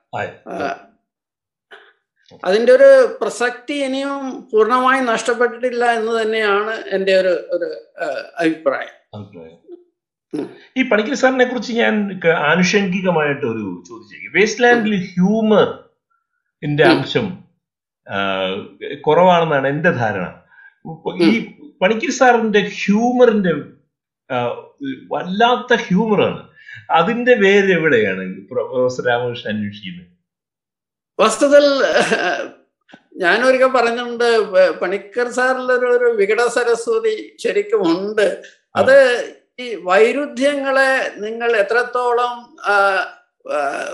അതിന്റെ 2.43 2.71
ഒരു 2.73 2.89
പ്രസക്തി 3.21 3.75
ഇനിയും 3.85 4.23
പൂർണമായി 4.51 5.01
നഷ്ടപ്പെട്ടിട്ടില്ല 5.01 5.85
എന്ന് 5.91 6.13
തന്നെയാണ് 6.21 6.73
എന്റെ 6.95 7.13
ഒരു 7.21 7.33
ഒരു 7.55 7.69
അഭിപ്രായം. 8.37 8.95
ഈ 10.75 10.81
പണിക്കർ 10.89 11.15
സാറിനെ 11.21 11.45
കുറിച്ച് 11.45 11.73
ഞാൻ 11.73 11.95
ആനുഷംഗികമായിട്ട് 12.49 13.45
ഒരു 13.45 13.65
ചോദിച്ചേക്കും 13.89 14.35
വേസ്റ്റ് 14.37 14.63
ലാൻഡിൽ 14.63 14.95
ഹ്യൂമർ 15.13 15.67
അംശം 16.89 17.27
കുറവാണെന്നാണ് 19.07 19.67
എന്റെ 19.67 19.91
ധാരണ. 19.91 20.25
ഈ 21.25 21.29
പണിക്കർ 21.81 22.11
സാറിന്റെ 22.11 22.59
ഹ്യൂമറിന്റെ 22.59 23.53
വല്ലാത്ത 25.11 25.73
ഹ്യൂമറാണ്. 25.73 26.41
അതിന്റെ 26.91 27.33
പേര് 27.35 27.69
എവിടെയാണ്? 27.77 28.25
പ്രൊഫസർ 28.51 29.05
രാമകൃഷ്ണൻ 29.07 29.51
അന്വേഷിക്കുന്നത്. 29.53 30.07
വസ്തുതൽ 31.19 31.65
ഞാനൊരിക്കൽ 33.17 33.67
പറഞ്ഞിട്ടുണ്ട് 33.67 34.29
പണിക്കർ 34.81 35.27
സാറിലൊരു 35.31 35.87
ഒരു 35.87 36.05
വികട 36.05 36.41
സരസ്വതി 36.47 37.15
ശരിക്കും 37.39 37.81
ഉണ്ട്. 37.91 38.27
അത് 38.75 38.97
ഈ 39.59 39.75
വൈരുദ്ധ്യങ്ങളെ 39.75 40.91
നിങ്ങൾ 41.17 41.49
എത്രത്തോളം 41.57 42.35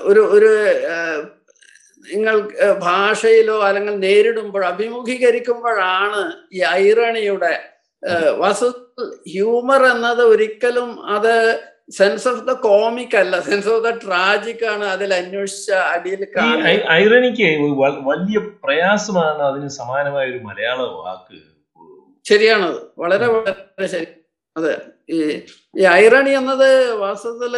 ഒരു 0.03 0.19
ഒരു 0.19 0.51
നിങ്ങൾ 2.05 2.35
ഭാഷയിലോ 2.79 3.57
അല്ലെങ്കിൽ 3.67 3.95
നേരിടുമ്പോൾ 3.99 4.65
അഭിമുഖീകരിക്കുമ്പോഴാണ് 4.65 6.21
ഈ 6.53 6.61
ഐറണിയുടെ 6.61 7.76
വസ്തു 8.37 8.67
ഹ്യൂമർ 9.29 9.85
എന്നത് 9.85 10.21
ഒരിക്കലും 10.21 11.05
അത് 11.05 11.63
സെൻസ് 11.91 12.27
ഓഫ് 12.27 12.41
ദ 12.41 12.51
കോമിക് 12.51 13.15
അല്ല. 13.15 13.39
സെൻസ് 13.39 13.69
ഓഫ് 13.69 13.83
ദ 13.83 13.89
ട്രാജിക് 13.89 14.65
ആണ് 14.65 14.85
അതിൽ 14.85 15.13
അന്വേഷിച്ച 15.13 15.71
അടിയിൽ 15.71 16.27
ഐറണിക്ക് 16.91 17.57
വലിയ 17.81 18.39
പ്രയാസമാണ് 18.63 19.41
അതിന് 19.41 19.67
സമാനമായ 19.67 20.29
ഒരു 20.29 20.37
മലയാള 20.37 20.81
വാക്ക്. 20.81 21.41
ശരിയാണത് 22.25 22.81
വളരെ 22.97 23.27
വളരെ 23.27 23.87
ശരി. 23.87 24.07
അതെ. 24.57 24.81
ഈ 25.09 25.21
ഈ 25.77 25.85
ഐറണി 25.85 26.29
എന്നത് 26.29 26.93
വാസ്തവത്തിൽ 26.93 27.57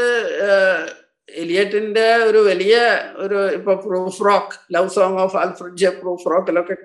എലിയറ്റിന്റെ 1.36 2.16
ഒരു 2.16 2.38
വലിയ 2.38 3.04
ഒരു 3.16 3.52
ഇപ്പൊ 3.52 3.76
Prufrock 4.26 4.76
love 4.76 4.90
song 4.90 5.20
of 5.20 5.38
Alfred 5.38 5.88
proof 5.88 6.32
റോക്കിലൊക്കെ 6.32 6.76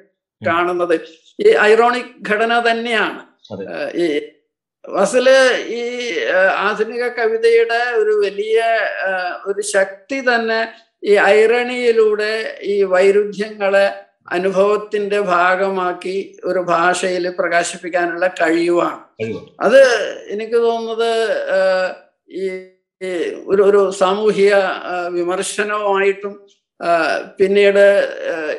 കാണുന്നത്. 0.47 1.01
ഈ 1.41 1.49
ഐറോണിക് 1.49 2.33
ഘടന 2.33 2.71
തന്നെയാണ്. 2.71 3.34
ഈ 3.97 4.07
വസൽ 4.85 5.29
ഈ 5.71 5.83
ആധുനിക 6.57 7.05
കവിതയുടെ 7.09 7.81
ഒരു 7.97 8.11
വലിയ 8.11 8.59
ഒരു 9.47 9.63
ശക്തി 9.63 10.19
തന്നെ 10.21 10.61
ഈ 11.05 11.15
ഐറണിയിലൂടെ 11.15 12.61
ഈ 12.63 12.83
വൈരുദ്ധ്യങ്ങളെ 12.83 13.87
അനുഭവത്തിന്റെ 14.33 15.21
ഭാഗമാക്കി 15.21 16.41
ഒരു 16.45 16.59
ഭാഷയിൽ 16.59 17.29
പ്രകാശിപ്പിക്കാനുള്ള 17.29 18.27
കഴിവാണ്. 18.41 19.01
അത് 19.61 19.81
എനിക്ക് 20.31 20.57
തോന്നുന്നത് 20.57 21.11
ഈ 22.29 22.45
ഒരു 23.47 23.63
ഒരു 23.63 23.91
സാമൂഹിക 23.91 24.55
വിമർശനവുമായിട്ടും 25.09 26.35
പിന്നീട് 27.37 27.85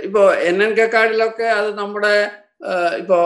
ഇപ്പോ 0.03 0.33
എൻ 0.33 0.63
എൻ 0.63 0.71
കക്കാടിലൊക്കെ 0.73 1.43
അത് 1.43 1.77
നമ്മുടെ 1.77 2.15
ഇപ്പോ 2.99 3.17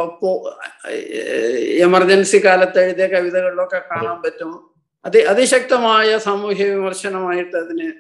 എമർജൻസി 1.80 2.42
കാലത്ത് 2.46 2.80
എഴുതിയ 2.80 3.08
കവിതകളിലൊക്കെ 3.08 3.82
കാണാൻ 3.92 4.22
പറ്റും. 4.22 4.72
അതി 5.06 5.20
അതിശക്തമായ 5.20 6.18
സാമൂഹ്യ 6.18 6.66
വിമർശനമായിട്ട് 6.66 7.58
അതിന് 7.58 7.92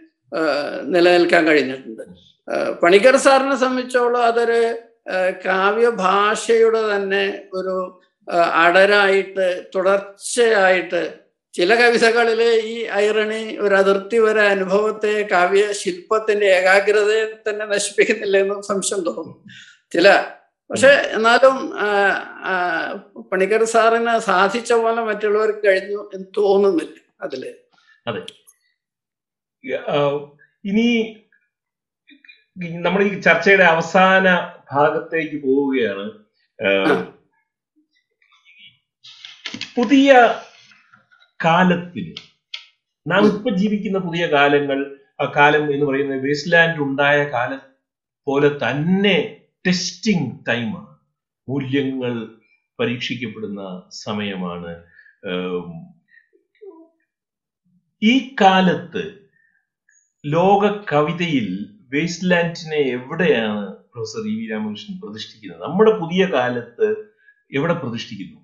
നിലനിൽക്കാൻ 0.95 1.47
കഴിഞ്ഞിട്ടുണ്ട്. 1.47 2.03
പണിക്കർ 2.83 3.17
സാറിനെ 3.17 3.55
സംബന്ധിച്ചോളം 3.55 4.23
അതൊരു 4.23 4.75
കാവ്യഭാഷയുടെ 5.45 6.95
തന്നെ 6.95 7.47
ഒരു 7.53 8.03
അടരായിട്ട് 8.53 9.63
തുടർച്ചയായിട്ട് 9.75 11.13
ചില 11.53 11.75
കവിതകളിൽ 11.75 12.41
ഈ 12.43 12.87
ഐറണി 12.93 13.57
ഒരു 13.57 13.75
അതിർത്തി 13.75 14.17
വരെ 14.17 14.41
അനുഭവത്തെ 14.41 15.27
കാവ്യ 15.31 15.71
ശില്പത്തിന്റെ 15.71 16.45
ഏകാഗ്രതയെ 16.45 17.49
തന്നെ 17.49 17.65
നശിപ്പിക്കുന്നില്ല 17.65 18.37
എന്ന് 18.37 18.61
സംശയം 18.61 19.01
തോന്നും. 19.03 19.43
ചില 19.91 20.25
പക്ഷെ 20.69 20.89
എന്നാലും 21.11 21.55
പണിക്കർ 23.31 23.63
സാറിന് 23.63 24.19
സാധിച്ച 24.19 24.73
പോലെ 24.73 25.01
മറ്റുള്ളവർക്ക് 25.01 25.67
കഴിഞ്ഞു 25.67 25.99
എന്ന് 26.13 26.27
തോന്നുന്നില്ല 26.37 26.97
അതിൽ. 27.21 27.43
അതെ. 28.07 28.21
ഇനി 30.65 30.87
നമ്മൾ 32.77 33.01
ഈ 33.03 33.19
ചർച്ചയുടെ 33.19 33.63
അവസാന 33.63 34.27
ഭാഗത്തേക്ക് 34.71 35.37
പോവുകയാണ്. 35.43 36.05
പുതിയ 39.75 40.11
കാലത്തിന് 41.39 42.13
നാം 43.05 43.25
ഇപ്പൊ 43.25 43.49
ജീവിക്കുന്ന 43.51 43.99
പുതിയ 43.99 44.25
കാലങ്ങൾ 44.27 44.79
ആ 45.21 45.25
കാലം 45.37 45.63
എന്ന് 45.73 45.85
പറയുന്നത് 45.85 46.25
വേസ്റ്റ്ലാൻഡ് 46.27 46.81
ഉണ്ടായ 46.81 47.19
കാലം 47.29 47.61
പോലെ 48.27 48.49
തന്നെ 48.63 49.17
ടെസ്റ്റിംഗ് 49.67 50.45
ടൈമാണ് 50.47 50.93
മൂല്യങ്ങൾ 51.49 52.13
പരീക്ഷിക്കപ്പെടുന്ന 52.79 53.61
സമയമാണ്. 53.91 54.83
ഈ 58.03 58.35
കാലത്ത് 58.41 59.03
ലോക 60.25 60.63
കവിതയിൽ 60.93 61.47
വേസ്റ്റ്ലാൻഡിനെ 61.93 62.77
എവിടെയാണ് 62.77 63.63
പ്രൊഫസർ 63.73 64.23
ഇ 64.31 64.33
വി 64.39 64.45
രാമകൃഷ്ണൻ 64.51 64.95
പ്രതിഷ്ഠിക്കുന്നത്? 65.03 65.61
നമ്മുടെ 65.63 65.91
പുതിയ 65.91 66.25
കാലത്ത് 66.25 66.87
എവിടെ 67.51 67.73
പ്രതിഷ്ഠിക്കുന്നു? 67.73 68.39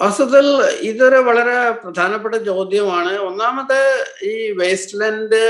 വാസ്തവത്തിൽ 0.00 0.46
ഇതൊരു 0.80 1.16
വളരെ 1.16 1.70
പ്രധാനപ്പെട്ട 1.70 2.34
ചോദ്യമാണ്. 2.34 3.12
ഒന്നാമത് 3.18 3.80
ഈ 4.22 4.34
വേസ്റ്റ്ലാൻഡ് 4.52 5.42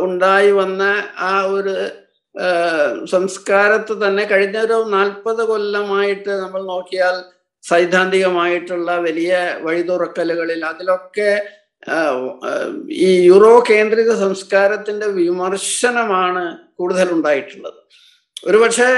ഉണ്ടായി 0.00 0.50
വന്ന 0.50 0.82
ആ 1.18 1.40
ഒരു 1.40 1.74
സംസ്കാരത്ത് 3.06 4.06
തന്നെ 4.06 4.24
കഴിഞ്ഞ 4.24 4.58
ഒരു 4.58 4.84
നാൽപ്പത് 4.88 5.42
കൊല്ലമായിട്ട് 5.44 6.30
നമ്മൾ 6.30 6.62
നോക്കിയാൽ 6.62 7.16
സൈദ്ധാന്തികമായിട്ടുള്ള 7.64 8.90
വലിയ 8.96 9.58
വഴിതുറക്കലുകളിൽ 9.62 10.64
അതിലൊക്കെ 10.64 11.30
ഈ 12.88 13.26
യൂറോ 13.26 13.60
കേന്ദ്രിത 13.60 14.14
സംസ്കാരത്തിന്റെ 14.14 15.06
വിമർശനമാണ് 15.06 16.58
കൂടുതൽ 16.76 17.08
ഉണ്ടായിട്ടുള്ളത് 17.12 17.80
ഒരുപക്ഷെ 18.48 18.90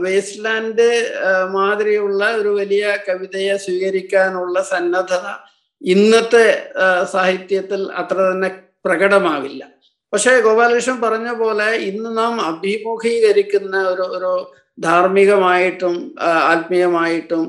വേസ്റ്റ്ലാൻഡ് 0.00 0.88
മാതിരിയുള്ള 1.50 2.24
ഒരു 2.36 2.48
വലിയ 2.48 2.98
കവിതയെ 3.08 3.56
സ്വീകരിക്കാനുള്ള 3.56 4.62
സന്നദ്ധത 4.62 5.28
ഇന്നത്തെ 5.82 6.46
സാഹിത്യത്തിൽ 7.04 7.92
അത്ര 7.92 8.18
തന്നെ 8.32 8.48
പ്രകടമാവില്ല. 8.84 9.62
പക്ഷേ 10.14 10.32
ഗോപാലകൃഷ്ണൻ 10.40 10.98
പറഞ്ഞ 11.00 11.28
പോലെ 11.34 11.66
ഇന്ന് 11.84 12.10
നാം 12.18 12.34
അഭിമുഖീകരിക്കുന്ന 12.40 13.76
ഒരു 13.88 14.04
ഒരു 14.16 14.32
ധാർമ്മികമായിട്ടും 14.78 15.94
ആത്മീയമായിട്ടും 16.22 17.42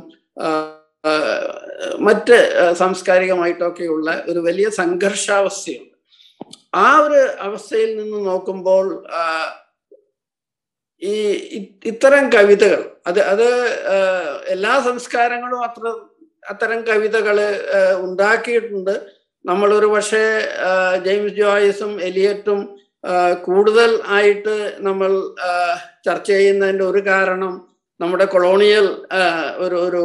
മറ്റ് 1.99 2.37
സാംസ്കാരികമായിട്ടൊക്കെയുള്ള 2.73 4.23
ഒരു 4.27 4.39
വലിയ 4.39 4.69
സംഘർഷാവസ്ഥയുണ്ട്. 4.69 5.95
ആ 6.75 6.87
ഒരു 6.97 7.19
അവസ്ഥയിൽ 7.39 7.91
നിന്ന് 7.99 8.19
നോക്കുമ്പോൾ 8.25 8.87
ഈ 11.01 11.13
ഇത്തരം 11.85 12.25
കവിതകൾ 12.29 12.81
അത് 13.07 13.21
അത് 13.33 13.47
എല്ലാ 14.55 14.73
സംസ്കാരങ്ങളും 14.79 15.61
അത്ര 15.63 15.85
അത്തരം 16.49 16.81
കവിതകൾ 16.81 17.37
ഉണ്ടാക്കിയിട്ടുണ്ട്. 18.01 19.14
നമ്മളൊരു 19.45 19.85
പക്ഷേ 19.85 20.23
ജെയിംസ് 21.05 21.35
ജോയിസും 21.35 22.01
എലിയറ്റും 22.01 22.59
കൂടുതൽ 23.43 23.99
ആയിട്ട് 24.07 24.55
നമ്മൾ 24.79 25.11
ചർച്ച 26.05 26.27
ചെയ്യുന്നതിന്റെ 26.31 26.83
ഒരു 26.83 27.01
കാരണം 27.05 27.53
നമ്മുടെ 27.99 28.25
കൊളോണിയൽ 28.25 28.87
ഒരു 29.55 29.75
ഒരു 29.75 30.03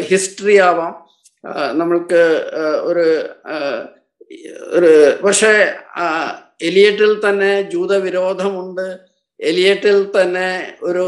ഹിസ്റ്ററി 0.00 0.56
ആവാം. 0.58 0.94
നമ്മൾക്ക് 1.72 2.22
ഒരു 2.80 3.06
ഒരു 4.68 4.90
പക്ഷേ 5.24 5.52
എലിയറ്റിൽ 6.62 7.12
തന്നെ 7.28 7.52
ജൂതവിരോധമുണ്ട്. 7.70 8.88
എലിയറ്റിൽ 9.40 9.98
തന്നെ 10.16 10.76
ഒരു 10.82 11.06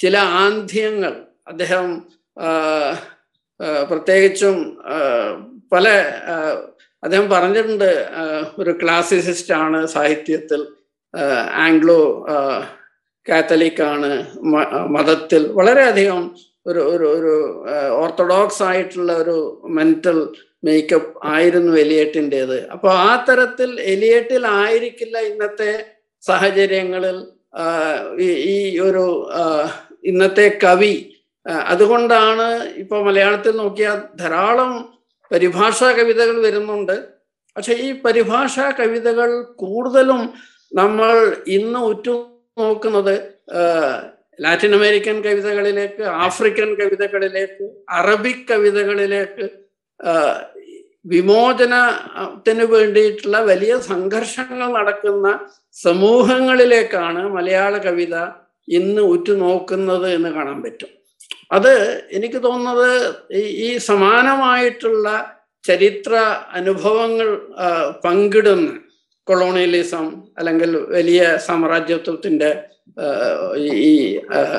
ചില 0.00 0.16
ആന്ധ്യങ്ങൾ 0.18 1.12
അദ്ദേഹം 1.48 1.86
പ്രത്യേകിച്ചും 3.90 4.56
പല 5.72 5.86
അദ്ദേഹം 7.02 7.26
പറഞ്ഞിട്ടുണ്ട് 7.30 7.90
ഒരു 8.58 8.72
ക്ലാസിസിസ്റ്റ് 8.80 9.54
ആണ് 9.60 9.78
സാഹിത്യത്തിൽ 9.86 10.60
ആംഗ്ലോ 11.60 12.00
കാത്തലിക് 13.26 13.82
ആണ് 13.88 14.10
മതത്തിൽ 14.94 15.42
വളരെയധികം 15.52 16.20
ഒരു 16.66 16.80
ഒരു 16.92 17.06
ഒരു 17.16 17.32
ഓർത്തഡോക്സ് 17.98 18.62
ആയിട്ടുള്ള 18.62 19.12
ഒരു 19.16 19.36
മെന്റൽ 19.76 20.18
മേക്കപ്പ് 20.64 21.12
ആയിരുന്നു 21.28 21.72
എലിയറ്റിന്റെത് 21.78 22.58
അപ്പോൾ 22.72 22.90
ആ 23.02 23.10
തരത്തിൽ 23.24 23.70
എലിയറ്റിൽ 23.92 24.44
ആയിരിക്കില്ല 24.58 25.18
ഇന്നത്തെ 25.28 25.70
സാഹചര്യങ്ങളിൽ 26.22 27.18
ഈ- 28.48 28.78
ഒരു 28.80 29.04
ഇന്നത്തെ 30.04 30.46
കവി 30.62 30.94
അതുകൊണ്ടാണ് 31.66 32.46
ഇപ്പൊ 32.76 32.96
മലയാളത്തിൽ 33.02 33.54
നോക്കിയാൽ 33.56 33.98
ധാരാളം 34.18 34.72
പരിഭാഷാ 35.32 35.88
കവിതകൾ 35.92 36.36
വരുന്നുണ്ട്. 36.46 36.96
പക്ഷെ 37.56 37.72
ഈ 37.72 37.88
പരിഭാഷാ 38.04 38.70
കവിതകൾ 38.70 39.30
കൂടുതലും 39.62 40.20
നമ്മൾ 40.72 41.34
ഇന്ന് 41.46 41.78
ഉറ്റു 41.78 42.14
നോക്കുന്നത് 42.58 43.14
ലാറ്റിൻ 44.40 44.74
അമേരിക്കൻ 44.74 45.16
കവിതകളിലേക്ക് 45.22 46.02
ആഫ്രിക്കൻ 46.02 46.68
കവിതകളിലേക്ക് 46.74 47.64
അറബിക് 47.88 48.46
കവിതകളിലേക്ക് 48.50 49.46
വിമോചനത്തിന് 51.04 52.64
വേണ്ടിയിട്ടുള്ള 52.64 53.38
വലിയ 53.40 53.78
സംഘർഷങ്ങൾ 53.80 54.68
നടക്കുന്ന 54.78 55.26
സമൂഹങ്ങളിലേക്കാണ് 55.82 57.22
മലയാള 57.28 57.76
കവിത 57.78 58.16
ഇന്ന് 58.68 59.02
ഉറ്റുനോക്കുന്നത് 59.02 60.08
എന്ന് 60.14 60.28
കാണാൻ 60.28 60.58
പറ്റും. 60.62 60.99
അത് 61.50 61.72
എനിക്ക് 62.12 62.38
തോന്നുന്നത് 62.42 62.90
ഈ 63.60 63.70
സമാനമായിട്ടുള്ള 63.82 65.08
ചരിത്ര 65.64 66.14
അനുഭവങ്ങൾ 66.52 67.28
പങ്കിടുന്ന 68.04 68.68
കൊളോണിയലിസം 69.28 70.06
അല്ലെങ്കിൽ 70.38 70.70
വലിയ 70.88 71.22
സാമ്രാജ്യത്വത്തിന്റെ 71.38 72.50
ഈ 73.84 73.92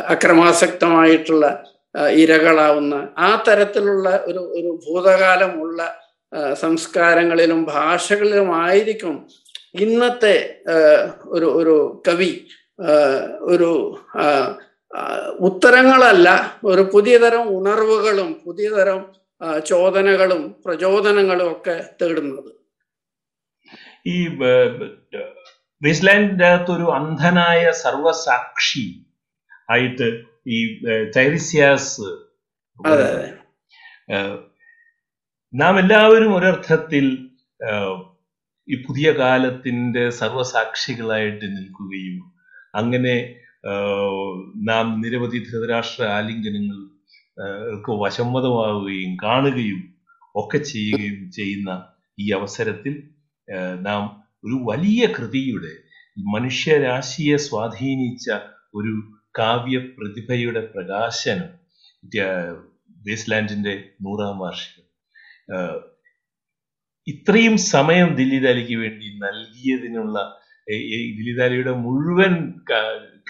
അക്രമാസക്തമായിട്ടുള്ള 0.07 1.45
ഇരകളാവുന്ന 2.15 2.95
ആ 3.17 3.29
തരത്തിലുള്ള 3.47 4.09
ഒരു 4.27 4.41
ഒരു 4.55 4.69
ഭൂതകാലമുള്ള 4.85 5.81
സംസ്കാരങ്ങളിലും 6.55 7.61
ഭാഷകളിലുമായിരിക്കും 7.71 9.15
ഇന്നത്തെ 9.79 10.35
ഒരു 11.27 11.47
ഒരു 11.51 11.75
കവി 12.07 12.31
ഒരു 13.47 13.71
ഉത്തരങ്ങളല്ല. 15.47 16.29
ഒരു 16.65 16.83
പുതിയ 16.93 17.17
തരം 17.17 17.45
ഉണർവുകളും 17.57 18.29
പുതിയ 18.45 18.69
തരം 18.69 19.01
ചോദനകളും 19.65 20.41
പ്രചോദനങ്ങളും 20.65 21.47
ഒക്കെ 21.51 21.75
തേടുന്നത്. 22.01 22.51
ഈ 24.07 24.17
വെസ്റ്റ്ലാൻഡിന്റെ 25.81 26.45
അകത്തൊരു 26.47 26.83
ഒരു 26.83 26.93
അന്ധനായ 26.97 27.61
സർവസാക്ഷി 27.83 28.85
ആയിട്ട് 29.69 30.07
ഈ 30.47 30.57
ചൈറിസ്യാസ് 31.15 32.07
നാം 35.53 35.75
എല്ലാവരും 35.79 36.31
ഒരർത്ഥത്തിൽ 36.35 37.05
ഈ 38.67 38.77
പുതിയ 38.87 39.07
കാലത്തിന്റെ 39.11 40.03
സർവസാക്ഷികളായിട്ട് 40.19 41.45
നിൽക്കുകയും 41.55 42.17
അങ്ങനെ 42.75 43.15
നാം 44.55 45.01
നിരവധി 45.01 45.39
ധൃതരാഷ്ട്ര 45.39 46.03
ആലിംഗനങ്ങൾ 46.03 46.79
വശമ്മതമാവുകയും 47.99 49.17
കാണുകയും 49.23 49.81
ഒക്കെ 50.35 50.57
ചെയ്യുകയും 50.57 51.31
ചെയ്യുന്ന 51.31 51.71
ഈ 52.19 52.31
അവസരത്തിൽ 52.31 52.93
നാം 53.81 54.03
ഒരു 54.43 54.57
വലിയ 54.63 55.07
കൃതിയുടെ 55.07 55.73
മനുഷ്യരാശിയെ 56.33 57.35
സ്വാധീനിച്ച 57.37 58.29
ഒരു 58.73 58.93
കാവ്യ 59.39 59.77
പ്രതിഭയുടെ 59.97 60.61
പ്രകാശനം 60.75 61.49
വേസ്റ്റ്ലാൻഡിന്റെ 63.05 63.73
നൂറാം 64.01 64.39
വാർഷികം. 64.39 64.87
ഇത്രയും 67.07 67.57
സമയം 67.57 68.15
ദില്ലി 68.15 68.39
ദാലിക്ക് 68.39 68.75
വേണ്ടി 68.75 69.17
നൽകിയതിനുള്ള 69.17 70.17
ദില്ലിദാലിയുടെ 71.17 71.73
മുഴുവൻ 71.85 72.35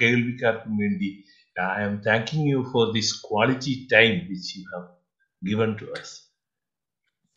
കേൾവിക്കാർക്കും 0.02 0.74
വേണ്ടി 0.78 1.12
I'm 1.84 1.96
thanking 2.08 2.48
you 2.52 2.60
for 2.74 2.86
this 2.98 3.14
quality 3.28 3.76
time 3.94 4.14
which 4.32 4.52
you 4.58 4.66
have 4.74 4.88
given 5.42 5.72
to 5.82 5.88
us 6.00 6.18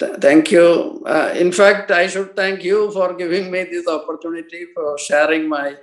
thank 0.01 0.51
you. 0.51 1.05
Uh, 1.07 1.33
in 1.37 1.53
fact, 1.53 1.91
I 1.93 2.07
should 2.07 2.35
thank 2.37 2.65
you 2.65 2.91
for 2.91 3.15
giving 3.15 3.51
me 3.51 3.65
this 3.65 3.87
opportunity 3.89 4.67
for 4.75 4.99
sharing 4.99 5.49
my 5.49 5.77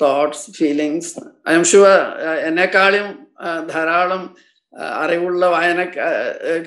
thoughts, 0.00 0.40
feelings. 0.56 1.06
I 1.46 1.54
am 1.54 1.64
sure 1.64 1.96
എന്നെക്കാളും 2.48 3.08
ധാരാളം 3.72 4.22
അറിവുള്ള 5.02 5.44
വായന 5.54 5.80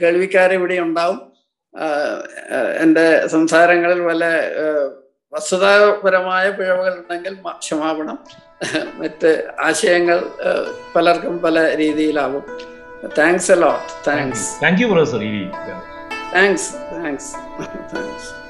കേൾവിക്കാർ 0.01 0.51
ഇവിടെ 0.51 0.77
ഉണ്ടാവും 0.85 1.19
എന്റെ 2.83 3.05
സംസാരങ്ങളിൽ 3.27 3.99
വല്ല 4.09 4.25
വസ്തുതാപരമായ 5.33 6.49
പിഴവുകൾ 6.49 6.93
ഉണ്ടെങ്കിൽ 6.93 7.37
ക്ഷമാപണം. 7.49 8.19
മറ്റ് 8.95 9.49
ആശയങ്ങൾ 9.59 10.25
പലർക്കും 10.95 11.39
പല 11.39 11.75
രീതിയിലാവും. 11.75 12.43
Thanks 13.17 13.51
a lot 13.51 14.09
thanks 14.09 14.63
thank 14.63 14.81
you 14.81 14.87
professor 14.87 15.19
thanks 16.35 16.73
thanks 16.73 17.35
thanks. 17.91 18.33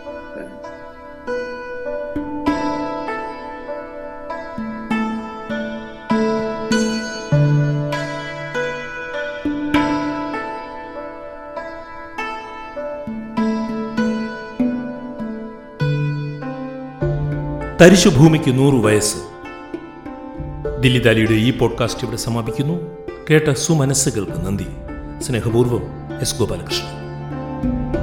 തരിശുഭൂമിക്ക് 17.81 18.57
നൂറു 18.57 18.75
വയസ്സ്. 18.75 19.15
ദില്ലിദാലിയുടെ 20.81 21.31
ഈ 21.31 21.57
പോഡ്കാസ്റ്റ് 21.57 22.03
ഇവിടെ 22.03 22.17
സമാപിക്കുന്നു. 22.17 22.73
കേട്ട 23.29 23.51
സുമനസ്സുകൾക്ക് 23.51 24.45
നന്ദി. 24.45 24.65
സ്നേഹപൂർവം 25.21 25.81
എസ് 26.21 26.39
ഗോപാലകൃഷ്ണൻ. 26.39 28.00